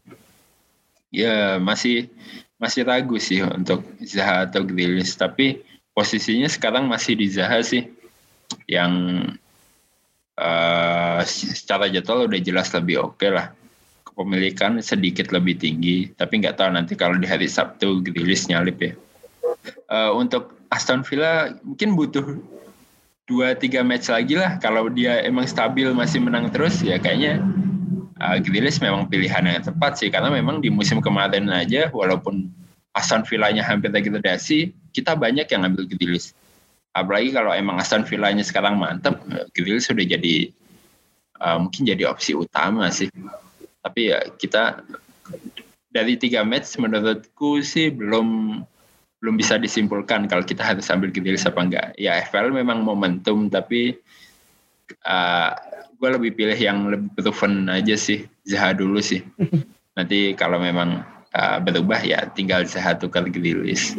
Ya 1.08 1.56
masih 1.58 2.12
masih 2.60 2.84
ragu 2.84 3.16
sih 3.16 3.40
untuk 3.46 3.86
Zaha 4.04 4.50
atau 4.50 4.66
Grealish, 4.66 5.16
tapi 5.16 5.64
posisinya 5.96 6.52
sekarang 6.52 6.86
masih 6.86 7.16
di 7.16 7.32
Zaha 7.32 7.64
sih 7.64 7.88
yang 8.68 9.24
eh, 10.38 11.22
secara 11.26 11.90
jadwal 11.90 12.28
udah 12.28 12.42
jelas 12.44 12.70
lebih 12.76 13.08
oke 13.08 13.28
lah 13.32 13.57
kepemilikan 14.18 14.82
sedikit 14.82 15.30
lebih 15.30 15.62
tinggi 15.62 16.10
tapi 16.18 16.42
nggak 16.42 16.58
tahu 16.58 16.74
nanti 16.74 16.98
kalau 16.98 17.22
di 17.22 17.30
hari 17.30 17.46
Sabtu 17.46 18.02
Grealish 18.02 18.50
nyalip 18.50 18.82
ya. 18.82 18.98
Eh, 19.70 20.12
untuk 20.18 20.58
Aston 20.74 21.06
Villa 21.06 21.54
mungkin 21.62 21.94
butuh 21.94 22.42
dua 23.30 23.54
tiga 23.54 23.86
match 23.86 24.10
lagi 24.10 24.34
lah. 24.34 24.58
Kalau 24.58 24.90
dia 24.90 25.22
emang 25.22 25.46
stabil 25.46 25.86
masih 25.94 26.24
menang 26.24 26.50
terus 26.50 26.82
ya 26.82 26.98
kayaknya 26.98 27.46
uh, 28.18 28.42
Grealish 28.42 28.82
memang 28.82 29.06
pilihan 29.06 29.46
yang 29.46 29.62
tepat 29.62 30.02
sih. 30.02 30.10
Karena 30.10 30.34
memang 30.34 30.66
di 30.66 30.74
musim 30.74 30.98
kemarin 30.98 31.46
aja 31.54 31.94
walaupun 31.94 32.50
Aston 32.98 33.22
Villa-nya 33.22 33.62
hampir 33.62 33.94
degradasi 33.94 34.74
kita 34.98 35.14
banyak 35.14 35.46
yang 35.46 35.68
ngambil 35.68 35.86
Grealish. 35.94 36.34
Apalagi 36.98 37.30
kalau 37.30 37.54
emang 37.54 37.78
Aston 37.78 38.02
Villa-nya 38.02 38.42
sekarang 38.42 38.80
mantep 38.82 39.22
Grealish 39.54 39.92
sudah 39.92 40.08
jadi 40.08 40.50
uh, 41.44 41.62
mungkin 41.62 41.86
jadi 41.86 42.10
opsi 42.10 42.34
utama 42.34 42.90
sih 42.90 43.12
tapi 43.88 44.12
ya 44.12 44.20
kita 44.36 44.84
dari 45.88 46.20
tiga 46.20 46.44
match 46.44 46.76
menurutku 46.76 47.64
sih 47.64 47.88
belum 47.88 48.60
belum 49.24 49.36
bisa 49.40 49.56
disimpulkan 49.56 50.28
kalau 50.28 50.44
kita 50.44 50.60
harus 50.62 50.92
ambil 50.92 51.10
Grealish 51.10 51.48
apa 51.48 51.64
enggak. 51.64 51.88
Ya 51.96 52.20
FPL 52.20 52.52
memang 52.52 52.84
momentum 52.84 53.48
tapi 53.48 53.96
uh, 55.08 55.52
gue 55.98 56.10
lebih 56.20 56.36
pilih 56.36 56.60
yang 56.60 56.92
lebih 56.92 57.16
proven 57.16 57.72
aja 57.72 57.96
sih. 57.96 58.28
Zaha 58.44 58.76
dulu 58.76 59.00
sih. 59.00 59.24
Nanti 59.98 60.36
kalau 60.36 60.60
memang 60.60 61.02
uh, 61.32 61.58
berubah 61.64 62.04
ya 62.04 62.28
tinggal 62.36 62.68
Zaha 62.68 63.00
tukar 63.00 63.24
Grealish. 63.26 63.96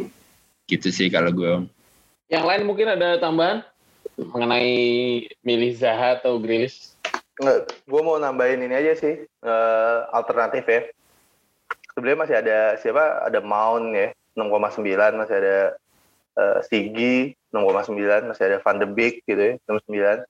Gitu 0.69 0.93
sih 0.93 1.09
kalau 1.09 1.33
gue 1.33 1.65
Yang 2.29 2.45
lain 2.45 2.63
mungkin 2.69 2.87
ada 2.93 3.17
tambahan? 3.17 3.65
Mengenai 4.21 4.69
milih 5.41 5.73
Zaha 5.73 6.21
atau 6.21 6.37
Grealish? 6.37 6.93
Gue 7.87 8.01
mau 8.03 8.19
nambahin 8.19 8.63
ini 8.67 8.75
aja 8.75 8.93
sih 8.99 9.15
eh, 9.23 9.99
alternatif 10.11 10.63
ya. 10.67 10.81
Sebenarnya 11.95 12.19
masih 12.19 12.35
ada 12.39 12.57
siapa? 12.79 13.23
Ada 13.27 13.39
Mount 13.39 13.95
ya 13.95 14.11
6,9 14.39 15.19
masih 15.19 15.35
ada 15.35 15.57
eh, 16.39 16.59
Sigi 16.67 17.35
6,9 17.51 18.29
masih 18.29 18.43
ada 18.45 18.57
Van 18.61 18.77
de 18.77 18.87
Beek 18.87 19.25
gitu 19.25 19.41
ya 19.41 19.53
69 19.67 20.23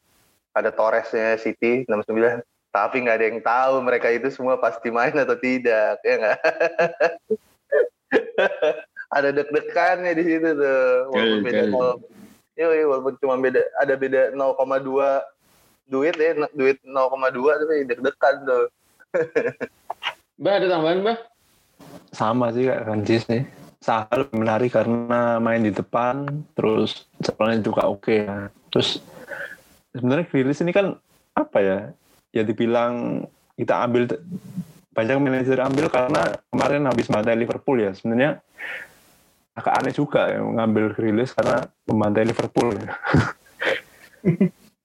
ada 0.56 0.70
Torresnya 0.74 1.38
City 1.38 1.86
69 1.86 2.42
tapi 2.70 2.96
nggak 3.02 3.18
ada 3.18 3.26
yang 3.26 3.42
tahu 3.42 3.74
mereka 3.82 4.08
itu 4.14 4.30
semua 4.30 4.58
pasti 4.58 4.90
main 4.94 5.14
atau 5.14 5.38
tidak 5.38 6.02
ya 6.02 6.16
nggak 6.18 6.40
ada 9.18 9.30
deg-degannya 9.34 10.12
di 10.14 10.24
situ 10.26 10.50
tuh 10.54 11.10
walaupun 11.14 11.40
Betul, 11.42 11.46
beda 11.46 11.64
betul. 11.66 11.74
nol 11.74 11.94
Yoi, 12.60 12.84
walaupun 12.84 13.16
cuma 13.24 13.40
beda 13.40 13.64
ada 13.80 13.94
beda 13.96 14.22
0,2 14.36 15.39
duit 15.90 16.16
ya 16.16 16.38
duit 16.54 16.78
0,2 16.86 16.94
tapi 17.34 17.76
deg-degan 17.90 18.36
tuh 18.46 18.66
Mbak 20.40 20.54
ada 20.56 20.68
tambahan 20.72 21.00
Mbak? 21.04 21.18
sama 22.14 22.50
sih 22.54 22.66
kayak 22.66 22.86
Ranjis 22.86 23.24
nih 23.30 23.44
Saha 23.80 24.12
lebih 24.12 24.44
menarik 24.44 24.72
karena 24.76 25.40
main 25.40 25.64
di 25.64 25.72
depan 25.72 26.44
terus 26.54 27.08
jadwalnya 27.24 27.64
juga 27.64 27.88
oke 27.88 28.12
ya 28.12 28.52
terus 28.70 29.02
sebenarnya 29.96 30.26
Grealish 30.30 30.62
ini 30.62 30.72
kan 30.76 31.00
apa 31.34 31.58
ya 31.64 31.78
ya 32.36 32.44
dibilang 32.46 33.26
kita 33.56 33.88
ambil 33.88 34.06
banyak 34.94 35.16
manajer 35.22 35.58
ambil 35.64 35.88
karena 35.88 36.38
kemarin 36.52 36.86
habis 36.92 37.08
bantai 37.08 37.40
Liverpool 37.40 37.80
ya 37.80 37.92
sebenarnya 37.96 38.44
agak 39.56 39.74
aneh 39.80 39.94
juga 39.96 40.28
ya 40.28 40.40
ngambil 40.40 40.96
Grealish 40.96 41.36
karena 41.36 41.68
membantai 41.84 42.24
Liverpool 42.28 42.76
ya. 42.76 42.90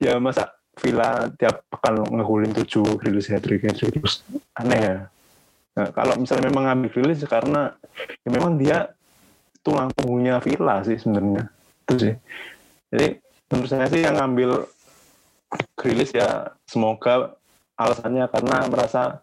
ya 0.10 0.12
masa 0.18 0.54
Villa 0.82 1.30
tiap 1.38 1.66
pekan 1.70 2.02
ngegulin 2.02 2.52
tujuh 2.52 2.98
rilis 3.02 3.30
hat 3.30 3.46
trick 3.46 3.62
aneh 4.58 4.80
ya. 4.80 4.96
Nah, 5.74 5.88
kalau 5.90 6.14
misalnya 6.18 6.50
memang 6.50 6.70
ngambil 6.70 6.90
rilis 7.02 7.26
karena 7.26 7.74
ya 8.22 8.28
memang 8.30 8.58
dia 8.58 8.94
tulang 9.62 9.90
punggungnya 9.90 10.38
Villa 10.38 10.82
sih 10.86 10.98
sebenarnya. 10.98 11.50
Itu 11.86 11.94
sih. 11.98 12.14
Jadi 12.94 13.06
menurut 13.50 13.70
saya 13.70 13.86
sih 13.90 14.02
yang 14.02 14.18
ngambil 14.18 14.70
rilis 15.82 16.10
ya 16.14 16.54
semoga 16.66 17.34
alasannya 17.74 18.26
karena 18.30 18.56
merasa 18.70 19.22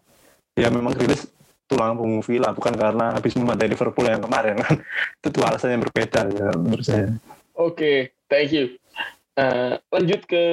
ya 0.52 0.68
memang 0.68 0.92
rilis 0.92 1.28
tulang 1.64 1.96
punggung 1.96 2.20
Villa 2.20 2.52
bukan 2.52 2.76
karena 2.76 3.16
habis 3.16 3.32
membantai 3.32 3.72
Liverpool 3.72 4.04
yang 4.04 4.20
kemarin 4.20 4.60
kan. 4.60 4.76
Itu 5.24 5.28
tuh 5.32 5.44
alasan 5.48 5.76
yang 5.78 5.82
berbeda 5.88 6.20
ya 6.28 6.48
menurut 6.52 6.84
saya. 6.84 7.16
Oke, 7.56 7.76
okay, 7.76 7.96
thank 8.28 8.52
you. 8.52 8.81
Uh, 9.32 9.80
lanjut 9.88 10.28
ke 10.28 10.44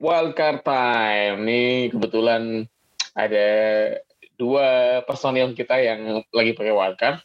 wildcard 0.00 0.64
time. 0.64 1.44
Nih 1.44 1.92
kebetulan 1.92 2.64
ada 3.12 3.48
dua 4.40 5.00
personil 5.04 5.52
kita 5.52 5.76
yang 5.76 6.24
lagi 6.32 6.56
pakai 6.56 6.72
wildcard. 6.72 7.20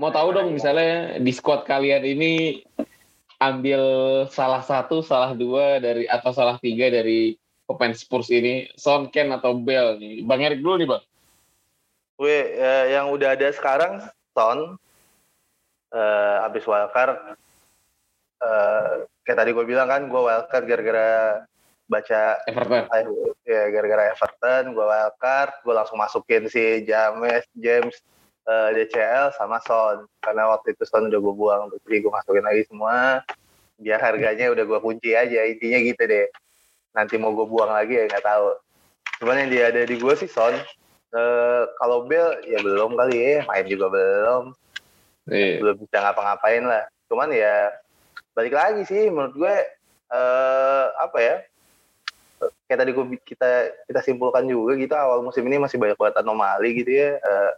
Mau 0.00 0.08
tahu 0.08 0.32
dong 0.32 0.56
misalnya 0.56 1.20
di 1.20 1.28
squad 1.36 1.68
kalian 1.68 2.00
ini 2.00 2.64
ambil 3.36 3.82
salah 4.32 4.64
satu, 4.64 5.04
salah 5.04 5.36
dua 5.36 5.84
dari 5.84 6.08
atau 6.08 6.32
salah 6.32 6.56
tiga 6.56 6.88
dari 6.88 7.36
pemain 7.68 7.92
Spurs 7.92 8.32
ini, 8.32 8.72
Son, 8.80 9.12
Ken 9.12 9.28
atau 9.36 9.52
Bell 9.52 10.00
nih. 10.00 10.24
Bang 10.24 10.40
Erik 10.40 10.64
dulu 10.64 10.80
nih 10.80 10.88
bang. 10.88 11.04
Gue 12.16 12.56
uh, 12.56 12.84
yang 12.88 13.12
udah 13.12 13.36
ada 13.36 13.52
sekarang 13.52 14.00
Son, 14.32 14.80
uh, 15.92 16.36
abis 16.48 16.64
wildcard 16.64 17.36
uh, 18.40 19.04
kayak 19.22 19.38
tadi 19.38 19.50
gue 19.54 19.64
bilang 19.66 19.86
kan 19.86 20.06
gue 20.10 20.20
wildcard 20.20 20.64
gara-gara 20.66 21.10
baca 21.90 22.40
Everton. 22.48 23.04
Ya 23.46 23.68
gara-gara 23.68 24.02
Everton 24.14 24.64
gue 24.74 24.86
wildcard 24.86 25.52
gue 25.62 25.74
langsung 25.74 25.98
masukin 25.98 26.48
si 26.48 26.86
James 26.86 27.46
James 27.58 27.94
uh, 28.48 28.70
eh, 28.72 28.86
DCL 28.86 29.36
sama 29.36 29.62
Son. 29.62 30.06
Karena 30.22 30.50
waktu 30.50 30.74
itu 30.74 30.82
Son 30.88 31.06
udah 31.06 31.20
gue 31.20 31.34
buang 31.34 31.62
jadi 31.86 32.02
gue 32.02 32.12
masukin 32.12 32.44
lagi 32.44 32.62
semua. 32.66 33.22
Biar 33.78 33.98
harganya 33.98 34.50
udah 34.54 34.64
gue 34.64 34.78
kunci 34.78 35.14
aja 35.14 35.44
intinya 35.46 35.78
gitu 35.82 36.02
deh. 36.06 36.26
Nanti 36.96 37.14
mau 37.18 37.34
gue 37.34 37.46
buang 37.46 37.70
lagi 37.70 37.98
ya 37.98 38.04
nggak 38.08 38.24
tahu. 38.24 38.48
Cuman 39.22 39.46
yang 39.46 39.50
dia 39.50 39.64
ada 39.70 39.82
di 39.86 39.96
gue 39.98 40.14
sih 40.18 40.30
Son. 40.30 40.54
Uh, 41.12 41.68
kalau 41.76 42.08
Bell 42.08 42.40
ya 42.48 42.56
belum 42.64 42.96
kali 42.96 43.16
ya 43.20 43.38
main 43.44 43.68
juga 43.68 43.92
belum. 43.92 44.56
Yeah. 45.30 45.62
belum 45.62 45.86
bisa 45.86 46.02
ngapa-ngapain 46.02 46.66
lah. 46.66 46.82
Cuman 47.06 47.30
ya 47.30 47.70
balik 48.32 48.54
lagi 48.56 48.82
sih 48.88 49.12
menurut 49.12 49.34
gue 49.36 49.54
uh, 50.12 50.86
apa 51.00 51.18
ya 51.20 51.36
kayak 52.66 52.78
tadi 52.82 52.90
gue 52.96 53.04
kita 53.22 53.50
kita 53.86 54.00
simpulkan 54.00 54.48
juga 54.48 54.74
gitu 54.80 54.94
awal 54.96 55.20
musim 55.20 55.44
ini 55.46 55.60
masih 55.60 55.76
banyak 55.76 55.96
banget 56.00 56.24
anomali 56.24 56.70
gitu 56.80 56.90
ya 56.90 57.20
uh, 57.20 57.52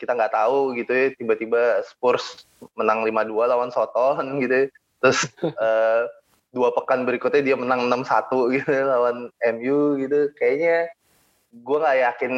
kita 0.00 0.18
nggak 0.18 0.34
tahu 0.34 0.74
gitu 0.74 0.90
ya 0.90 1.06
tiba-tiba 1.14 1.84
Spurs 1.86 2.48
menang 2.74 3.06
5-2 3.06 3.52
lawan 3.52 3.70
Soton 3.70 4.18
gitu 4.42 4.54
ya. 4.54 4.66
terus 5.02 5.28
uh, 5.42 6.06
dua 6.52 6.68
pekan 6.76 7.08
berikutnya 7.08 7.42
dia 7.42 7.56
menang 7.56 7.88
6-1 7.88 8.56
gitu 8.60 8.68
ya, 8.70 8.84
lawan 8.86 9.32
MU 9.56 9.98
gitu 10.00 10.32
kayaknya 10.36 10.90
gue 11.52 11.76
nggak 11.76 11.98
yakin 12.00 12.32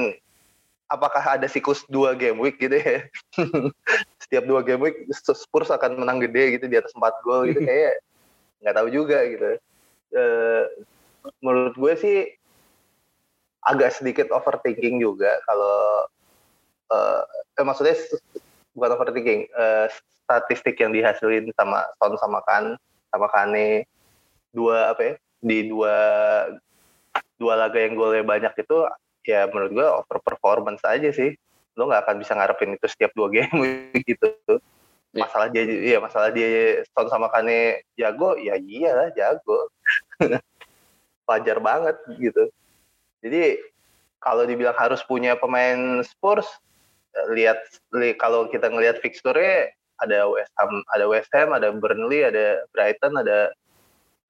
apakah 0.95 1.39
ada 1.39 1.47
siklus 1.51 1.83
dua 1.91 2.15
game 2.15 2.39
week 2.39 2.57
gitu 2.63 2.79
ya? 2.79 3.05
Setiap 4.23 4.45
dua 4.47 4.63
game 4.63 4.81
week 4.89 4.97
Spurs 5.13 5.69
akan 5.69 6.01
menang 6.01 6.23
gede 6.23 6.59
gitu 6.59 6.67
di 6.71 6.79
atas 6.79 6.95
empat 6.95 7.15
gol 7.27 7.51
gitu. 7.51 7.61
Kayak 7.69 8.01
nggak 8.63 8.75
tahu 8.79 8.89
juga 8.89 9.19
gitu. 9.29 9.51
Uh, 10.15 10.65
menurut 11.43 11.75
gue 11.75 11.93
sih 11.99 12.19
agak 13.65 13.97
sedikit 13.97 14.29
overthinking 14.31 15.01
juga 15.01 15.41
kalau 15.49 16.07
uh, 16.93 17.23
eh, 17.57 17.65
maksudnya 17.65 17.97
bukan 18.77 18.93
overthinking 18.95 19.49
uh, 19.57 19.89
statistik 20.25 20.77
yang 20.81 20.93
dihasilin 20.93 21.49
sama 21.57 21.89
Son 21.97 22.15
sama 22.21 22.45
Kan 22.45 22.77
sama 23.09 23.27
Kane 23.33 23.89
dua 24.53 24.93
apa 24.93 25.03
ya 25.03 25.15
di 25.41 25.69
dua 25.69 25.97
dua 27.41 27.55
laga 27.59 27.79
yang 27.81 27.99
golnya 27.99 28.25
banyak 28.25 28.53
itu 28.57 28.79
ya 29.25 29.49
menurut 29.49 29.73
gue 29.73 29.87
over 29.87 30.19
performance 30.21 30.85
aja 30.85 31.11
sih. 31.11 31.35
Lo 31.75 31.91
nggak 31.91 32.07
akan 32.07 32.17
bisa 32.23 32.33
ngarepin 32.39 32.77
itu 32.77 32.87
setiap 32.87 33.11
dua 33.17 33.29
game 33.33 33.57
gitu. 34.09 34.31
Iya. 35.15 35.31
masalah 35.31 35.47
dia 35.47 35.63
ya 35.63 35.99
masalah 36.03 36.35
dia 36.35 36.83
Son 36.91 37.07
sama 37.07 37.31
Kane 37.31 37.87
jago 37.95 38.35
ya 38.35 38.59
iyalah 38.59 39.15
jago. 39.15 39.71
Wajar 41.31 41.59
banget 41.63 41.97
gitu. 42.19 42.51
Jadi 43.23 43.63
kalau 44.19 44.45
dibilang 44.45 44.75
harus 44.75 45.01
punya 45.07 45.39
pemain 45.39 46.03
Spurs 46.03 46.49
lihat 47.31 47.63
li, 47.95 48.17
kalau 48.19 48.51
kita 48.51 48.67
ngelihat 48.67 48.99
fixture 48.99 49.39
ada 50.03 50.19
West 50.27 50.51
Ham 50.59 50.83
ada 50.91 51.05
West 51.07 51.31
Ham 51.31 51.55
ada 51.55 51.71
Burnley 51.71 52.27
ada 52.27 52.67
Brighton 52.75 53.15
ada 53.15 53.55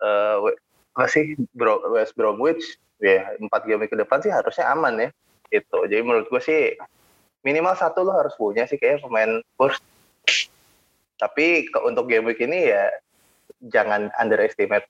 uh, 0.04 0.52
apa 0.94 1.10
sih 1.10 1.34
Bro, 1.50 1.90
West 1.98 2.14
Bromwich 2.14 2.78
ya 3.02 3.34
empat 3.42 3.66
game 3.66 3.90
ke 3.90 3.98
depan 3.98 4.22
sih 4.22 4.30
harusnya 4.30 4.70
aman 4.70 4.94
ya 4.96 5.08
itu 5.50 5.78
jadi 5.90 6.02
menurut 6.06 6.30
gue 6.30 6.40
sih 6.40 6.78
minimal 7.44 7.76
satu 7.76 8.02
lo 8.02 8.16
harus 8.16 8.32
punya 8.34 8.64
sih 8.64 8.80
kayak 8.80 9.04
pemain 9.04 9.44
first. 9.60 9.84
Tapi 11.20 11.68
ke, 11.68 11.78
untuk 11.84 12.08
game 12.08 12.26
week 12.26 12.40
ini 12.40 12.72
ya 12.72 12.90
jangan 13.68 14.08
underestimate 14.16 14.88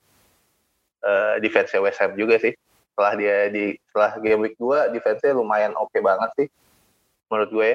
uh, 1.02 1.36
defense 1.42 1.74
West 1.74 2.00
Ham 2.00 2.14
juga 2.14 2.38
sih. 2.38 2.54
Setelah 2.94 3.12
dia 3.18 3.36
di 3.50 3.74
setelah 3.90 4.22
game 4.22 4.46
week 4.46 4.56
2 4.56 4.94
defense-nya 4.94 5.34
lumayan 5.34 5.74
oke 5.74 5.90
okay 5.90 6.00
banget 6.00 6.30
sih 6.38 6.48
menurut 7.26 7.50
gue 7.50 7.70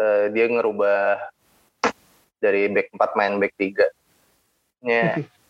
uh, 0.00 0.24
dia 0.32 0.48
ngerubah 0.48 1.20
dari 2.40 2.72
back 2.72 2.88
4 2.96 3.18
main 3.20 3.36
back 3.36 3.52
3 3.60 4.88
nya 4.88 5.20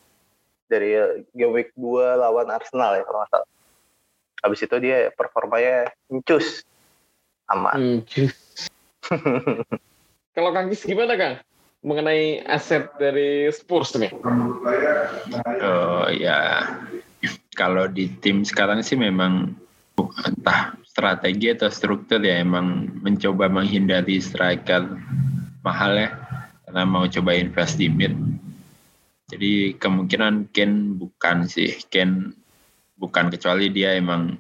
dari 0.69 0.97
game 1.37 1.53
week 1.53 1.71
2 1.77 2.21
lawan 2.21 2.49
Arsenal 2.51 2.97
ya 2.99 3.03
kalau 3.05 3.19
nggak 3.23 3.31
salah. 3.33 3.49
Habis 4.45 4.61
itu 4.69 4.77
dia 4.81 5.09
performanya 5.17 5.89
incus 6.13 6.65
aman. 7.49 8.05
Incus 8.05 8.37
kalau 10.37 10.51
Kang 10.53 10.69
Kis 10.73 10.85
gimana 10.85 11.17
Kang? 11.17 11.35
Mengenai 11.85 12.41
aset 12.49 12.89
dari 12.97 13.53
Spurs 13.53 13.93
nih. 14.01 14.13
Oh 15.61 16.09
ya 16.09 16.65
kalau 17.57 17.89
di 17.89 18.09
tim 18.21 18.41
sekarang 18.45 18.81
sih 18.81 18.97
memang 18.97 19.53
entah 20.25 20.75
strategi 20.89 21.53
atau 21.53 21.69
struktur 21.69 22.19
ya 22.25 22.41
emang 22.41 22.89
mencoba 23.05 23.53
menghindari 23.53 24.19
striker 24.19 24.97
mahal 25.61 25.93
ya. 25.97 26.11
Karena 26.65 26.83
mau 26.89 27.05
coba 27.07 27.37
invest 27.37 27.77
di 27.79 27.93
mid 27.93 28.17
jadi 29.33 29.73
kemungkinan 29.81 30.53
Ken 30.53 31.01
bukan 31.01 31.49
sih 31.49 31.81
Ken 31.89 32.37
bukan. 33.01 33.33
Kecuali 33.33 33.73
dia 33.73 33.97
emang 33.97 34.37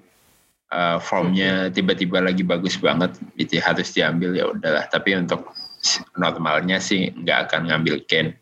uh, 0.69 1.01
formnya 1.01 1.73
tiba-tiba 1.73 2.21
lagi 2.21 2.45
bagus 2.45 2.77
banget 2.77 3.17
itu 3.41 3.57
harus 3.65 3.89
diambil 3.97 4.37
ya 4.37 4.45
udahlah. 4.53 4.85
Tapi 4.93 5.17
untuk 5.17 5.57
normalnya 6.21 6.77
sih 6.81 7.09
nggak 7.17 7.49
akan 7.49 7.73
ngambil 7.73 8.05
Ken. 8.05 8.37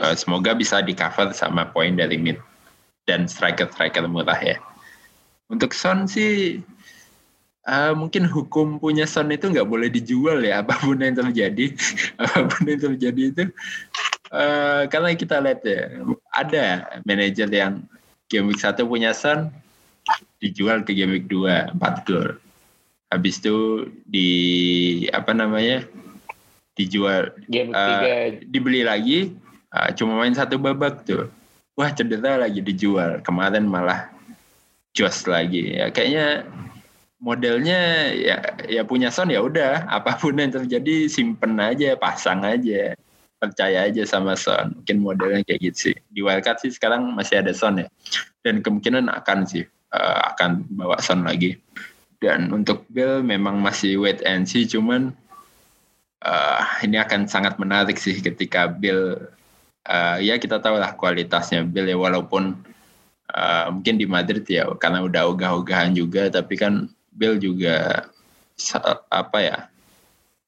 Uh, 0.00 0.16
semoga 0.16 0.56
bisa 0.56 0.80
di 0.80 0.96
cover 0.96 1.32
sama 1.36 1.68
poin 1.68 1.96
dari 1.96 2.16
mid 2.20 2.40
dan 3.04 3.28
striker-striker 3.28 4.08
murah 4.08 4.40
ya. 4.40 4.56
Untuk 5.52 5.76
Son 5.76 6.08
sih 6.08 6.58
uh, 7.68 7.92
mungkin 7.92 8.24
hukum 8.24 8.80
punya 8.80 9.04
Son 9.04 9.28
itu 9.28 9.52
nggak 9.52 9.68
boleh 9.68 9.92
dijual 9.92 10.40
ya. 10.40 10.58
Apa 10.64 10.80
pun 10.80 10.96
yang 10.96 11.20
terjadi 11.20 11.76
apa 12.22 12.48
pun 12.48 12.64
yang 12.64 12.80
terjadi 12.80 13.22
itu 13.28 13.44
uh, 14.32 14.82
karena 14.90 15.10
kita 15.14 15.38
lihat 15.42 15.60
ya 15.62 16.02
ada 16.34 16.64
manajer 17.06 17.48
yang 17.50 17.82
game 18.26 18.50
week 18.50 18.62
1 18.62 18.78
punya 18.86 19.14
Son 19.14 19.50
dijual 20.38 20.82
ke 20.86 20.94
game 20.94 21.18
week 21.18 21.26
2 21.30 21.76
4 21.78 22.08
gol. 22.08 22.38
Habis 23.10 23.38
itu 23.42 23.86
di 24.06 24.30
apa 25.10 25.30
namanya? 25.34 25.86
dijual 26.76 27.32
game 27.48 27.72
uh, 27.72 28.36
dibeli 28.52 28.84
lagi 28.84 29.32
uh, 29.72 29.88
cuma 29.96 30.20
main 30.20 30.36
satu 30.36 30.60
babak 30.60 31.08
tuh. 31.08 31.32
Wah, 31.72 31.88
cedera 31.88 32.36
lagi 32.36 32.60
dijual. 32.60 33.24
Kemarin 33.24 33.64
malah 33.64 34.12
jos 34.92 35.24
lagi. 35.24 35.72
Ya 35.72 35.88
kayaknya 35.88 36.44
modelnya 37.16 38.12
ya 38.12 38.36
ya 38.68 38.84
punya 38.84 39.08
Son 39.08 39.32
ya 39.32 39.40
udah 39.40 39.88
apa 39.88 40.20
pun 40.20 40.36
yang 40.36 40.52
terjadi 40.52 41.08
simpen 41.08 41.56
aja, 41.56 41.96
pasang 41.96 42.44
aja 42.44 42.92
percaya 43.36 43.86
aja 43.86 44.02
sama 44.08 44.34
Son. 44.34 44.72
Mungkin 44.80 44.96
modelnya 45.00 45.42
kayak 45.44 45.60
gitu 45.72 45.92
sih. 45.92 45.96
Di 46.10 46.20
wildcard 46.24 46.60
sih 46.60 46.72
sekarang 46.72 47.12
masih 47.12 47.44
ada 47.44 47.52
Son 47.52 47.80
ya. 47.80 47.88
Dan 48.40 48.64
kemungkinan 48.64 49.12
akan 49.12 49.44
sih 49.44 49.64
uh, 49.92 50.20
akan 50.34 50.64
bawa 50.72 50.98
Son 51.00 51.24
lagi. 51.24 51.60
Dan 52.16 52.48
untuk 52.50 52.88
Bill 52.88 53.20
memang 53.20 53.60
masih 53.60 54.00
wait 54.00 54.24
and 54.24 54.48
see. 54.48 54.64
Cuman 54.64 55.12
uh, 56.24 56.62
ini 56.82 56.96
akan 56.96 57.28
sangat 57.28 57.60
menarik 57.60 58.00
sih 58.00 58.18
ketika 58.18 58.70
Bill 58.70 59.20
uh, 59.86 60.18
ya 60.18 60.40
kita 60.40 60.58
tahu 60.58 60.80
lah 60.80 60.96
kualitasnya 60.96 61.62
Bill 61.62 61.86
ya 61.86 61.98
walaupun 61.98 62.56
uh, 63.32 63.66
mungkin 63.70 64.00
di 64.00 64.06
Madrid 64.08 64.44
ya 64.48 64.66
karena 64.80 65.04
udah 65.06 65.28
ogah-ogahan 65.30 65.94
juga 65.94 66.28
tapi 66.28 66.58
kan 66.58 66.90
Bill 67.14 67.38
juga 67.40 68.08
apa 69.12 69.38
ya 69.40 69.58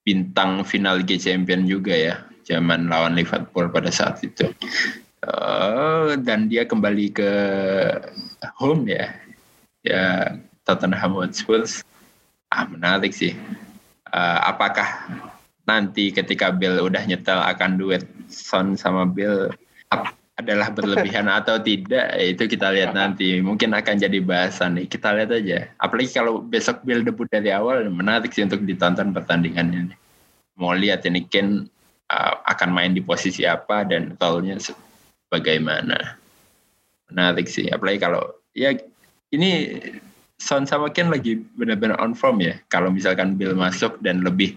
bintang 0.02 0.64
final 0.64 1.04
Liga 1.04 1.20
Champion 1.20 1.68
juga 1.68 1.92
ya 1.92 2.14
zaman 2.48 2.88
lawan 2.88 3.12
Liverpool 3.12 3.68
pada 3.68 3.92
saat 3.92 4.24
itu. 4.24 4.48
Uh, 5.20 6.16
dan 6.24 6.48
dia 6.48 6.64
kembali 6.64 7.12
ke 7.12 7.30
home 8.56 8.88
ya. 8.88 9.12
Ya 9.84 10.04
Tottenham 10.64 11.12
Hotspur. 11.20 11.68
Ah 12.48 12.64
menarik 12.64 13.12
sih. 13.12 13.36
Uh, 14.08 14.40
apakah 14.48 14.88
nanti 15.68 16.08
ketika 16.08 16.48
Bill 16.48 16.80
udah 16.80 17.04
nyetel 17.04 17.36
akan 17.36 17.76
duet 17.76 18.08
Son 18.32 18.72
sama 18.80 19.04
Bill 19.04 19.52
adalah 20.40 20.72
berlebihan 20.72 21.28
atau 21.44 21.60
tidak? 21.60 22.16
Itu 22.16 22.48
kita 22.48 22.72
lihat 22.72 22.96
nanti. 22.96 23.44
Mungkin 23.44 23.76
akan 23.76 24.00
jadi 24.00 24.24
bahasan 24.24 24.80
nih. 24.80 24.86
Kita 24.88 25.12
lihat 25.12 25.30
aja. 25.36 25.68
Apalagi 25.76 26.16
kalau 26.16 26.40
besok 26.40 26.80
Bill 26.88 27.04
debut 27.04 27.28
dari 27.28 27.52
awal 27.52 27.84
menarik 27.92 28.32
sih 28.32 28.48
untuk 28.48 28.64
ditonton 28.64 29.12
pertandingannya 29.12 29.92
nih. 29.92 29.98
mau 30.58 30.74
lihat 30.74 31.06
ini 31.06 31.22
Ken 31.30 31.70
uh, 32.12 32.32
akan 32.48 32.70
main 32.72 32.92
di 32.96 33.04
posisi 33.04 33.44
apa 33.44 33.84
dan 33.84 34.16
tolnya 34.16 34.56
bagaimana. 35.28 36.16
Menarik 37.08 37.48
sih 37.48 37.68
apalagi 37.72 38.00
kalau 38.04 38.22
ya 38.52 38.76
ini 39.32 39.80
Son 40.38 40.62
sama 40.70 40.86
Ken 40.94 41.10
lagi 41.10 41.42
benar-benar 41.58 41.98
on 41.98 42.14
form 42.14 42.38
ya. 42.38 42.54
Kalau 42.70 42.94
misalkan 42.94 43.34
Bill 43.34 43.58
masuk 43.58 43.98
dan 43.98 44.22
lebih 44.22 44.54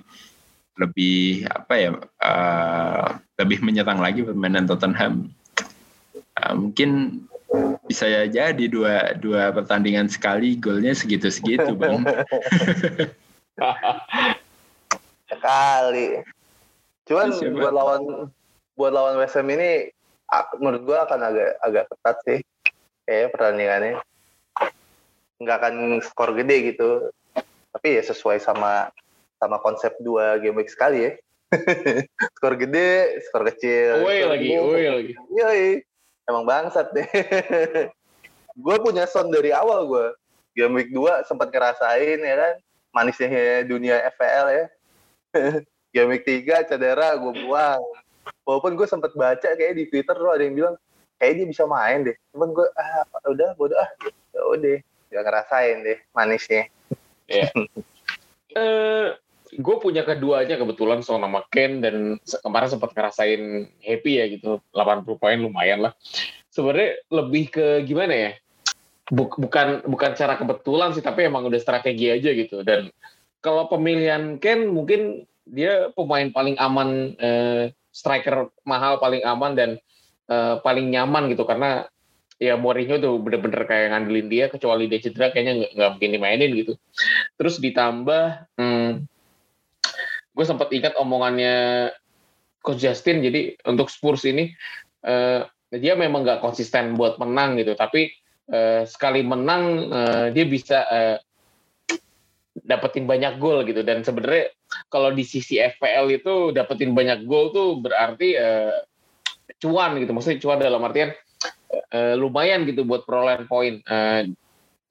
lebih 0.79 1.45
apa 1.51 1.73
ya 1.77 1.89
uh, 2.23 3.07
lebih 3.41 3.61
menyerang 3.61 3.99
lagi 3.99 4.23
permainan 4.23 4.65
Tottenham 4.65 5.29
uh, 6.39 6.53
mungkin 6.55 7.21
bisa 7.85 8.07
jadi 8.31 8.65
dua 8.71 9.19
dua 9.19 9.51
pertandingan 9.51 10.07
sekali 10.07 10.55
golnya 10.55 10.95
segitu 10.95 11.27
segitu 11.27 11.75
bang. 11.75 12.07
Sekali 15.31 16.19
cuman 17.09 17.29
Siapa? 17.33 17.57
buat 17.57 17.73
lawan 17.73 18.01
buat 18.77 18.91
lawan 18.93 19.15
West 19.17 19.35
Ham 19.37 19.49
ini 19.49 19.89
menurut 20.61 20.81
gua 20.85 20.97
akan 21.09 21.19
agak 21.27 21.51
agak 21.65 21.83
ketat 21.91 22.17
sih 22.27 22.39
kayak 23.07 23.31
pertandingannya 23.35 23.99
nggak 25.41 25.57
akan 25.57 25.75
skor 26.05 26.37
gede 26.37 26.75
gitu 26.75 27.09
tapi 27.73 27.97
ya 27.97 28.03
sesuai 28.05 28.37
sama 28.37 28.93
sama 29.41 29.57
konsep 29.59 29.97
dua 29.99 30.37
game 30.37 30.61
week 30.61 30.69
sekali 30.69 31.09
ya 31.09 31.11
skor 32.39 32.55
gede 32.55 33.19
skor 33.27 33.43
kecil 33.51 34.05
Away 34.05 34.23
lagi, 34.23 34.49
away 34.55 34.85
lagi. 34.87 35.13
Yoi. 35.35 35.83
Emang 36.29 36.47
bangsat 36.47 36.95
deh. 36.95 37.07
gue 38.63 38.75
punya 38.79 39.03
son 39.09 39.27
dari 39.27 39.51
awal 39.51 39.83
gue. 39.89 40.07
Game 40.55 40.75
week 40.79 40.91
2 40.95 41.27
sempat 41.27 41.51
ngerasain 41.51 42.19
ya 42.23 42.35
kan. 42.39 42.53
Manisnya 42.95 43.63
dunia 43.67 43.99
FPL 44.15 44.47
ya. 44.51 44.65
Game 45.91 46.09
week 46.15 46.23
3 46.23 46.67
cedera 46.71 47.19
gue 47.19 47.33
buang. 47.45 47.83
Walaupun 48.47 48.79
gue 48.79 48.87
sempat 48.87 49.11
baca 49.15 49.55
kayak 49.55 49.75
di 49.75 49.85
Twitter 49.91 50.15
tuh 50.15 50.31
ada 50.31 50.43
yang 50.43 50.55
bilang 50.55 50.75
kayak 51.19 51.43
dia 51.43 51.47
bisa 51.47 51.63
main 51.67 52.07
deh. 52.07 52.15
Cuman 52.31 52.55
gue 52.55 52.67
ah 52.79 53.03
udah 53.27 53.53
bodo 53.59 53.75
ah. 53.75 53.91
Ya 54.31 54.41
udah. 54.47 54.77
Gak 55.11 55.23
ngerasain 55.27 55.77
deh 55.83 55.99
manisnya. 56.15 56.71
Ya. 57.27 57.47
Eh, 58.51 59.15
gue 59.55 59.75
punya 59.79 60.03
keduanya 60.03 60.55
kebetulan 60.55 61.03
Son 61.03 61.23
sama 61.23 61.43
Ken 61.51 61.79
dan 61.79 62.19
kemarin 62.19 62.67
sempat 62.71 62.91
ngerasain 62.95 63.67
happy 63.79 64.11
ya 64.19 64.25
gitu 64.31 64.59
80 64.75 65.07
poin 65.15 65.39
lumayan 65.39 65.87
lah 65.87 65.95
sebenarnya 66.51 67.03
lebih 67.11 67.51
ke 67.51 67.65
gimana 67.83 68.11
ya 68.11 68.31
Buk- 69.11 69.39
bukan 69.39 69.83
bukan 69.87 70.11
cara 70.15 70.39
kebetulan 70.39 70.95
sih 70.95 71.03
tapi 71.03 71.27
emang 71.27 71.47
udah 71.47 71.59
strategi 71.59 72.11
aja 72.11 72.31
gitu 72.31 72.63
dan 72.63 72.87
kalau 73.43 73.67
pemilihan 73.67 74.39
Ken 74.39 74.71
mungkin 74.71 75.27
dia 75.45 75.89
pemain 75.93 76.27
paling 76.29 76.55
aman 76.61 77.17
eh, 77.17 77.73
striker 77.91 78.49
mahal 78.63 78.97
paling 79.01 79.21
aman 79.25 79.51
dan 79.57 79.69
eh, 80.29 80.55
paling 80.61 80.89
nyaman 80.89 81.31
gitu. 81.33 81.43
Karena 81.43 81.85
ya 82.41 82.57
Mourinho 82.57 82.97
tuh 82.97 83.21
bener-bener 83.21 83.69
kayak 83.69 83.93
ngandelin 83.93 84.27
dia 84.27 84.45
kecuali 84.49 84.89
dia 84.89 84.97
cedera 84.97 85.29
kayaknya 85.29 85.69
nggak 85.77 85.89
mungkin 85.97 86.11
dimainin 86.17 86.51
gitu. 86.57 86.73
Terus 87.37 87.61
ditambah 87.61 88.49
hmm, 88.57 88.89
gue 90.33 90.45
sempat 90.47 90.73
ingat 90.73 90.97
omongannya 90.97 91.89
Coach 92.65 92.81
Justin. 92.81 93.21
Jadi 93.21 93.61
untuk 93.69 93.93
Spurs 93.93 94.25
ini 94.25 94.49
eh, 95.05 95.41
dia 95.71 95.93
memang 95.95 96.25
nggak 96.25 96.41
konsisten 96.41 96.97
buat 96.97 97.21
menang 97.21 97.61
gitu. 97.61 97.77
Tapi 97.77 98.09
eh, 98.49 98.83
sekali 98.89 99.21
menang 99.21 99.63
eh, 99.93 100.27
dia 100.33 100.45
bisa 100.49 100.85
eh, 100.89 101.17
dapetin 102.51 103.07
banyak 103.07 103.39
gol 103.39 103.63
gitu 103.63 103.81
dan 103.81 104.03
sebenarnya 104.03 104.51
kalau 104.91 105.11
di 105.15 105.23
sisi 105.23 105.55
FPL 105.59 106.11
itu 106.11 106.51
dapetin 106.51 106.91
banyak 106.91 107.23
gol 107.23 107.55
tuh 107.55 107.79
berarti 107.79 108.35
eh, 108.35 108.75
cuan 109.63 109.95
gitu 109.99 110.11
maksudnya 110.11 110.39
cuan 110.43 110.59
dalam 110.59 110.83
artian 110.83 111.15
eh, 111.95 112.15
lumayan 112.19 112.67
gitu 112.67 112.83
buat 112.83 113.07
perolehan 113.07 113.47
poin 113.47 113.79
eh, 113.79 114.27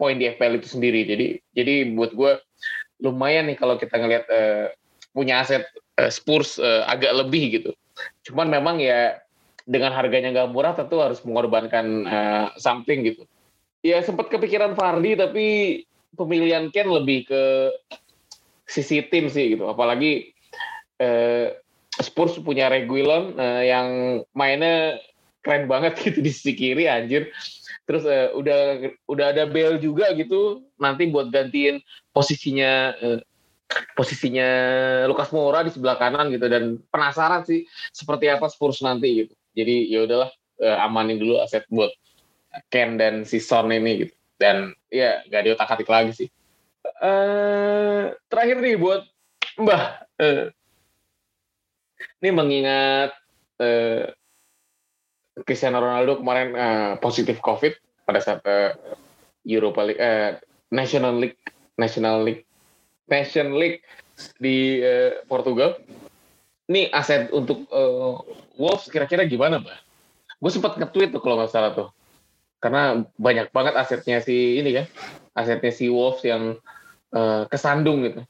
poin 0.01 0.17
di 0.17 0.25
FPL 0.33 0.57
itu 0.57 0.69
sendiri 0.73 1.05
jadi 1.05 1.27
jadi 1.53 1.75
buat 1.93 2.17
gue 2.17 2.41
lumayan 3.01 3.49
nih 3.49 3.57
kalau 3.57 3.77
kita 3.81 3.97
ngelihat 3.97 4.25
eh, 4.29 4.67
punya 5.11 5.43
aset 5.43 5.67
eh, 5.99 6.11
Spurs 6.13 6.61
eh, 6.61 6.83
agak 6.87 7.13
lebih 7.27 7.61
gitu. 7.61 7.71
Cuman 8.31 8.49
memang 8.49 8.79
ya 8.79 9.19
dengan 9.69 9.93
harganya 9.93 10.33
nggak 10.33 10.51
murah 10.53 10.73
tentu 10.77 11.01
harus 11.01 11.21
mengorbankan 11.25 11.87
eh, 12.07 12.47
something 12.61 13.05
gitu. 13.05 13.25
Ya 13.81 14.05
sempat 14.05 14.29
kepikiran 14.29 14.77
Fardi 14.77 15.17
tapi 15.17 15.47
pemilihan 16.15 16.71
Ken 16.75 16.91
lebih 16.91 17.29
ke 17.29 17.43
sisi 18.67 19.03
tim 19.11 19.27
sih 19.27 19.59
gitu. 19.59 19.67
Apalagi 19.67 20.31
eh, 21.03 21.59
Spurs 21.99 22.39
punya 22.39 22.71
Reguilon 22.71 23.35
eh, 23.35 23.63
yang 23.71 23.89
mainnya 24.33 25.03
keren 25.43 25.67
banget 25.67 25.99
gitu 26.05 26.23
di 26.23 26.31
sisi 26.31 26.55
kiri 26.55 26.87
anjir. 26.87 27.35
Terus 27.89 28.07
eh, 28.07 28.31
udah 28.31 28.93
udah 29.11 29.27
ada 29.35 29.45
Bale 29.51 29.83
juga 29.83 30.15
gitu 30.15 30.63
nanti 30.79 31.11
buat 31.11 31.35
gantiin 31.35 31.83
posisinya 32.15 32.95
eh, 32.95 33.21
posisinya 33.95 34.49
Lukas 35.07 35.31
Moura 35.31 35.63
di 35.63 35.71
sebelah 35.71 35.95
kanan 35.95 36.31
gitu 36.35 36.51
dan 36.51 36.79
penasaran 36.91 37.47
sih 37.47 37.67
seperti 37.95 38.31
apa 38.31 38.47
Spurs 38.47 38.83
nanti 38.83 39.27
gitu. 39.27 39.35
Jadi 39.55 39.91
ya 39.91 40.07
udahlah 40.07 40.31
eh, 40.63 40.79
amanin 40.79 41.19
dulu 41.19 41.43
aset 41.43 41.67
buat 41.67 41.91
Ken 42.71 42.99
dan 42.99 43.27
si 43.27 43.39
Son 43.43 43.71
ini 43.71 44.07
gitu. 44.07 44.15
Dan 44.41 44.72
ya 44.88 45.20
gak 45.28 45.45
diotak-atik 45.45 45.88
lagi 45.88 46.12
sih. 46.16 46.28
Eh 47.05 48.16
terakhir 48.32 48.57
nih 48.64 48.80
buat 48.80 49.05
Mbah. 49.61 49.82
Eh, 50.16 50.49
ini 52.24 52.30
mengingat 52.32 53.12
eh, 53.61 54.09
Cristiano 55.45 55.84
Ronaldo 55.84 56.24
kemarin 56.24 56.49
eh, 56.57 56.93
positif 57.05 57.36
COVID 57.45 58.05
pada 58.09 58.24
saat 58.24 58.41
eh, 58.49 58.72
Europa 59.45 59.84
League, 59.84 60.01
eh, 60.01 60.41
National 60.72 61.20
League, 61.20 61.36
National 61.76 62.24
League 62.24 62.49
Nation 63.11 63.59
League 63.59 63.82
di 64.38 64.80
eh, 64.80 65.20
Portugal. 65.26 65.76
Ini 66.70 66.88
aset 66.95 67.34
untuk 67.34 67.66
eh, 67.68 68.14
Wolves 68.57 68.86
kira-kira 68.88 69.26
gimana, 69.26 69.59
Mbak? 69.59 69.78
Gue 70.41 70.51
sempat 70.55 70.78
nge-tweet 70.78 71.11
tuh 71.12 71.20
kalau 71.20 71.36
nggak 71.43 71.53
salah 71.53 71.74
tuh. 71.74 71.88
Karena 72.61 73.03
banyak 73.17 73.51
banget 73.51 73.75
asetnya 73.77 74.21
si 74.21 74.61
ini 74.61 74.71
kan. 74.77 74.87
Asetnya 75.35 75.73
si 75.73 75.89
Wolves 75.89 76.23
yang 76.23 76.61
eh, 77.17 77.43
kesandung 77.49 78.05
gitu. 78.05 78.21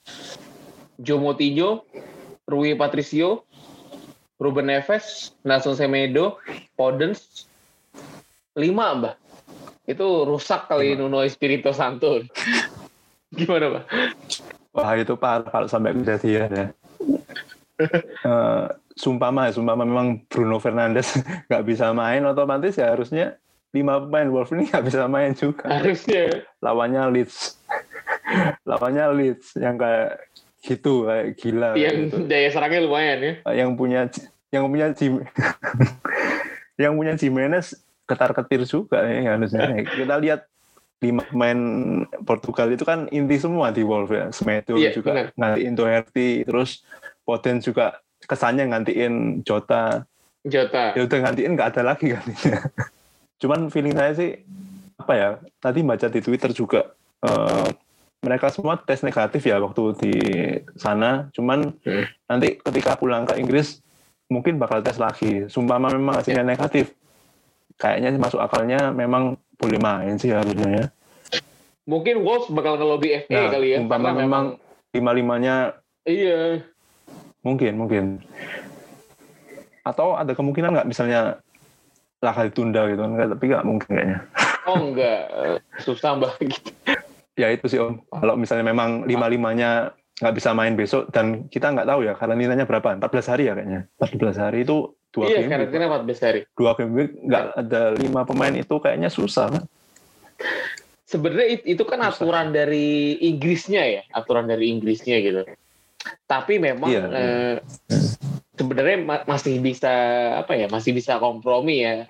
Joe 1.01 1.21
Moutinho, 1.21 1.85
Rui 2.47 2.77
Patricio, 2.77 3.45
Ruben 4.41 4.69
Neves, 4.69 5.37
Nelson 5.45 5.75
Semedo, 5.77 6.39
Podence, 6.77 7.49
lima, 8.55 8.97
Mbak. 8.97 9.15
Itu 9.89 10.29
rusak 10.29 10.69
kali 10.69 10.95
Nuno 10.95 11.25
Espirito 11.25 11.73
Santo. 11.75 12.21
Gimana, 13.37 13.81
Mbak? 13.81 13.85
Wah 14.71 14.95
itu 14.95 15.19
parah 15.19 15.51
kalau 15.51 15.67
sampai 15.67 15.97
kejadian 15.99 16.51
ya. 16.55 16.67
Eh, 17.81 18.67
sumpama 18.93 19.49
sumpama 19.49 19.89
memang 19.89 20.21
Bruno 20.29 20.61
Fernandes 20.61 21.17
nggak 21.49 21.65
bisa 21.65 21.91
main, 21.97 22.21
otomatis 22.29 22.77
ya 22.77 22.93
harusnya 22.93 23.41
lima 23.71 24.03
pemain 24.03 24.29
Wolves 24.29 24.51
ini 24.51 24.67
nggak 24.67 24.85
bisa 24.85 25.07
main 25.07 25.33
juga. 25.33 25.71
Harusnya. 25.71 26.43
Lawannya 26.59 27.03
Leeds. 27.15 27.55
Lawannya 28.69 29.07
Leeds 29.15 29.55
yang 29.59 29.79
kayak 29.79 30.27
gitu, 30.61 31.07
kayak 31.07 31.27
gila. 31.39 31.71
yang 31.79 32.11
gitu. 32.11 32.27
daya 32.27 32.49
serangnya 32.51 32.81
lumayan 32.85 33.19
ya. 33.23 33.35
Yang 33.65 33.71
punya 33.79 34.01
yang 34.51 34.65
punya 34.67 34.87
Jim, 34.93 35.23
yang 36.83 36.93
punya 36.99 37.15
Jimenez 37.15 37.79
ketar-ketir 38.05 38.67
juga 38.67 39.07
ya 39.07 39.39
harusnya. 39.39 39.71
Kita 39.87 40.19
lihat 40.19 40.51
lima 41.01 41.23
pemain 41.31 41.61
Portugal 42.27 42.69
itu 42.75 42.85
kan 42.85 43.07
inti 43.09 43.39
semua 43.41 43.71
di 43.71 43.87
Wolves 43.87 44.11
ya. 44.13 44.27
Semedo 44.35 44.75
Iya, 44.77 44.91
juga 44.93 45.11
benar. 45.15 45.27
ngantiin 45.39 45.75
Doherty, 45.79 46.31
terus 46.45 46.83
Poden 47.23 47.63
juga 47.63 48.03
kesannya 48.27 48.67
ngantiin 48.69 49.47
Jota. 49.47 50.03
Jota. 50.43 50.93
Ya 50.99 51.07
udah 51.07 51.19
ngantiin 51.25 51.53
nggak 51.55 51.69
ada 51.79 51.83
lagi 51.95 52.11
gantinya. 52.13 52.59
Cuman 53.41 53.73
feeling 53.73 53.97
saya 53.97 54.13
sih 54.13 54.31
apa 54.95 55.13
ya? 55.17 55.29
Tadi 55.59 55.81
baca 55.81 56.07
di 56.07 56.21
Twitter 56.21 56.53
juga 56.53 56.93
eh, 57.21 57.69
mereka 58.21 58.53
semua 58.53 58.77
tes 58.77 59.01
negatif 59.01 59.49
ya 59.49 59.57
waktu 59.57 59.83
di 59.97 60.15
sana. 60.77 61.33
Cuman 61.33 61.73
Hmm. 61.81 62.05
nanti 62.29 62.61
ketika 62.61 63.01
pulang 63.01 63.25
ke 63.25 63.41
Inggris 63.41 63.81
mungkin 64.29 64.61
bakal 64.61 64.85
tes 64.85 65.01
lagi. 65.01 65.49
Sumpama 65.49 65.89
memang 65.89 66.21
hasilnya 66.21 66.45
negatif. 66.45 66.93
Kayaknya 67.81 68.21
masuk 68.21 68.39
akalnya 68.39 68.93
memang 68.93 69.41
boleh 69.57 69.81
main 69.81 70.21
sih 70.21 70.29
harusnya 70.33 70.69
ya. 70.69 70.85
Mungkin 71.89 72.21
Wolves 72.21 72.53
bakal 72.53 72.77
ngelobi 72.77 73.25
FA 73.25 73.33
Nah, 73.33 73.49
kali 73.51 73.69
ya. 73.73 73.79
umpama 73.81 74.13
Karena 74.13 74.21
memang 74.21 74.45
lima-limanya 74.93 75.57
iya. 76.05 76.61
mungkin 77.41 77.73
mungkin. 77.81 78.05
Atau 79.81 80.13
ada 80.13 80.37
kemungkinan 80.37 80.77
nggak 80.77 80.89
misalnya 80.89 81.41
laga 82.21 82.47
ditunda 82.47 82.85
gitu 82.87 83.01
kan? 83.01 83.29
Tapi 83.33 83.45
nggak 83.49 83.65
mungkin 83.65 83.89
kayaknya. 83.89 84.19
Oh 84.65 84.77
enggak, 84.79 85.21
Eh, 85.27 85.59
susah 85.81 86.15
banget 86.15 86.53
gitu. 86.53 86.71
Ya 87.35 87.49
itu 87.49 87.65
sih 87.67 87.81
om. 87.81 88.05
Kalau 88.07 88.37
misalnya 88.37 88.69
memang 88.69 89.05
lima-limanya 89.05 89.91
nggak 90.21 90.37
bisa 90.37 90.53
main 90.53 90.77
besok 90.77 91.09
dan 91.09 91.49
kita 91.49 91.73
nggak 91.73 91.89
tahu 91.89 92.05
ya 92.05 92.13
karantinanya 92.13 92.69
berapa? 92.69 92.93
14 93.01 93.09
hari 93.27 93.49
ya 93.49 93.57
kayaknya. 93.57 93.89
14 93.97 94.37
hari 94.37 94.59
itu 94.63 94.77
dua 95.11 95.25
Iya, 95.27 95.37
game 95.41 95.43
week. 95.43 95.51
karantina 95.51 95.85
14 95.89 96.21
hari. 96.21 96.41
Dua 96.53 96.73
game 96.77 96.93
week 96.93 97.11
nggak 97.19 97.45
ada 97.57 97.83
lima 97.97 98.21
pemain 98.23 98.53
itu 98.53 98.75
kayaknya 98.77 99.09
susah 99.09 99.49
kan? 99.49 99.65
Sebenarnya 101.03 101.49
it- 101.51 101.67
itu 101.67 101.83
kan 101.83 101.99
Susah. 101.99 102.13
aturan 102.15 102.47
dari 102.53 103.19
Inggrisnya 103.19 103.83
ya, 103.83 104.03
aturan 104.13 104.47
dari 104.47 104.71
Inggrisnya 104.71 105.19
gitu. 105.19 105.43
Tapi 106.25 106.61
memang 106.61 106.87
Iya, 106.87 107.03
eh, 107.11 107.55
sebenarnya 108.61 108.99
ma- 109.01 109.25
masih 109.25 109.57
bisa 109.65 109.89
apa 110.37 110.53
ya, 110.53 110.69
masih 110.69 110.93
bisa 110.93 111.17
kompromi 111.17 111.81
ya. 111.81 112.05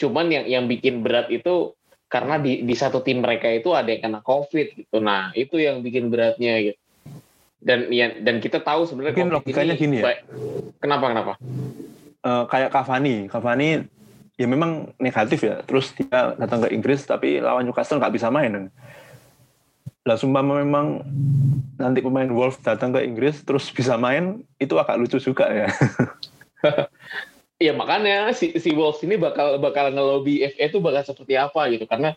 Cuman 0.00 0.32
yang 0.32 0.48
yang 0.48 0.64
bikin 0.64 1.04
berat 1.04 1.28
itu 1.28 1.76
karena 2.08 2.40
di 2.40 2.64
di 2.64 2.72
satu 2.72 3.04
tim 3.04 3.20
mereka 3.20 3.52
itu 3.52 3.76
ada 3.76 3.92
yang 3.92 4.00
kena 4.00 4.20
COVID 4.24 4.66
gitu. 4.80 4.96
Nah, 5.04 5.28
itu 5.36 5.60
yang 5.60 5.84
bikin 5.84 6.08
beratnya 6.08 6.56
gitu. 6.72 6.80
Dan 7.58 7.92
ya, 7.92 8.16
dan 8.22 8.40
kita 8.40 8.64
tahu 8.64 8.88
sebenarnya 8.88 9.18
Mungkin 9.18 9.34
logikanya 9.34 9.74
ini 9.76 9.82
gini 9.82 9.96
ya. 10.00 10.24
Kenapa 10.80 11.04
kenapa? 11.12 11.32
Eh, 12.22 12.44
kayak 12.48 12.70
Cavani, 12.72 13.28
Cavani 13.28 13.68
ya 14.38 14.46
memang 14.46 14.94
negatif 14.96 15.44
ya. 15.44 15.60
Terus 15.66 15.92
dia 15.92 16.38
datang 16.38 16.64
ke 16.64 16.72
Inggris 16.72 17.04
tapi 17.04 17.42
lawan 17.42 17.66
Newcastle 17.66 18.00
nggak 18.00 18.14
bisa 18.14 18.32
main. 18.32 18.72
Lah 20.08 20.16
sumpama 20.16 20.64
memang 20.64 21.04
nanti 21.76 22.00
pemain 22.00 22.32
Wolves 22.32 22.56
datang 22.64 22.96
ke 22.96 23.04
Inggris 23.04 23.44
terus 23.44 23.68
bisa 23.68 24.00
main 24.00 24.40
itu 24.56 24.72
agak 24.80 24.96
lucu 24.96 25.20
juga 25.20 25.52
ya. 25.52 25.68
Iya 27.60 27.76
makanya 27.80 28.32
si 28.32 28.56
si 28.56 28.72
Wolves 28.72 29.04
ini 29.04 29.20
bakal 29.20 29.60
bakal 29.60 29.92
ngelobi 29.92 30.48
FA 30.48 30.72
itu 30.72 30.80
bakal 30.80 31.04
seperti 31.04 31.36
apa 31.36 31.60
gitu. 31.68 31.84
Karena 31.84 32.16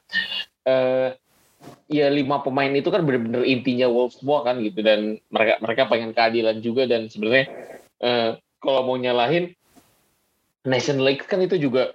eh 0.63 1.19
ya 1.91 2.07
lima 2.07 2.39
pemain 2.39 2.71
itu 2.71 2.87
kan 2.87 3.03
benar-benar 3.03 3.43
intinya 3.43 3.91
Wolves 3.91 4.23
semua 4.23 4.47
kan 4.47 4.63
gitu. 4.63 4.79
Dan 4.79 5.19
mereka 5.27 5.59
mereka 5.59 5.91
pengen 5.91 6.15
keadilan 6.15 6.63
juga 6.63 6.87
dan 6.87 7.11
sebenarnya 7.11 7.51
eh 7.99 8.39
kalau 8.63 8.87
mau 8.87 8.95
nyalahin 8.95 9.51
Nation 10.63 11.03
League 11.03 11.27
kan 11.27 11.43
itu 11.43 11.59
juga 11.59 11.91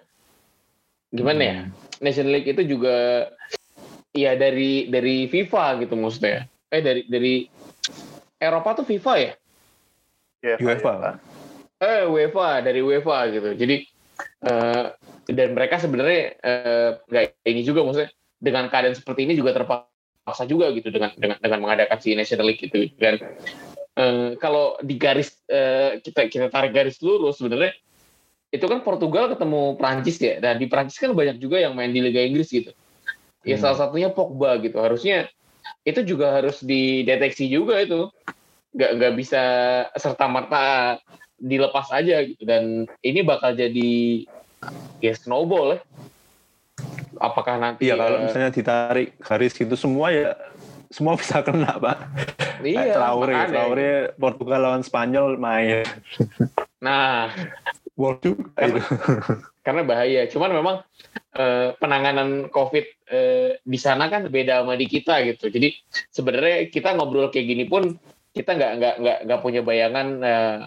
gimana 1.09 1.41
ya? 1.41 1.57
Nation 2.05 2.29
League 2.29 2.53
itu 2.53 2.69
juga 2.69 3.31
ya 4.17 4.33
dari 4.35 4.89
dari 4.89 5.29
FIFA 5.29 5.85
gitu 5.85 5.95
maksudnya. 5.95 6.49
Eh 6.73 6.81
dari 6.81 7.05
dari 7.05 7.35
Eropa 8.41 8.81
tuh 8.81 8.89
FIFA 8.89 9.15
ya? 9.21 9.33
Ya, 10.41 10.57
UEFA. 10.57 11.21
eh 11.77 12.09
UEFA 12.09 12.65
dari 12.65 12.81
UEFA 12.81 13.19
gitu. 13.37 13.51
Jadi 13.53 13.77
eh, 14.49 14.85
dan 15.29 15.49
mereka 15.53 15.77
sebenarnya 15.77 16.41
eh, 16.41 16.91
nggak 17.05 17.25
ini 17.45 17.61
juga 17.61 17.85
maksudnya 17.85 18.11
dengan 18.41 18.73
keadaan 18.73 18.97
seperti 18.97 19.29
ini 19.29 19.37
juga 19.37 19.53
terpaksa 19.53 20.45
juga 20.49 20.73
gitu 20.73 20.89
dengan 20.89 21.13
dengan 21.17 21.37
dengan 21.37 21.61
mengadakan 21.61 21.99
si 22.01 22.17
National 22.17 22.49
League 22.49 22.65
gitu. 22.65 22.89
Dan 22.97 23.21
eh, 24.01 24.31
kalau 24.41 24.81
di 24.81 24.97
garis 24.97 25.37
eh, 25.53 26.01
kita 26.01 26.33
kita 26.33 26.49
tarik 26.49 26.73
garis 26.73 26.97
lurus 27.05 27.37
sebenarnya 27.37 27.77
itu 28.55 28.65
kan 28.65 28.81
Portugal 28.81 29.29
ketemu 29.37 29.77
Prancis 29.77 30.17
ya. 30.17 30.41
Dan 30.41 30.57
di 30.57 30.65
Prancis 30.73 30.97
kan 30.97 31.13
banyak 31.13 31.37
juga 31.37 31.61
yang 31.61 31.77
main 31.77 31.93
di 31.93 32.01
Liga 32.01 32.25
Inggris 32.25 32.49
gitu 32.49 32.73
ya 33.47 33.55
Hmm. 33.55 33.63
salah 33.63 33.79
satunya 33.79 34.11
Pogba 34.11 34.59
gitu 34.59 34.83
harusnya 34.83 35.31
itu 35.87 36.03
juga 36.03 36.35
harus 36.35 36.59
dideteksi 36.61 37.47
juga 37.47 37.79
itu 37.79 38.11
nggak 38.75 38.91
nggak 38.99 39.13
bisa 39.15 39.43
serta 39.95 40.27
merta 40.27 40.99
dilepas 41.39 41.87
aja 41.95 42.27
gitu 42.27 42.43
dan 42.43 42.85
ini 43.01 43.23
bakal 43.23 43.55
jadi 43.55 44.27
ya 44.99 45.13
snowball 45.15 45.79
ya 45.79 45.81
apakah 47.17 47.57
nanti 47.57 47.87
Iya 47.87 47.95
kalau 47.97 48.19
eh, 48.19 48.23
misalnya 48.29 48.51
ditarik 48.53 49.09
garis 49.23 49.55
gitu 49.55 49.75
semua 49.79 50.11
ya 50.11 50.35
semua 50.91 51.15
bisa 51.21 51.41
kena 51.41 51.77
pak. 51.79 51.99
iya, 52.63 52.95
Traore. 52.95 53.35
Traore 53.49 53.91
Portugal 54.17 54.61
lawan 54.61 54.83
Spanyol 54.83 55.37
main. 55.37 55.85
nah 56.77 57.33
World 57.97 58.21
juga 58.21 58.45
Karena- 58.55 58.77
itu. 58.77 58.95
karena 59.67 59.83
bahaya. 59.83 60.23
Cuman 60.31 60.51
memang 60.55 60.77
eh, 61.35 61.75
penanganan 61.81 62.47
covid 62.55 62.87
eh, 63.11 63.59
di 63.65 63.79
sana 63.81 64.07
kan 64.07 64.31
beda 64.31 64.63
sama 64.63 64.79
di 64.79 64.87
kita 64.87 65.25
gitu. 65.27 65.51
Jadi 65.51 65.75
sebenarnya 66.13 66.71
kita 66.71 66.95
ngobrol 66.95 67.33
kayak 67.35 67.47
gini 67.51 67.65
pun 67.67 67.99
kita 68.31 68.53
nggak 68.55 68.73
nggak 68.79 68.95
nggak 69.03 69.19
nggak 69.27 69.41
punya 69.43 69.61
bayangan 69.67 70.07
eh, 70.23 70.59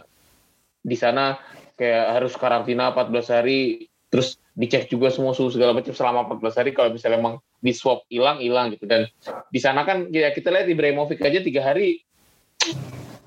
di 0.83 0.97
sana 0.97 1.37
kayak 1.79 2.19
harus 2.19 2.33
karantina 2.35 2.91
14 2.91 3.35
hari 3.39 3.87
terus 4.09 4.35
dicek 4.57 4.91
juga 4.91 5.07
semua 5.13 5.31
suhu 5.31 5.53
segala 5.53 5.71
macam 5.71 5.95
selama 5.95 6.27
14 6.35 6.59
hari 6.59 6.71
kalau 6.75 6.91
misalnya 6.91 7.21
emang 7.23 7.35
di 7.63 7.71
swab 7.71 8.03
hilang 8.11 8.43
hilang 8.43 8.73
gitu. 8.75 8.83
Dan 8.83 9.07
di 9.47 9.59
sana 9.63 9.87
kan 9.87 10.11
ya 10.11 10.33
kita 10.35 10.51
lihat 10.51 10.67
Ibrahimovic 10.67 11.23
aja 11.23 11.39
tiga 11.39 11.61
hari 11.63 12.03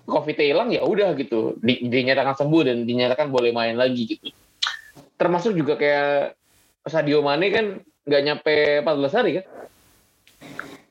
COVID-nya 0.07 0.47
hilang 0.47 0.69
ya 0.75 0.83
udah 0.83 1.15
gitu. 1.15 1.57
Di- 1.63 1.87
dinyatakan 1.87 2.35
sembuh 2.35 2.63
dan 2.67 2.77
dinyatakan 2.83 3.31
boleh 3.31 3.55
main 3.55 3.79
lagi 3.79 4.07
gitu. 4.07 4.29
Termasuk 5.17 5.55
juga 5.55 5.79
kayak 5.79 6.35
Sadio 6.87 7.23
Mane 7.23 7.47
kan 7.55 7.67
nggak 8.03 8.23
nyampe 8.27 8.55
14 8.83 9.17
hari 9.17 9.31
kan? 9.39 9.45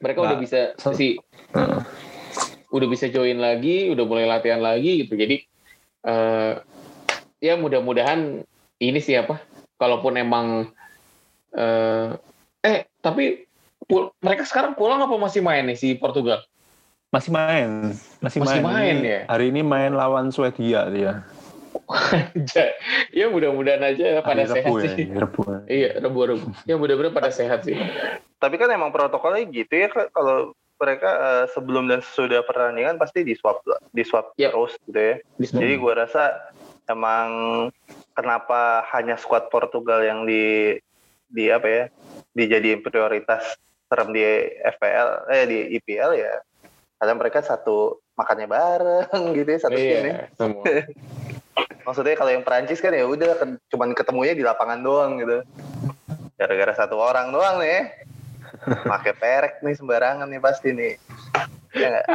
Mereka 0.02 0.18
Nah, 0.18 0.26
udah 0.32 0.38
bisa 0.40 0.60
so- 0.80 0.96
si 0.96 1.20
udah 2.72 2.88
bisa 2.88 3.12
join 3.12 3.36
lagi 3.36 3.92
udah 3.92 4.06
mulai 4.08 4.26
latihan 4.26 4.64
lagi 4.64 5.04
gitu. 5.06 5.20
Jadi 5.20 5.44
eh, 6.02 6.54
ya 7.44 7.54
mudah-mudahan 7.60 8.42
ini 8.82 9.00
sih 9.04 9.20
apa 9.20 9.38
kalaupun 9.76 10.16
emang 10.18 10.72
eh, 11.52 12.10
eh 12.64 12.88
tapi 13.04 13.44
pul- 13.86 14.14
mereka 14.24 14.48
sekarang 14.48 14.74
pulang 14.74 15.04
apa 15.04 15.14
masih 15.20 15.44
main 15.44 15.68
nih 15.68 15.76
si 15.78 15.94
Portugal 16.00 16.42
Masih 17.12 17.28
main, 17.30 17.92
masih, 18.24 18.40
Masih 18.40 18.64
main. 18.64 18.64
main 18.64 18.96
Ini- 18.98 19.12
ya? 19.12 19.20
Hari 19.28 19.46
ini 19.52 19.62
main 19.62 19.92
lawan 19.92 20.32
Swedia 20.32 20.88
dia. 20.88 21.28
ya 23.12 23.28
mudah-mudahan 23.28 23.84
aja 23.84 24.24
pada 24.24 24.44
Hari 24.44 24.56
sehat 24.56 24.64
Rebu 24.66 24.76
ya, 24.80 24.92
sih 24.96 25.06
Rebu. 25.12 25.42
iya 25.68 25.90
rebu-rebu 26.00 26.48
ya 26.64 26.76
mudah-mudahan 26.76 27.12
pada 27.12 27.32
sehat 27.32 27.68
sih 27.68 27.76
Tapi 28.38 28.56
kan 28.56 28.72
emang 28.72 28.96
protokolnya 28.96 29.44
gitu 29.46 29.72
ya 29.76 29.92
kalau 30.08 30.56
mereka 30.80 31.10
eh, 31.12 31.46
sebelum 31.52 31.86
dan 31.86 32.00
sesudah 32.00 32.42
pertandingan 32.42 32.96
pasti 32.96 33.22
di 33.22 33.36
swab 33.36 33.60
di 33.90 34.08
swab 34.08 34.32
Yap. 34.36 34.56
terus 34.56 34.74
gitu 34.82 35.00
ya. 35.00 35.16
Di 35.36 35.46
Jadi 35.48 35.74
gua 35.78 35.94
rasa 36.00 36.32
emang 36.88 37.30
kenapa 38.14 38.88
hanya 38.92 39.16
skuad 39.16 39.48
Portugal 39.48 40.00
yang 40.02 40.24
di 40.24 40.76
di 41.28 41.48
apa 41.48 41.68
ya 41.68 41.84
dijadiin 42.34 42.82
prioritas 42.82 43.60
term 43.88 44.12
di 44.12 44.24
FPL 44.58 45.08
eh 45.28 45.44
di 45.44 45.58
IPL 45.76 46.12
ya 46.16 46.34
karena 47.02 47.18
mereka 47.18 47.42
satu 47.42 47.98
makannya 48.14 48.46
bareng 48.46 49.10
gitu 49.38 49.50
ya 49.50 49.60
satu 49.60 49.74
tim 49.74 49.90
ya. 49.90 50.02
iya 50.06 50.26
semua 50.38 50.64
Maksudnya 51.82 52.14
kalau 52.14 52.30
yang 52.30 52.46
Perancis 52.46 52.78
kan 52.78 52.94
ya 52.94 53.04
udah 53.04 53.42
cuman 53.68 53.92
ketemunya 53.92 54.38
di 54.38 54.46
lapangan 54.46 54.80
doang 54.80 55.18
gitu. 55.18 55.42
Gara-gara 56.38 56.78
satu 56.78 56.94
orang 56.96 57.34
doang 57.34 57.58
nih. 57.58 57.90
Pakai 58.94 59.18
perek 59.18 59.54
nih 59.60 59.74
sembarangan 59.74 60.30
nih 60.30 60.38
pasti 60.38 60.70
nih. 60.72 60.94
Ya 61.74 62.06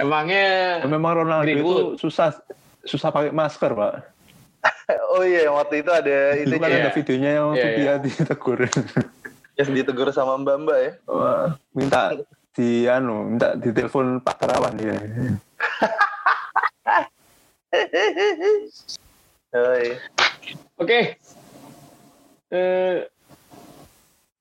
emangnya 0.00 0.80
Memang 0.88 1.20
Ronaldo 1.20 1.46
itu 1.46 1.74
susah 2.00 2.32
susah 2.82 3.12
pakai 3.12 3.30
masker 3.30 3.76
pak. 3.76 3.92
Oh 5.12 5.20
iya 5.22 5.46
yang 5.46 5.54
waktu 5.60 5.84
itu 5.84 5.90
ada 5.92 6.18
itu 6.34 6.54
kan 6.56 6.68
Iya. 6.72 6.78
ada 6.80 6.90
videonya 6.96 7.30
yang 7.36 7.46
Iya, 7.52 7.64
dia 7.68 7.76
iya. 7.76 7.94
ditegur. 8.00 8.58
yang 9.54 9.70
ditegur 9.70 10.08
sama 10.10 10.40
Mbak 10.40 10.56
Mbak 10.64 10.78
ya. 10.80 10.92
Wah, 11.06 11.46
minta 11.76 12.02
di 12.54 12.86
anu, 12.86 13.34
minta 13.34 13.58
ditelepon 13.58 14.22
Pak 14.22 14.36
Terawan 14.38 14.74
dia. 14.78 14.94
Oh, 19.54 19.74
iya. 19.78 19.98
Oke. 20.82 21.14
Eh, 22.50 22.96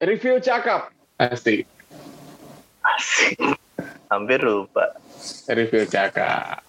review 0.02 0.42
cakap. 0.42 0.90
Asik. 1.22 1.70
Asik. 2.82 3.38
Hampir 4.10 4.42
lupa. 4.42 4.98
Review 5.50 5.86
cakap. 5.86 6.66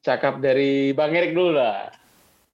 Cakap 0.00 0.40
dari 0.40 0.92
Bang 0.96 1.12
Erik 1.12 1.36
dulu 1.36 1.56
lah. 1.56 1.92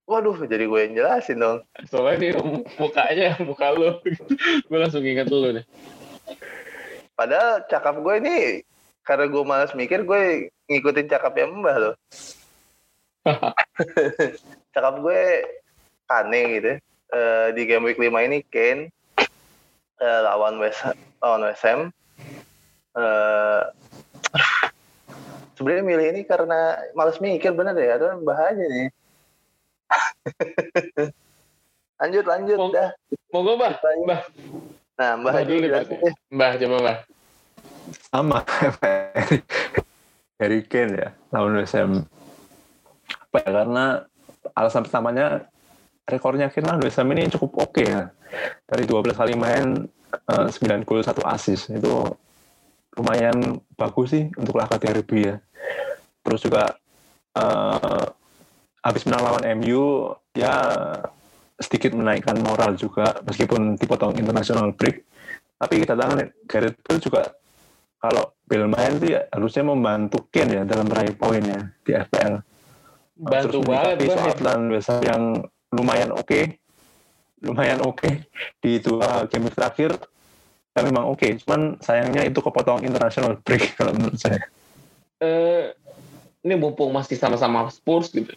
Waduh, 0.07 0.47
jadi 0.47 0.71
gue 0.71 0.81
yang 0.87 0.95
jelasin 0.95 1.43
dong. 1.43 1.59
Soalnya 1.91 2.23
nih 2.23 2.31
mukanya, 2.79 3.35
muka 3.43 3.75
lu. 3.75 3.99
gue 4.71 4.79
langsung 4.79 5.03
ingat 5.03 5.27
dulu 5.27 5.59
nih. 5.59 5.67
Padahal 7.17 7.65
cakap 7.65 7.97
gue 8.05 8.15
ini 8.21 8.37
karena 9.01 9.25
gue 9.25 9.43
malas 9.43 9.73
mikir, 9.73 10.05
gue 10.05 10.53
ngikutin 10.69 11.09
cakapnya 11.09 11.49
Mbah 11.49 11.77
loh. 11.81 11.95
cakap 14.77 14.95
gue 15.01 15.23
Kane 16.05 16.43
gitu. 16.61 16.73
Uh, 17.07 17.55
di 17.55 17.63
game 17.65 17.87
week 17.87 17.97
5 17.97 18.13
ini 18.29 18.43
Kane 18.51 18.91
uh, 20.03 20.21
lawan 20.29 20.61
West 20.61 20.85
lawan 21.25 21.43
West 21.49 21.65
Ham. 21.65 21.89
Uh, 22.97 23.63
sebenarnya 25.57 25.85
milih 25.85 26.07
ini 26.13 26.21
karena 26.29 26.77
malas 26.93 27.17
mikir 27.17 27.57
bener 27.57 27.77
ya, 27.81 27.97
ada 27.97 28.17
Mbah 28.21 28.39
aja 28.53 28.65
nih. 28.65 28.89
lanjut 32.03 32.25
lanjut 32.29 32.59
Mau- 32.61 32.75
dah. 32.75 32.91
Monggo, 33.33 33.53
Mbah. 33.57 33.73
Mbah, 34.05 34.21
Nah, 34.97 35.13
Mbah 35.21 35.33
Mbah 35.33 35.33
aja 35.37 35.45
dulu 35.45 35.61
nih, 35.61 35.71
Mbah. 36.33 36.51
coba, 36.57 36.77
Mbah. 36.81 36.99
sama 38.11 38.43
Harry 40.41 40.63
Kane 40.67 40.93
ya 40.99 41.09
West 41.55 41.79
Ham 41.79 42.03
apa 43.07 43.37
ya 43.47 43.51
karena 43.63 43.85
alasan 44.57 44.83
pertamanya 44.83 45.47
rekornya 46.07 46.49
Kane 46.49 46.67
lawan 46.67 46.83
West 46.83 46.99
Ham 46.99 47.11
ini 47.13 47.29
cukup 47.29 47.67
oke 47.69 47.83
ya. 47.83 48.11
Dari 48.67 48.85
12 48.87 49.15
kali 49.15 49.35
main 49.35 49.87
eh, 50.13 50.49
9 50.51 50.87
gol 50.87 51.03
1 51.03 51.13
assist. 51.31 51.71
Itu 51.71 52.15
lumayan 52.97 53.61
bagus 53.77 54.15
sih 54.15 54.31
untuk 54.39 54.57
laga 54.57 54.79
derby 54.81 55.31
ya. 55.31 55.37
Terus 56.23 56.41
juga 56.43 56.75
eh, 57.37 58.05
habis 58.83 59.03
menang 59.07 59.23
lawan 59.27 59.45
MU 59.61 60.15
ya 60.35 60.55
sedikit 61.57 61.97
menaikkan 61.97 62.37
moral 62.45 62.77
juga 62.77 63.17
meskipun 63.25 63.81
dipotong 63.81 64.17
international 64.21 64.77
break 64.77 65.07
tapi 65.57 65.81
kedatangan 65.81 66.29
Gareth 66.45 66.77
Bale 66.85 67.01
juga 67.01 67.23
kalau 67.97 68.37
Bale 68.47 68.69
main 68.71 68.95
sih 69.03 69.17
harusnya 69.17 69.65
membantu 69.67 70.29
Kane 70.31 70.63
ya 70.63 70.63
dalam 70.63 70.87
meraih 70.87 71.17
poinnya 71.17 71.75
di 71.83 71.97
FPL. 71.97 72.39
Bantu 73.17 73.59
banget, 73.65 74.07
soal 74.07 74.37
lawan 74.39 74.65
West 74.71 74.93
yang 75.03 75.23
lumayan 75.73 76.13
oke, 76.13 76.61
lumayan 77.43 77.81
oke 77.83 78.29
di 78.63 78.79
dua 78.79 79.25
game 79.27 79.51
terakhir. 79.51 79.97
Ya 80.77 80.85
memang 80.85 81.09
oke, 81.09 81.41
cuman 81.41 81.81
sayangnya 81.81 82.23
itu 82.29 82.39
kepotong 82.39 82.85
international 82.85 83.41
break 83.41 83.73
kalau 83.81 83.97
menurut 83.97 84.21
saya. 84.21 84.45
eh 85.17 85.73
ini 86.45 86.55
mumpung 86.55 86.93
masih 86.93 87.17
sama-sama 87.17 87.67
Spurs 87.73 88.13
gitu. 88.13 88.37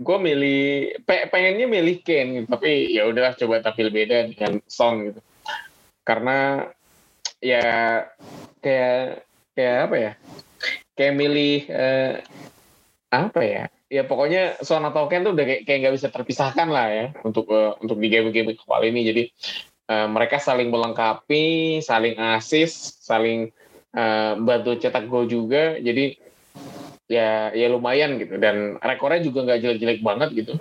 Gue 0.00 0.18
milih, 0.18 0.62
pe- 1.04 1.28
pengennya 1.28 1.68
milih 1.68 2.00
Kane 2.00 2.30
gitu, 2.42 2.46
tapi 2.48 2.96
ya 2.96 3.04
udahlah 3.04 3.36
coba 3.36 3.60
tampil 3.60 3.92
beda 3.92 4.32
dengan 4.32 4.58
Son 4.64 5.12
gitu. 5.12 5.20
Karena 6.02 6.64
ya 7.38 7.62
kayak 8.64 9.26
kayak 9.52 9.76
apa 9.86 9.96
ya? 10.00 10.12
Kayak 10.96 11.14
milih 11.20 11.56
eh, 11.68 12.12
apa 13.12 13.40
ya? 13.44 13.64
Ya 13.92 14.02
pokoknya 14.08 14.64
Son 14.64 14.80
atau 14.88 15.12
Kane 15.12 15.28
tuh 15.28 15.36
udah 15.36 15.44
kayak 15.62 15.78
nggak 15.84 15.96
bisa 16.00 16.08
terpisahkan 16.08 16.68
lah 16.72 16.88
ya 16.88 17.06
untuk 17.22 17.52
eh, 17.52 17.76
untuk 17.84 18.00
di 18.00 18.08
game-game 18.08 18.56
kali 18.56 18.88
ini. 18.88 19.00
Jadi 19.12 19.22
eh, 19.92 20.06
mereka 20.08 20.40
saling 20.40 20.72
melengkapi, 20.72 21.78
saling 21.84 22.16
assist, 22.32 23.04
saling 23.04 23.52
eh, 23.92 24.32
bantu 24.40 24.80
cetak 24.80 25.04
gol 25.04 25.28
juga. 25.28 25.76
Jadi 25.76 26.16
ya 27.10 27.50
ya 27.52 27.66
lumayan 27.70 28.18
gitu 28.20 28.38
dan 28.38 28.78
rekornya 28.80 29.20
juga 29.22 29.46
nggak 29.46 29.60
jelek-jelek 29.62 30.00
banget 30.02 30.28
gitu. 30.34 30.52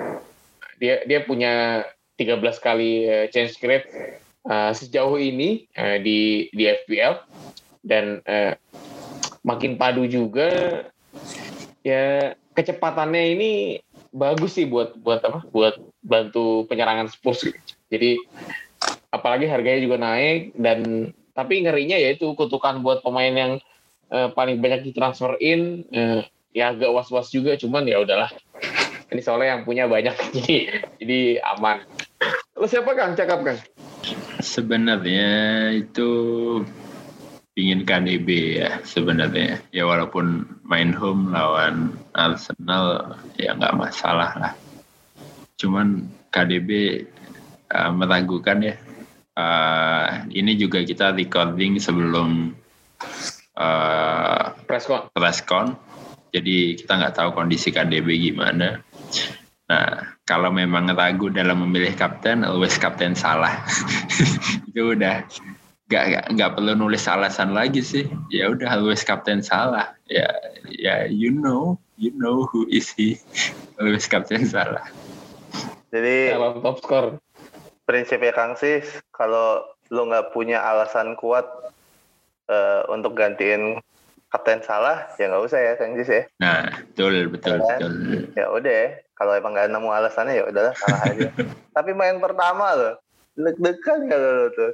Dia 0.82 1.06
dia 1.06 1.22
punya 1.26 1.86
13 2.18 2.42
kali 2.62 3.06
eh, 3.06 3.26
change 3.30 3.58
create 3.58 3.88
eh, 4.46 4.72
sejauh 4.74 5.18
ini 5.18 5.70
eh, 5.74 5.98
di 6.02 6.50
di 6.54 6.64
FPL 6.66 7.22
dan 7.86 8.22
eh, 8.26 8.58
makin 9.42 9.78
padu 9.78 10.06
juga 10.06 10.50
ya 11.82 12.38
kecepatannya 12.54 13.24
ini 13.34 13.52
bagus 14.14 14.60
sih 14.60 14.68
buat 14.68 15.00
buat 15.02 15.24
apa 15.24 15.48
buat 15.50 15.80
bantu 16.04 16.68
penyerangan 16.68 17.10
Spurs 17.10 17.42
gitu. 17.48 17.58
Jadi 17.89 18.22
apalagi 19.12 19.48
harganya 19.48 19.80
juga 19.82 19.98
naik 19.98 20.56
dan 20.56 21.12
tapi 21.32 21.64
ngerinya 21.64 21.96
ya 21.96 22.14
itu 22.14 22.36
kutukan 22.36 22.84
buat 22.84 23.00
pemain 23.02 23.32
yang 23.32 23.54
eh, 24.12 24.30
paling 24.36 24.59
banyak 24.59 24.91
ditransferin 24.91 25.88
eh, 25.89 26.22
ya 26.51 26.76
agak 26.76 26.91
was-was 26.91 27.32
juga 27.32 27.55
cuman 27.55 27.88
ya 27.88 28.03
udahlah 28.03 28.30
ini 29.12 29.20
soalnya 29.24 29.57
yang 29.57 29.64
punya 29.64 29.88
banyak 29.88 30.16
jadi 30.36 30.84
jadi 30.99 31.20
aman 31.55 31.84
Lu 32.62 32.70
siapa 32.70 32.93
Kang 32.93 33.18
cakap 33.18 33.41
Kang 33.41 33.57
Sebenarnya 34.38 35.34
itu 35.74 36.09
ingin 37.57 37.82
KDB 37.89 38.62
ya 38.62 38.78
sebenarnya. 38.86 39.57
Ya 39.74 39.89
walaupun 39.89 40.45
main 40.62 40.93
home 40.93 41.34
lawan 41.34 41.97
Arsenal 42.14 43.18
ya 43.41 43.57
nggak 43.57 43.78
masalah 43.82 44.32
lah. 44.38 44.53
Cuman 45.57 46.05
KDB 46.30 47.01
uh, 47.74 47.89
meragukan 47.89 48.62
ya. 48.62 48.76
Uh, 49.34 50.28
ini 50.30 50.53
juga 50.53 50.86
kita 50.86 51.18
recording 51.18 51.82
sebelum 51.82 52.53
uh, 53.58 54.56
preskon 54.68 55.08
preskon. 55.16 55.76
Jadi 56.32 56.80
kita 56.80 56.95
nggak 56.95 57.16
tahu 57.20 57.30
kondisi 57.36 57.76
KDB 57.76 58.32
gimana. 58.32 58.80
Nah, 59.68 60.16
kalau 60.24 60.52
memang 60.52 60.88
ragu 60.91 61.28
dalam 61.28 61.64
memilih 61.68 61.91
kapten, 61.95 62.47
always 62.47 62.80
kapten 62.80 63.16
salah. 63.16 63.64
itu 64.72 64.95
udah 64.95 65.28
nggak 65.91 66.32
nggak 66.32 66.52
perlu 66.56 66.72
nulis 66.76 67.04
alasan 67.08 67.52
lagi 67.52 67.84
sih. 67.84 68.08
Ya 68.32 68.47
udah 68.47 68.80
always 68.80 69.04
kapten 69.04 69.43
salah. 69.43 69.91
Ya 70.08 70.32
ya 70.72 71.08
you 71.12 71.36
know 71.36 71.76
you 71.99 72.16
know 72.16 72.47
who 72.47 72.64
is 72.72 72.88
he. 72.95 73.20
Always 73.82 74.08
kapten 74.08 74.47
salah. 74.47 74.88
Jadi 75.91 76.32
dalam 76.32 76.64
top 76.64 76.80
score 76.80 77.08
prinsipnya 77.84 78.32
Kang 78.32 78.56
Sis, 78.56 78.88
kalau 79.12 79.68
lu 79.91 80.08
nggak 80.08 80.32
punya 80.32 80.64
alasan 80.64 81.20
kuat 81.20 81.43
eh, 82.52 82.82
untuk 82.91 83.16
gantiin 83.16 83.80
kapten 84.28 84.60
salah, 84.64 85.12
ya 85.20 85.28
nggak 85.28 85.43
usah 85.43 85.60
ya 85.60 85.74
Kang 85.76 85.95
Sis 85.99 86.08
ya. 86.08 86.24
Nah, 86.39 86.68
betul 86.91 87.28
betul 87.32 87.60
Kan? 87.60 87.80
betul. 87.80 87.91
Ya 88.36 88.45
udah, 88.47 88.84
kalau 89.16 89.36
emang 89.36 89.56
nggak 89.56 89.72
nemu 89.72 89.89
alasannya 89.91 90.39
ya 90.39 90.43
udahlah 90.47 90.76
salah 90.76 90.99
aja. 91.08 91.28
Tapi 91.76 91.91
main 91.91 92.16
pertama 92.20 92.76
loh, 92.76 92.95
deg-degan 93.36 94.08
ya 94.08 94.18
lo 94.20 94.47
tuh. 94.56 94.72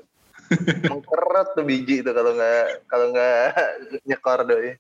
Mengkeret 0.90 1.48
tuh 1.58 1.66
biji 1.66 2.06
tuh 2.06 2.14
kalau 2.14 2.32
nggak 2.38 2.86
kalau 2.88 3.12
nggak 3.12 3.50
nyekor 4.08 4.46
doi. 4.46 4.78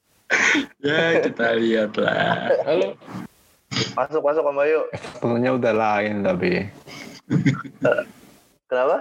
Ya 0.83 1.23
kita 1.23 1.55
lihat 1.57 1.95
lah. 1.97 2.51
halo 2.67 2.93
Masuk 3.95 4.21
masuk 4.23 4.47
Om 4.47 4.57
Bayu. 4.57 4.81
Tentunya 5.19 5.51
udah 5.51 5.73
lain 5.75 6.23
tapi 6.23 6.69
Kenapa? 8.67 8.97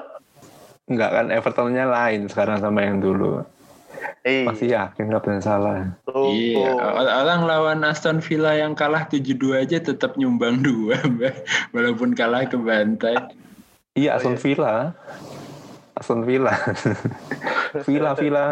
enggak 0.87 1.11
kan 1.11 1.27
Evertonnya 1.35 1.85
lain 1.87 2.31
sekarang 2.31 2.59
sama 2.63 2.83
yang 2.83 2.99
dulu. 3.03 3.43
Eh, 4.23 4.43
Masih 4.43 4.75
yakin 4.75 5.07
kapten 5.09 5.39
salah. 5.39 5.95
tuh, 6.03 6.35
Iya, 6.35 6.75
orang 7.23 7.47
lawan 7.47 7.81
Aston 7.83 8.19
Villa 8.19 8.53
yang 8.53 8.75
kalah 8.75 9.07
7-2 9.07 9.63
aja 9.63 9.79
tetap 9.79 10.19
nyumbang 10.19 10.61
dua, 10.61 10.99
Mbak. 10.99 11.35
walaupun 11.71 12.11
kalah 12.13 12.43
ke 12.45 12.59
bantai. 12.59 13.15
Iya 13.95 14.15
Oh, 14.15 14.19
Aston 14.19 14.35
iya. 14.35 14.43
Villa. 14.43 14.75
Aston 15.95 16.21
Villa. 16.25 16.53
Villa 17.87 18.13
Villa. 18.13 18.45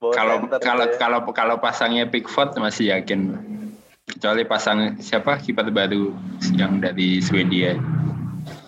Kalau 0.00 0.36
kalau 0.58 0.86
kalau 0.98 1.18
kalau 1.30 1.56
pasangnya 1.56 2.04
Pickford 2.04 2.56
masih 2.58 2.92
yakin. 2.92 3.36
Kecuali 4.02 4.42
pasang 4.42 4.98
siapa 4.98 5.38
kiper 5.38 5.70
baru 5.70 6.10
yang 6.52 6.82
dari 6.82 7.22
Swedia. 7.22 7.78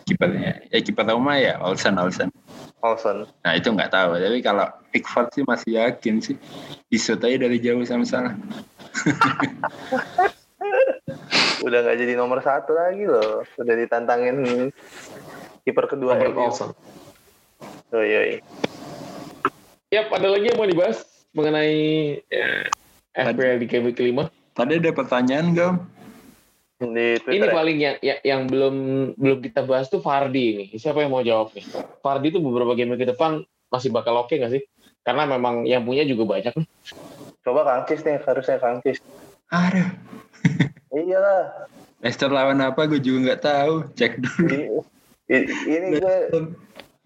Kipernya, 0.06 0.62
ya 0.70 0.78
kiper 0.78 1.04
Roma 1.04 1.34
ya 1.36 1.58
Olsen 1.60 1.98
Olsen. 1.98 2.30
Olsen. 2.84 3.24
Nah 3.40 3.52
itu 3.56 3.72
nggak 3.72 3.88
tahu. 3.88 4.20
Tapi 4.20 4.44
kalau 4.44 4.68
Pickford 4.92 5.32
sih 5.32 5.44
masih 5.48 5.80
yakin 5.80 6.20
sih. 6.20 6.36
Disut 6.92 7.16
aja 7.24 7.48
dari 7.48 7.56
jauh 7.56 7.80
sama 7.88 8.04
salah. 8.04 8.36
Udah 11.64 11.80
nggak 11.80 11.96
jadi 11.96 12.12
nomor 12.20 12.44
satu 12.44 12.76
lagi 12.76 13.08
loh. 13.08 13.40
Udah 13.56 13.74
ditantangin 13.74 14.68
kiper 15.64 15.88
kedua 15.88 16.20
Robert. 16.20 16.52
Olsen 16.52 16.76
Oh, 17.94 18.02
iya, 18.02 18.20
iya. 18.26 18.38
Yap, 19.94 20.10
ada 20.10 20.34
lagi 20.34 20.50
yang 20.50 20.58
mau 20.58 20.66
dibahas 20.66 21.06
mengenai 21.30 22.18
ya, 22.26 22.66
FPL 23.14 23.62
di 23.62 23.66
game 23.70 23.94
kelima 23.94 24.26
Tadi 24.54 24.82
ada 24.82 24.90
pertanyaan 24.90 25.54
gak? 25.54 25.74
Ini 26.82 27.22
ya? 27.22 27.54
paling 27.54 27.78
yang, 27.78 27.96
yang 28.02 28.18
yang 28.26 28.40
belum 28.50 28.74
belum 29.14 29.38
kita 29.46 29.62
bahas 29.62 29.86
tuh 29.86 30.02
Fardi 30.02 30.44
ini. 30.50 30.64
Siapa 30.74 31.06
yang 31.06 31.14
mau 31.14 31.22
jawab 31.22 31.54
nih? 31.54 31.62
Fardi 32.02 32.34
tuh 32.34 32.42
beberapa 32.42 32.74
game 32.74 32.98
ke 32.98 33.06
depan 33.06 33.46
masih 33.70 33.94
bakal 33.94 34.26
oke 34.26 34.34
nggak 34.34 34.58
sih? 34.58 34.62
Karena 35.06 35.28
memang 35.28 35.62
yang 35.68 35.86
punya 35.86 36.02
juga 36.02 36.34
banyak 36.34 36.50
nih. 36.50 36.68
Coba 37.46 37.62
Kang 37.62 37.84
Cis 37.86 38.02
nih, 38.02 38.18
harusnya 38.24 38.58
Kang 38.58 38.82
Cis. 38.82 38.98
Aduh. 39.54 39.86
Iyalah. 40.94 41.68
Leicester 42.02 42.30
lawan 42.30 42.58
apa 42.58 42.90
gue 42.90 42.98
juga 42.98 43.32
nggak 43.32 43.42
tahu. 43.44 43.74
Cek 43.94 44.12
dulu. 44.18 44.82
Ini, 45.30 45.40
ini 45.68 45.86
gue 46.00 46.16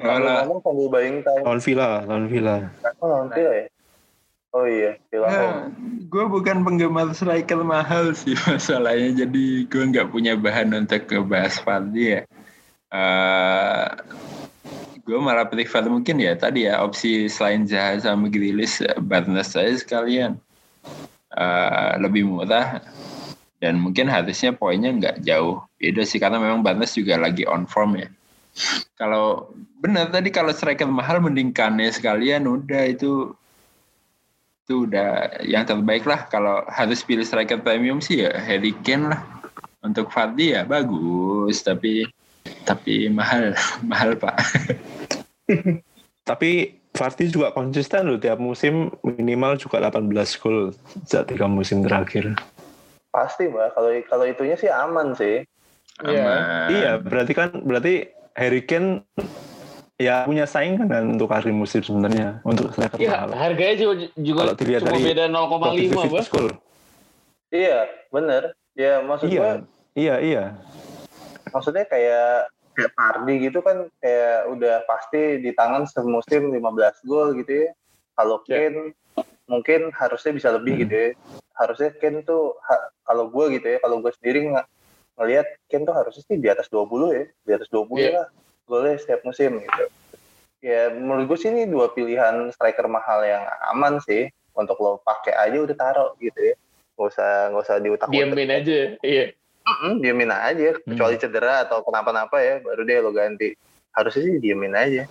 ngomong 0.01 0.59
sambil 0.65 0.89
buying 0.91 1.21
time. 1.27 1.43
Lawan 1.45 1.61
Villa, 1.61 1.91
lawan 2.07 2.27
Villa. 2.31 2.57
Oh, 3.03 3.07
lawan 3.11 3.29
Villa 3.35 3.53
ya? 3.53 3.67
Oh 4.57 4.65
iya, 4.65 4.97
Villa 5.13 5.29
Ya, 5.29 5.41
home. 5.69 6.09
gue 6.09 6.25
bukan 6.25 6.65
penggemar 6.65 7.13
striker 7.13 7.61
mahal 7.61 8.17
sih 8.17 8.33
masalahnya, 8.49 9.25
jadi 9.25 9.45
gue 9.69 9.85
nggak 9.93 10.09
punya 10.09 10.35
bahan 10.41 10.73
untuk 10.73 11.05
ngebahas 11.05 11.61
Vardy 11.61 12.05
ya. 12.17 12.21
Eh, 12.89 13.87
gue 15.05 15.19
malah 15.21 15.45
Vardy 15.45 15.89
mungkin 15.93 16.17
ya 16.17 16.33
tadi 16.33 16.65
ya 16.65 16.81
opsi 16.81 17.29
selain 17.29 17.69
Zaha 17.69 18.01
sama 18.01 18.33
Grealish, 18.33 18.81
eh, 18.81 18.97
Barnes 18.97 19.53
saya 19.53 19.77
sekalian 19.77 20.41
Eh, 21.29 21.93
lebih 22.01 22.25
murah 22.25 22.81
dan 23.61 23.77
mungkin 23.77 24.09
harusnya 24.09 24.57
poinnya 24.57 24.89
nggak 24.91 25.17
jauh 25.29 25.61
beda 25.77 26.03
sih 26.09 26.17
karena 26.17 26.41
memang 26.41 26.65
Barnes 26.65 26.97
juga 26.97 27.21
lagi 27.21 27.45
on 27.45 27.69
form 27.69 28.01
ya. 28.01 28.09
Kalau 28.97 29.53
benar 29.79 30.09
tadi 30.09 30.33
kalau 30.33 30.51
striker 30.57 30.89
mahal 30.89 31.21
mending 31.21 31.53
Kane 31.53 31.85
sekalian 31.93 32.49
udah 32.49 32.83
itu 32.89 33.37
itu 34.69 34.85
udah 34.85 35.41
yang 35.49 35.65
terbaik 35.65 36.05
lah 36.05 36.29
kalau 36.29 36.61
harus 36.69 37.01
pilih 37.01 37.25
striker 37.25 37.57
premium 37.57 38.05
sih 38.05 38.29
ya 38.29 38.37
Harry 38.37 38.77
Kane 38.85 39.09
lah 39.09 39.25
untuk 39.81 40.13
Vardy 40.13 40.53
ya 40.53 40.69
bagus 40.69 41.65
tapi 41.65 42.05
tapi 42.69 43.09
mahal 43.09 43.57
mahal 43.91 44.13
pak 44.21 44.37
Tapi 46.29 46.77
Vardy 46.93 47.33
juga 47.33 47.57
konsisten 47.57 48.05
loh 48.05 48.21
tiap 48.21 48.37
musim 48.37 48.93
minimal 49.01 49.57
juga 49.57 49.81
18 49.81 50.13
gol 50.45 50.77
sejak 51.09 51.33
tiga 51.33 51.49
musim 51.49 51.81
terakhir. 51.81 52.37
Pasti 53.09 53.49
mbak, 53.49 53.73
kalau 53.73 53.91
kalau 54.05 54.25
itunya 54.29 54.57
sih 54.61 54.69
aman 54.69 55.17
sih. 55.17 55.41
Iya. 56.05 56.21
Aman. 56.29 56.69
Iya, 56.69 56.93
berarti 57.01 57.33
kan 57.33 57.49
berarti 57.65 58.13
Harry 58.37 58.61
Kane 58.69 59.09
ya 59.99 60.23
punya 60.23 60.47
saingan 60.47 60.87
kan 60.87 61.03
untuk 61.11 61.27
hari 61.27 61.51
musim 61.51 61.83
sebenarnya 61.83 62.39
untuk 62.43 62.71
striker 62.71 62.97
Iya, 62.97 63.27
mahal. 63.27 63.35
harganya 63.35 63.75
juga, 63.77 63.95
juga 64.15 64.41
Kalau 64.41 64.55
dilihat 64.55 64.81
cuma 64.81 64.91
dari 64.95 65.05
beda 65.05 65.25
0,5, 65.27 65.91
Bang. 66.07 66.23
Skor. 66.23 66.51
Iya, 67.51 67.79
bener. 68.09 68.43
Ya 68.73 69.03
maksud 69.03 69.27
gue, 69.27 69.35
Iya, 69.35 69.53
iya, 69.93 70.15
iya. 70.23 70.45
maksudnya 71.51 71.83
kayak 71.83 72.47
kayak 72.73 72.93
Pardi 72.95 73.35
gitu 73.43 73.59
kan 73.59 73.91
kayak 73.99 74.47
udah 74.49 74.87
pasti 74.87 75.43
di 75.43 75.51
tangan 75.51 75.83
semusim 75.85 76.55
15 76.55 76.63
gol 77.03 77.35
gitu 77.35 77.67
ya. 77.67 77.69
Kalau 78.15 78.39
Ya. 78.47 78.71
Kane 78.71 78.95
mungkin 79.45 79.91
harusnya 79.91 80.31
bisa 80.31 80.49
lebih 80.53 80.79
Hmm. 80.79 80.83
gitu 80.87 80.95
ya. 80.95 81.11
Harusnya 81.53 81.91
Kane 81.93 82.23
tuh 82.23 82.55
ha- 82.63 82.87
kalau 83.03 83.27
gue 83.27 83.59
gitu 83.59 83.67
ya, 83.67 83.79
kalau 83.79 83.99
gue 83.99 84.15
sendiri 84.15 84.47
nggak 84.47 84.67
ngelihat 85.17 85.47
Kane 85.67 85.83
tuh 85.83 85.97
harusnya 85.97 86.23
sih 86.23 86.39
di 86.39 86.47
atas 86.47 86.71
20 86.71 87.11
ya, 87.11 87.27
di 87.27 87.53
atas 87.53 87.67
20 87.67 87.99
Iya. 87.99 88.11
lah 88.15 88.27
golnya 88.69 89.01
setiap 89.01 89.25
musim 89.25 89.65
gitu. 89.65 89.85
Ya 90.61 90.93
menurut 90.93 91.33
gue 91.33 91.39
sih 91.41 91.49
ini 91.49 91.65
dua 91.67 91.91
pilihan 91.97 92.53
striker 92.53 92.87
mahal 92.87 93.25
yang 93.25 93.43
aman 93.73 93.99
sih 94.05 94.29
untuk 94.53 94.77
lo 94.79 95.01
pakai 95.01 95.33
aja 95.35 95.59
udah 95.65 95.77
taruh 95.77 96.11
gitu 96.21 96.53
ya. 96.53 96.55
Nggak 96.95 97.09
usah 97.15 97.31
nggak 97.51 97.65
usah 97.65 97.77
diutak 97.81 98.09
Diamin 98.13 98.51
aja. 98.53 98.79
Iya. 99.01 99.39
Mm, 99.69 100.01
diemin 100.01 100.33
aja 100.33 100.81
kecuali 100.81 101.21
cedera 101.21 101.69
atau 101.69 101.85
kenapa-napa 101.85 102.41
ya 102.41 102.57
baru 102.65 102.89
deh 102.89 103.05
lo 103.05 103.13
ganti 103.13 103.53
harusnya 103.93 104.23
sih 104.25 104.41
diemin 104.41 104.73
aja 104.73 105.05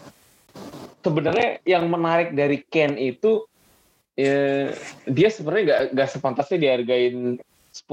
Sebenarnya 1.06 1.62
yang 1.64 1.88
menarik 1.88 2.34
dari 2.34 2.66
Ken 2.66 2.98
itu 2.98 3.46
ya, 4.18 4.74
dia 5.06 5.30
sebenarnya 5.30 5.64
nggak 5.64 5.82
nggak 5.94 6.10
sepantasnya 6.10 6.58
dihargain 6.58 7.38
10,5 7.72 7.88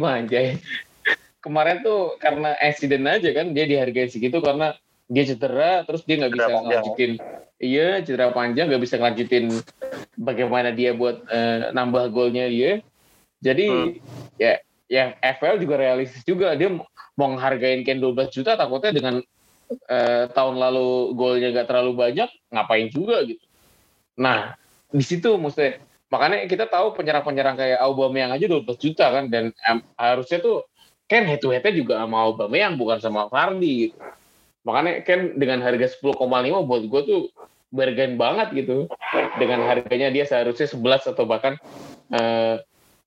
anjay. 0.00 0.56
Kemarin 1.44 1.82
tuh 1.82 2.16
karena 2.22 2.54
accident 2.62 3.04
aja 3.10 3.28
kan 3.34 3.52
dia 3.52 3.66
dihargain 3.68 4.08
segitu 4.08 4.38
karena 4.40 4.72
dia 5.06 5.24
cedera 5.26 5.86
terus 5.86 6.02
dia 6.02 6.18
nggak 6.18 6.32
bisa 6.34 6.50
ngelanjutin. 6.50 7.12
Iya 7.56 8.04
cedera 8.04 8.34
panjang 8.34 8.66
nggak 8.68 8.82
bisa 8.82 8.94
ngelanjutin 8.98 9.44
bagaimana 10.18 10.74
dia 10.74 10.92
buat 10.92 11.22
eh, 11.30 11.70
nambah 11.70 12.10
golnya 12.10 12.50
dia 12.50 12.82
jadi 13.40 13.66
Hmm. 13.68 13.92
ya 14.40 14.58
ya 14.90 15.14
FPL 15.22 15.62
juga 15.62 15.78
realistis 15.78 16.22
juga. 16.26 16.54
Dia 16.58 16.72
mau 17.16 17.28
ngehargain 17.32 17.82
Ken 17.86 18.02
12 18.02 18.32
juta 18.34 18.58
takutnya 18.58 18.92
dengan 18.94 19.14
eh, 19.90 20.24
tahun 20.30 20.56
lalu 20.62 21.14
golnya 21.18 21.50
nggak 21.54 21.68
terlalu 21.70 21.92
banyak 21.94 22.30
ngapain 22.54 22.88
juga 22.90 23.22
gitu. 23.26 23.42
Nah 24.18 24.54
di 24.90 25.02
situ 25.02 25.34
mesti 25.38 25.82
makanya 26.06 26.46
kita 26.46 26.70
tahu 26.70 26.94
penyerang-penyerang 26.94 27.58
kayak 27.58 27.78
Aubameyang 27.82 28.30
aja 28.30 28.46
12 28.46 28.78
juta 28.78 29.10
kan 29.10 29.26
dan 29.26 29.50
em, 29.66 29.82
harusnya 29.98 30.38
tuh 30.38 30.62
Ken 31.10 31.26
head 31.26 31.42
to 31.42 31.50
headnya 31.50 31.74
juga 31.74 31.98
sama 31.98 32.22
Aubameyang 32.30 32.78
bukan 32.78 32.98
sama 33.02 33.26
Vardy 33.26 33.90
gitu 33.90 33.98
makanya 34.66 35.06
Ken 35.06 35.38
dengan 35.38 35.62
harga 35.62 35.86
10,5 36.02 36.18
buat 36.66 36.82
gue 36.90 37.02
tuh 37.06 37.20
bargain 37.70 38.18
banget 38.18 38.50
gitu 38.66 38.90
dengan 39.38 39.62
harganya 39.62 40.10
dia 40.10 40.26
seharusnya 40.26 40.66
11 40.66 41.14
atau 41.14 41.24
bahkan 41.24 41.54
eh, 42.10 42.58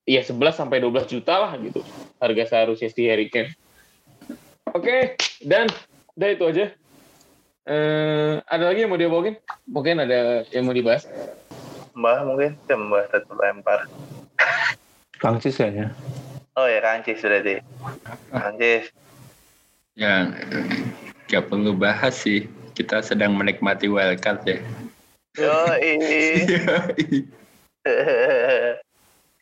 ya 0.08 0.22
11 0.24 0.56
sampai 0.56 0.80
12 0.80 1.12
juta 1.12 1.36
lah 1.36 1.52
gitu 1.60 1.84
harga 2.24 2.44
seharusnya 2.48 2.90
si 2.90 3.12
Harry 3.12 3.28
Kane. 3.28 3.52
Oke, 4.72 5.18
dan 5.44 5.68
udah 6.14 6.30
itu 6.30 6.44
aja. 6.46 6.66
Eh, 7.70 8.34
ada 8.46 8.64
lagi 8.70 8.86
yang 8.86 8.92
mau 8.94 9.02
diomongin? 9.02 9.36
Mungkin 9.68 10.02
ada 10.02 10.48
yang 10.56 10.64
mau 10.64 10.74
dibahas. 10.74 11.06
mbah 12.00 12.24
mungkin 12.24 12.56
ya 12.70 12.80
mbah 12.80 13.12
tetap 13.12 13.36
lempar 13.36 13.92
Prancis 15.20 15.60
kayaknya. 15.60 15.92
oh 16.56 16.64
ya 16.64 16.80
Kancis 16.80 17.20
berarti 17.20 17.60
Kancis 18.32 18.88
yang 20.00 20.32
nggak 21.30 21.46
perlu 21.46 21.72
bahas 21.72 22.18
sih 22.18 22.46
kita 22.74 23.00
sedang 23.00 23.38
menikmati 23.38 23.86
wildcard 23.86 24.42
ya 24.44 24.58
yo 25.38 25.54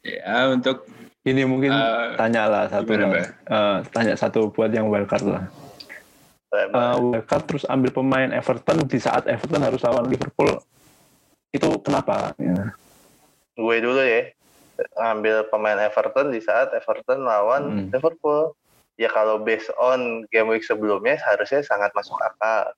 ya 0.04 0.52
untuk 0.52 0.86
Ini 1.28 1.44
mungkin 1.44 1.76
Eh, 1.76 2.16
tanya 2.16 2.48
lah 2.48 2.64
satu 2.72 2.88
gimana, 2.88 3.20
lah. 3.20 3.28
Eh, 3.28 3.78
tanya 3.92 4.16
satu 4.16 4.48
buat 4.48 4.72
yang 4.72 4.88
wildcard 4.88 5.28
lah. 5.28 5.44
Eh, 6.56 6.72
wildcard 6.72 7.44
terus 7.44 7.68
ambil 7.68 7.92
pemain 7.92 8.32
Everton 8.32 8.88
di 8.88 8.96
saat 8.96 9.28
Everton 9.28 9.60
harus 9.60 9.84
lawan 9.84 10.08
Liverpool. 10.08 10.56
Itu 11.52 11.84
kenapa? 11.84 12.32
Ya. 12.40 12.72
gue 13.58 13.76
dulu 13.84 14.00
ya 14.00 14.32
ambil 15.12 15.44
pemain 15.52 15.76
Everton 15.84 16.32
di 16.32 16.40
saat 16.40 16.72
Everton 16.72 17.28
lawan 17.28 17.64
Hmm. 17.66 17.88
Liverpool 17.92 18.56
ya 18.98 19.10
kalau 19.14 19.40
based 19.40 19.70
on 19.78 20.26
game 20.34 20.50
week 20.50 20.66
sebelumnya 20.66 21.22
harusnya 21.22 21.62
sangat 21.62 21.94
masuk 21.94 22.18
akal. 22.18 22.74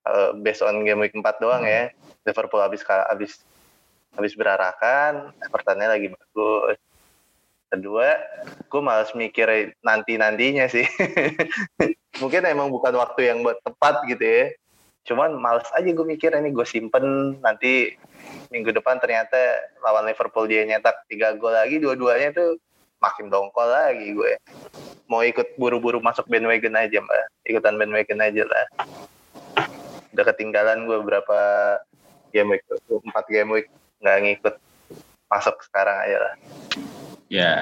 Kalau 0.00 0.32
based 0.40 0.64
on 0.64 0.86
game 0.86 1.02
week 1.02 1.12
4 1.12 1.22
doang 1.42 1.66
ya 1.66 1.92
Liverpool 2.24 2.62
habis 2.64 2.80
habis 2.86 3.44
habis 4.16 4.32
berarakan 4.38 5.34
Evertonnya 5.44 5.92
lagi 5.92 6.08
bagus. 6.08 6.78
Kedua 7.70 8.18
gue 8.66 8.80
males 8.82 9.10
mikir 9.14 9.76
nanti 9.82 10.16
nantinya 10.16 10.66
sih. 10.70 10.86
Mungkin 12.22 12.42
emang 12.46 12.70
bukan 12.72 12.96
waktu 12.98 13.30
yang 13.30 13.46
buat 13.46 13.60
tepat 13.62 14.06
gitu 14.10 14.24
ya. 14.24 14.44
Cuman 15.06 15.38
males 15.38 15.66
aja 15.74 15.86
gue 15.86 16.06
mikir 16.06 16.34
ini 16.34 16.50
gue 16.50 16.66
simpen 16.66 17.38
nanti 17.42 17.94
minggu 18.50 18.74
depan 18.74 18.98
ternyata 18.98 19.38
lawan 19.82 20.06
Liverpool 20.06 20.50
dia 20.50 20.66
nyetak 20.66 21.06
tiga 21.06 21.34
gol 21.38 21.54
lagi 21.54 21.78
dua-duanya 21.78 22.34
tuh 22.34 22.58
makin 23.00 23.32
dongkol 23.32 23.66
lagi 23.66 24.12
gue. 24.12 24.36
Mau 25.10 25.24
ikut 25.24 25.56
buru-buru 25.56 25.98
masuk 25.98 26.28
bandwagon 26.28 26.76
aja 26.76 27.00
mbak. 27.00 27.24
Ikutan 27.48 27.80
bandwagon 27.80 28.20
aja 28.20 28.42
lah. 28.46 28.66
Udah 30.14 30.24
ketinggalan 30.30 30.86
gue 30.86 30.98
berapa 31.02 31.38
game 32.30 32.54
week 32.54 32.62
empat 32.88 33.24
game 33.26 33.50
week 33.50 33.66
nggak 34.04 34.18
ngikut. 34.22 34.54
Masuk 35.32 35.56
sekarang 35.66 35.96
aja 36.06 36.18
lah. 36.20 36.34
Ya 37.32 37.52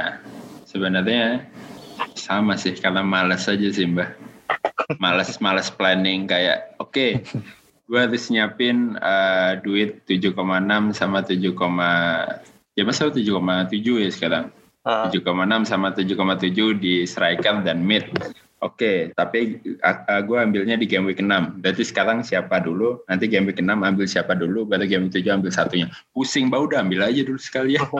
sebenarnya 0.66 1.47
sama 2.18 2.59
sih 2.59 2.74
karena 2.76 3.01
malas 3.01 3.47
aja 3.47 3.68
sih 3.70 3.86
mbak. 3.86 4.12
Malas 4.99 5.39
malas 5.39 5.70
planning 5.70 6.26
kayak 6.26 6.74
oke 6.82 7.22
gue 7.89 7.99
harus 7.99 8.28
nyiapin 8.28 9.01
eh, 9.01 9.53
duit 9.64 10.05
7,6 10.05 10.36
sama 10.93 11.24
7, 11.24 11.41
ya 12.76 12.82
masa 12.84 13.09
7,7 13.09 13.24
ya 14.05 14.11
sekarang 14.12 14.53
7,6 14.87 15.68
sama 15.68 15.93
7,7 15.93 16.79
di 16.79 17.05
striker 17.05 17.61
dan 17.66 17.83
mid. 17.85 18.09
Oke, 18.59 19.14
tapi 19.14 19.62
gue 20.03 20.39
ambilnya 20.39 20.74
di 20.74 20.91
game 20.91 21.07
week 21.07 21.22
6. 21.22 21.62
Berarti 21.62 21.87
sekarang 21.87 22.26
siapa 22.26 22.59
dulu, 22.59 23.07
nanti 23.07 23.31
game 23.31 23.47
week 23.47 23.62
6 23.62 23.70
ambil 23.70 24.07
siapa 24.11 24.35
dulu, 24.35 24.66
baru 24.66 24.83
game 24.83 25.07
week 25.07 25.22
7 25.22 25.39
ambil 25.39 25.51
satunya. 25.55 25.87
Pusing 26.11 26.51
bau 26.51 26.66
udah 26.66 26.83
ambil 26.83 27.07
aja 27.07 27.22
dulu 27.22 27.39
sekalian. 27.39 27.87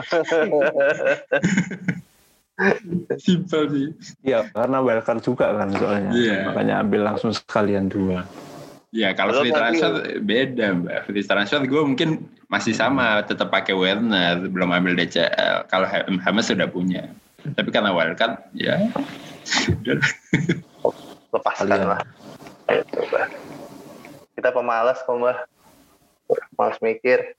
Simple 3.23 3.65
sih. 3.71 3.87
Iya, 4.27 4.51
karena 4.51 4.83
wildcard 4.83 5.23
juga 5.23 5.55
kan 5.55 5.71
soalnya. 5.71 6.11
Iya. 6.11 6.51
Makanya 6.51 6.75
ambil 6.83 7.01
langsung 7.07 7.31
sekalian 7.31 7.87
dua. 7.87 8.27
Ya 8.91 9.13
kalau 9.13 9.39
free 9.39 9.53
transfer 9.53 10.19
beda 10.19 10.67
mbak. 10.81 11.07
Free 11.07 11.23
transfer 11.23 11.61
gue 11.63 11.81
mungkin 11.85 12.25
masih 12.49 12.73
sama, 12.73 13.21
tetap 13.21 13.53
pakai 13.53 13.77
Werner, 13.77 14.49
belum 14.49 14.73
ambil 14.73 14.97
DCL. 14.97 15.69
Kalau 15.69 15.85
Hamas 16.25 16.49
sudah 16.49 16.65
punya. 16.65 17.05
tapi 17.55 17.71
karena 17.71 17.95
wildcard 17.95 18.35
ya. 18.51 18.75
Lepaskan 21.31 21.95
lah. 21.95 22.01
Ayo 22.67 22.83
coba. 22.91 23.31
Kita 24.35 24.49
pemalas 24.51 24.99
kok 25.05 25.15
mbak 25.15 25.37
malas 26.59 26.77
mikir. 26.83 27.37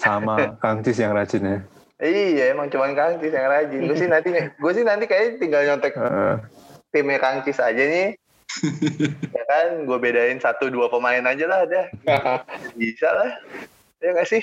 Sama 0.00 0.50
Kang 0.64 0.82
Cis 0.82 0.98
yang 0.98 1.14
rajin 1.14 1.44
ya. 1.46 1.58
iya 2.00 2.56
emang 2.56 2.66
cuman 2.72 2.96
Kang 2.98 3.22
Cis 3.22 3.30
yang 3.30 3.46
rajin. 3.46 3.86
Gue 3.86 3.96
sih 4.02 4.08
nanti 4.10 4.34
gue 4.34 4.72
sih 4.74 4.82
nanti 4.82 5.06
kayak 5.06 5.38
tinggal 5.38 5.62
nyontek 5.62 5.94
Heeh. 5.94 6.34
timnya 6.90 7.22
Kang 7.22 7.46
Cis 7.46 7.62
aja 7.62 7.78
nih. 7.78 8.18
Ya 9.30 9.42
kan 9.46 9.86
gue 9.86 9.98
bedain 10.02 10.42
satu 10.42 10.66
dua 10.66 10.90
pemain 10.90 11.22
aja 11.22 11.44
lah 11.46 11.62
ada 11.62 11.86
bisa 12.74 13.06
lah 13.06 13.38
ya 14.00 14.08
nggak 14.16 14.28
sih? 14.28 14.42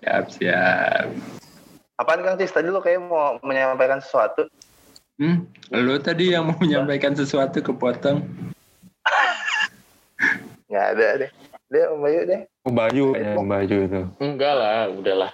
Siap 0.00 0.24
siap. 0.32 1.06
Apaan 2.00 2.24
Kang 2.24 2.40
Cis 2.40 2.52
tadi 2.52 2.72
lo 2.72 2.80
kayak 2.80 3.04
mau 3.04 3.36
menyampaikan 3.44 4.00
sesuatu. 4.00 4.48
Hmm, 5.20 5.44
lu 5.68 6.00
tadi 6.00 6.32
yang 6.32 6.48
mau 6.48 6.56
menyampaikan 6.56 7.12
sesuatu 7.12 7.60
kepotong 7.60 8.24
nggak 10.70 10.86
ada 10.96 11.06
deh. 11.26 11.30
Deh 11.70 11.84
Om 11.90 12.00
Bayu 12.02 12.20
deh. 12.26 12.40
Om 12.66 12.74
Bayu 12.74 13.06
ya, 13.14 13.34
Om 13.36 13.46
Bayu 13.46 13.78
itu. 13.86 14.02
Enggak 14.22 14.54
lah, 14.54 14.90
udahlah. 14.90 15.32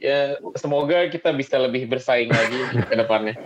Ya, 0.00 0.40
semoga 0.56 1.08
kita 1.12 1.28
bisa 1.36 1.60
lebih 1.60 1.84
bersaing 1.88 2.32
lagi 2.32 2.56
ke 2.88 2.94
depannya. 2.96 3.36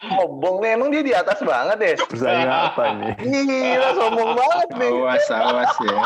Sombong 0.00 0.56
nih 0.58 0.70
emang 0.72 0.88
dia 0.88 1.02
di 1.02 1.12
atas 1.12 1.38
banget 1.40 1.76
deh 1.78 1.94
Bersaing 2.02 2.46
apa 2.46 2.84
nih? 2.92 3.12
gila 3.20 3.88
sombong 3.94 4.30
banget 4.32 4.68
nih 4.76 4.90
awas 4.92 5.26
awas 5.28 5.74
ya 5.80 6.02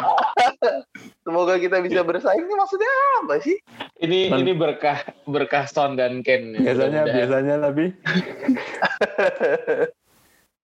semoga 1.20 1.54
kita 1.56 1.80
bisa 1.80 2.00
bersaing 2.00 2.40
ini 2.40 2.54
maksudnya 2.54 2.90
apa 3.18 3.34
sih 3.40 3.56
Ini 3.96 4.28
Men- 4.28 4.42
ini 4.42 4.52
berkah 4.52 4.98
berkah 5.24 5.64
Son 5.64 5.94
dan 5.94 6.20
Ken. 6.20 6.52
ya. 6.52 6.60
Biasanya 6.62 7.00
Mudah-mudahan. 7.00 7.16
biasanya 7.16 7.54
tapi 7.58 7.84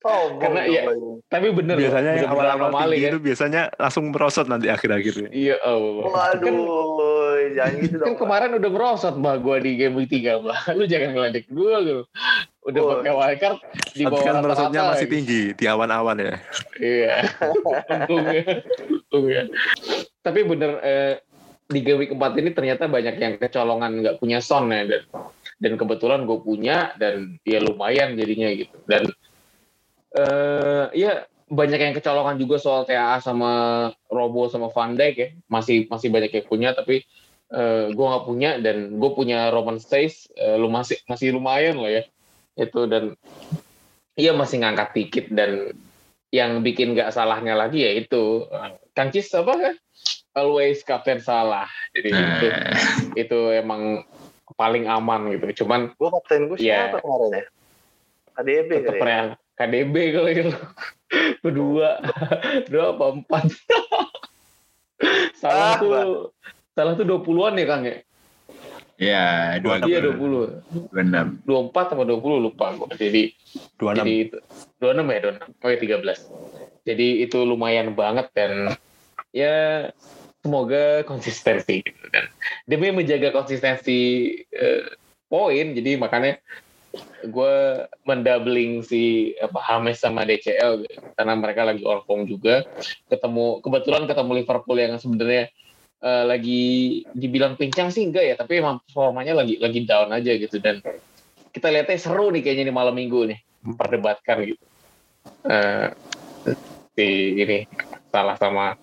sombong 0.01 0.41
Karena 0.41 0.61
ya- 0.67 0.85
Bayu. 0.87 1.09
Tapi 1.23 1.47
bener 1.51 1.75
loh, 1.75 1.81
biasanya 1.83 2.11
yang 2.11 2.25
bener-bener 2.27 2.53
awal-awal 2.57 2.81
tinggi 2.83 2.99
kan. 2.99 3.11
itu 3.11 3.19
biasanya 3.21 3.63
langsung 3.77 4.05
merosot 4.09 4.47
nanti 4.47 4.67
akhir-akhir. 4.67 5.15
Iya, 5.31 5.57
oh. 5.63 6.09
Kan, 6.11 6.57
waduh 7.41 7.57
jangan 7.57 7.75
gitu 7.81 7.97
kan 7.97 8.03
dong 8.03 8.13
Mbak. 8.13 8.21
kemarin 8.21 8.51
udah 8.55 8.71
merosot 8.71 9.15
bah 9.17 9.37
gua 9.37 9.57
di 9.57 9.73
game 9.75 9.97
week 9.97 10.13
3 10.13 10.45
bah. 10.45 10.61
Lu 10.77 10.85
jangan 10.85 11.11
ngeledek 11.11 11.49
gua 11.49 11.81
lu. 11.81 11.99
Udah 12.61 12.81
Oh. 12.81 12.89
pakai 12.95 13.13
wildcard 13.13 13.59
di 13.91 14.05
Tapi 14.05 14.13
bawah 14.13 14.21
kan 14.23 14.35
merosotnya 14.39 14.81
masih 14.87 15.01
lagi. 15.03 15.15
tinggi 15.17 15.41
di 15.57 15.65
awan-awan 15.65 16.17
ya. 16.19 16.35
Iya. 16.77 17.15
Untungnya. 17.97 18.43
Untungnya. 19.09 19.43
Tapi 20.21 20.39
bener 20.45 20.71
eh, 20.81 21.15
di 21.65 21.81
game 21.81 21.99
week 21.99 22.13
4 22.13 22.21
ini 22.37 22.51
ternyata 22.51 22.85
banyak 22.85 23.17
yang 23.17 23.35
kecolongan 23.37 23.93
nggak 23.99 24.17
punya 24.19 24.39
son 24.39 24.69
ya 24.69 24.85
dan 24.85 25.03
dan 25.57 25.73
kebetulan 25.75 26.27
gue 26.27 26.39
punya 26.39 26.93
dan 26.97 27.41
ya 27.43 27.61
lumayan 27.61 28.13
jadinya 28.13 28.49
gitu 28.53 28.75
dan 28.85 29.09
eh 30.11 30.85
ya 30.93 31.13
banyak 31.47 31.79
yang 31.79 31.95
kecolongan 31.95 32.39
juga 32.39 32.59
soal 32.59 32.83
TAA 32.83 33.19
sama 33.19 33.51
Robo 34.07 34.47
sama 34.47 34.71
Van 34.71 34.95
Dijk 34.95 35.15
ya 35.15 35.29
masih 35.47 35.87
masih 35.87 36.11
banyak 36.11 36.31
yang 36.31 36.47
punya 36.47 36.71
tapi 36.75 37.07
eh 37.51 37.91
gue 37.91 38.07
nggak 38.07 38.27
punya 38.27 38.51
dan 38.63 38.95
gue 38.95 39.11
punya 39.11 39.51
Roman 39.51 39.83
Stays 39.83 40.31
eh, 40.39 40.55
lu 40.55 40.71
masih 40.71 41.03
masih 41.11 41.35
lumayan 41.35 41.83
lah 41.83 41.91
ya. 41.91 42.03
Itu 42.55 42.87
dan 42.87 43.19
iya 44.15 44.31
masih 44.35 44.63
ngangkat 44.63 44.89
dikit 44.95 45.27
dan 45.35 45.75
yang 46.31 46.63
bikin 46.63 46.95
nggak 46.95 47.11
salahnya 47.11 47.59
lagi 47.59 47.83
ya 47.83 47.93
itu. 47.99 48.47
Eh, 48.47 48.71
Kang 48.95 49.11
Cis 49.11 49.31
apa 49.35 49.53
kan? 49.55 49.75
Always 50.31 50.87
kapten 50.87 51.19
salah. 51.19 51.67
Jadi 51.91 52.15
itu 52.15 52.47
nah, 52.47 52.87
itu 53.19 53.39
emang 53.51 54.07
paling 54.55 54.87
aman 54.87 55.35
gitu. 55.35 55.67
Cuman 55.67 55.91
gue 55.99 56.09
kapten 56.11 56.47
gue 56.47 56.59
Iya. 56.63 56.95
siapa 56.95 57.03
kemarin 57.03 57.31
ya? 57.35 57.45
KDB 58.39 58.71
kali 58.87 59.01
ya? 59.03 59.23
KDB 59.59 59.95
kali 60.15 60.31
itu. 60.39 60.51
Berdua 61.43 61.99
dua 62.71 62.85
apa? 62.95 63.05
Empat. 63.19 63.45
Salah 65.41 65.75
Ah, 65.75 65.77
tuh 65.81 65.91
salah 66.75 66.95
tuh 66.95 67.07
20-an 67.07 67.55
ya 67.59 67.67
Kang 67.67 67.83
ya 67.87 67.97
ya 69.01 69.57
dua 69.65 69.81
iya 69.89 70.05
20 70.05 70.93
enam 70.93 71.41
24 71.49 71.97
sama 71.97 72.05
20 72.05 72.21
lupa 72.45 72.77
gua. 72.77 72.93
jadi 72.93 73.33
26. 73.81 73.97
jadi 73.97 74.13
itu 74.29 74.37
26 74.85 75.09
ya 75.09 75.21
26 75.41 75.65
oh 75.65 75.69
ya 75.73 75.79
13 76.85 76.85
jadi 76.85 77.09
itu 77.25 77.39
lumayan 77.49 77.89
banget 77.97 78.29
dan 78.37 78.77
ya 79.33 79.89
semoga 80.45 81.01
konsistensi 81.09 81.81
gitu 81.81 82.05
dan 82.13 82.29
demi 82.69 82.93
menjaga 82.93 83.33
konsistensi 83.33 84.33
eh, 84.53 84.85
poin 85.33 85.73
jadi 85.73 85.97
makanya 85.97 86.37
gue 87.23 87.87
mendoubling 88.03 88.83
si 88.83 89.33
apa 89.39 89.63
Hames 89.63 90.03
sama 90.03 90.27
DCL 90.27 90.73
gitu. 90.85 90.99
karena 91.15 91.39
mereka 91.39 91.63
lagi 91.63 91.87
all 91.87 92.03
form 92.03 92.27
juga 92.27 92.67
ketemu 93.07 93.63
kebetulan 93.63 94.11
ketemu 94.11 94.31
Liverpool 94.43 94.79
yang 94.81 94.99
sebenarnya 94.99 95.53
eh, 96.01 96.25
lagi 96.25 96.63
dibilang 97.13 97.55
pincang 97.55 97.93
sih 97.93 98.09
enggak 98.09 98.25
ya 98.25 98.35
tapi 98.41 98.61
emang 98.61 98.81
performanya 98.85 99.37
lagi 99.41 99.61
lagi 99.61 99.81
down 99.85 100.11
aja 100.11 100.33
gitu. 100.37 100.57
Dan 100.59 100.81
kita 101.51 101.69
lihatnya 101.69 101.99
seru 102.01 102.33
nih 102.33 102.43
kayaknya 102.45 102.71
di 102.71 102.75
malam 102.75 102.95
minggu 102.97 103.21
nih 103.31 103.39
memperdebatkan 103.65 104.37
gitu. 104.45 104.65
Eh, 105.47 105.89
si 106.97 107.09
ini 107.37 107.69
salah 108.11 108.37
sama 108.41 108.75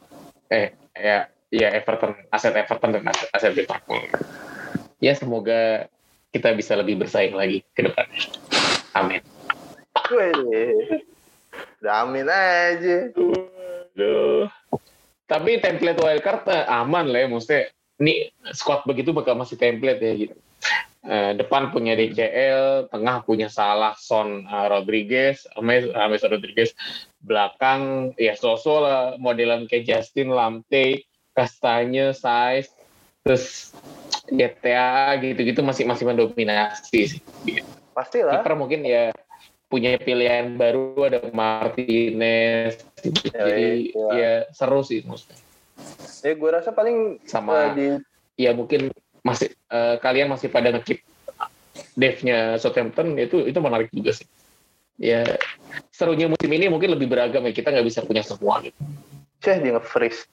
eh 0.48 0.74
ya 0.96 1.28
ya 1.52 1.70
Everton 1.74 2.16
aset 2.32 2.56
Everton 2.56 2.96
dan 2.98 3.04
aset, 3.08 3.30
aset 3.34 3.54
Liverpool. 3.56 4.04
Ya 4.98 5.14
semoga 5.14 5.88
kita 6.34 6.54
bisa 6.54 6.76
lebih 6.76 7.00
bersaing 7.00 7.34
lagi 7.34 7.64
ke 7.72 7.88
depan. 7.88 8.06
Amin. 8.98 9.22
Wih, 10.08 11.04
amin 11.86 12.28
aja. 12.28 12.98
Aduh. 13.14 14.50
Tapi 15.28 15.60
template 15.60 16.00
wildcard 16.00 16.48
eh, 16.50 16.66
aman 16.66 17.12
lah 17.12 17.20
ya 17.24 17.28
maksudnya 17.28 17.64
ini 18.02 18.32
squad 18.56 18.88
begitu 18.88 19.12
bakal 19.12 19.36
masih 19.36 19.60
template 19.60 20.02
ya 20.02 20.14
gitu 20.16 20.36
Eh, 21.08 21.40
depan 21.40 21.72
punya 21.72 21.96
DCL, 21.96 22.92
tengah 22.92 23.24
punya 23.24 23.48
Salah, 23.48 23.96
Son, 23.96 24.44
eh, 24.44 24.68
Rodriguez, 24.68 25.48
James, 25.56 25.88
James 25.88 26.24
Rodriguez, 26.28 26.70
belakang 27.24 28.12
ya 28.20 28.36
Soso 28.36 28.84
lah, 28.84 29.16
modelan 29.16 29.72
kayak 29.72 29.88
Justin, 29.88 30.36
Lamte, 30.36 31.08
Kastanya, 31.32 32.12
Saiz, 32.12 32.76
terus 33.24 33.72
GTA 34.28 35.16
gitu-gitu 35.24 35.64
masih 35.64 35.88
masih 35.88 36.12
mendominasi 36.12 37.16
sih. 37.16 37.22
Gitu. 37.48 37.64
pastilah 37.96 38.44
Kiper 38.44 38.54
mungkin 38.54 38.86
ya 38.86 39.10
punya 39.68 40.00
pilihan 40.00 40.56
baru 40.56 41.12
ada 41.12 41.20
Martinez, 41.36 42.80
jadi 43.04 43.92
iya. 43.92 44.08
ya 44.16 44.34
seru 44.56 44.80
sih 44.84 45.04
maksudnya. 45.04 45.40
ya 46.26 46.34
gue 46.34 46.50
rasa 46.50 46.74
paling 46.74 47.22
Sama 47.30 47.54
eh, 47.54 47.70
di 47.76 47.88
ya 48.48 48.56
mungkin 48.56 48.90
masih 49.22 49.54
eh, 49.54 49.96
kalian 50.00 50.32
masih 50.32 50.50
pada 50.50 50.72
ngekip 50.74 51.04
Dave-nya 51.94 52.58
Southampton 52.58 53.18
itu 53.22 53.46
itu 53.46 53.60
menarik 53.62 53.94
juga 53.94 54.16
sih. 54.16 54.26
Ya 54.98 55.38
serunya 55.94 56.26
musim 56.26 56.50
ini 56.50 56.72
mungkin 56.72 56.98
lebih 56.98 57.06
beragam 57.06 57.46
ya 57.46 57.54
kita 57.54 57.70
nggak 57.70 57.86
bisa 57.86 58.02
punya 58.02 58.26
semua 58.26 58.66
gitu. 58.66 58.78
Ceh 59.44 59.62
dia 59.62 59.78
nge-freeze 59.78 60.26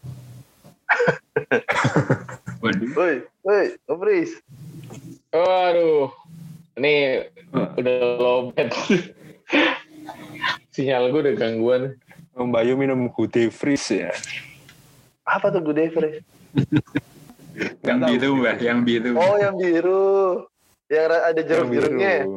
waduh 2.65 2.89
woi 2.97 3.15
woi 3.45 3.77
nge-freeze 3.85 4.41
Waduh, 5.35 6.15
ini 6.79 7.27
udah 7.51 7.99
lobet. 8.23 8.71
Sinyal 10.71 11.11
gue 11.11 11.21
udah 11.23 11.35
gangguan. 11.35 11.83
Om 12.35 12.51
Bayu 12.51 12.75
minum 12.75 13.07
Good 13.09 13.51
Freeze 13.51 13.95
ya. 13.95 14.11
apa 15.25 15.49
tuh 15.49 15.65
gue 15.65 15.89
freeze 15.89 16.21
yang 17.81 17.97
tahu. 17.97 18.13
biru 18.13 18.31
mbak 18.37 18.61
yang 18.61 18.85
biru 18.85 19.17
oh 19.17 19.41
yang 19.41 19.57
biru 19.57 20.05
yang 20.93 21.09
ada 21.09 21.41
jeruk-jeruknya 21.41 22.29
biru. 22.29 22.37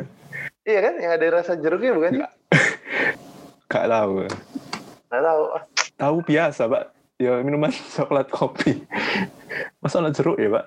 iya 0.72 0.78
kan 0.80 0.94
yang 0.96 1.12
ada 1.12 1.26
rasa 1.28 1.52
jeruknya 1.60 1.92
bukan 1.92 2.10
sih 2.16 2.22
Gak 3.68 3.84
tahu. 3.92 4.24
nggak 5.12 5.20
tahu 5.20 5.42
Ah, 5.52 5.62
Tahu 5.94 6.16
biasa, 6.24 6.64
Pak. 6.64 6.84
Ya 7.18 7.44
minuman 7.44 7.68
coklat 7.94 8.32
kopi. 8.32 8.80
Masa 9.78 10.00
ada 10.00 10.08
jeruk 10.08 10.40
ya, 10.40 10.48
Pak? 10.48 10.64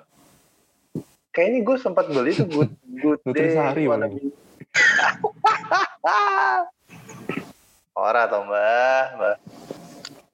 kayaknya 1.28 1.60
gue 1.62 1.76
sempat 1.76 2.06
beli 2.06 2.34
tuh 2.34 2.46
good 2.46 2.70
good 3.02 3.18
day 3.26 3.50
Nutrisari, 3.50 3.82
warna 3.86 4.06
Bang. 4.06 4.30
Biru. 6.02 6.68
Ora 7.98 8.30
toh 8.30 8.46
mbak, 8.46 9.06
mbak. 9.18 9.36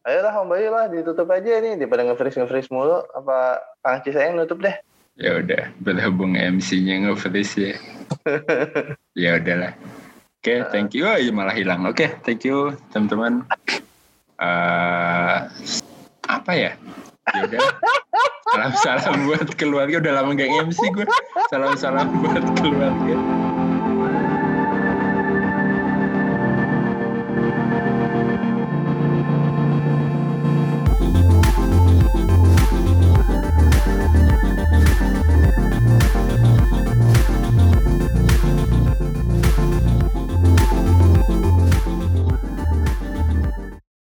Ayolah 0.04 0.36
Om 0.36 0.52
Bayu 0.52 0.68
lah 0.68 0.84
ditutup 0.92 1.32
aja 1.32 1.64
nih 1.64 1.80
daripada 1.80 2.04
nge-freeze 2.04 2.36
nge-freeze 2.36 2.68
mulu 2.68 3.00
apa 3.16 3.56
Kang 3.80 4.04
Cis 4.04 4.12
saya 4.12 4.36
nutup 4.36 4.60
deh. 4.60 4.76
ya 5.16 5.40
udah 5.40 5.70
berhubung 5.80 6.36
MC-nya 6.36 7.08
nge-freeze 7.08 7.54
ya 7.56 7.74
ya 9.24 9.30
udahlah 9.40 9.72
oke 10.42 10.54
thank 10.74 10.92
you 10.92 11.08
oh, 11.08 11.16
iya 11.16 11.32
malah 11.32 11.56
hilang 11.56 11.86
oke 11.88 12.04
thank 12.26 12.44
you 12.44 12.76
teman-teman 12.92 13.46
Eh 14.34 15.38
apa 16.26 16.52
ya 16.52 16.76
ya 17.32 17.40
udah 17.48 17.60
Salam-salam 18.54 19.26
buat 19.26 19.50
keluarga. 19.58 19.98
Udah 19.98 20.22
lama 20.22 20.30
gak 20.38 20.46
MC 20.46 20.78
gue. 20.94 21.02
Salam-salam 21.50 22.06
buat 22.22 22.44
keluarga. 22.62 23.16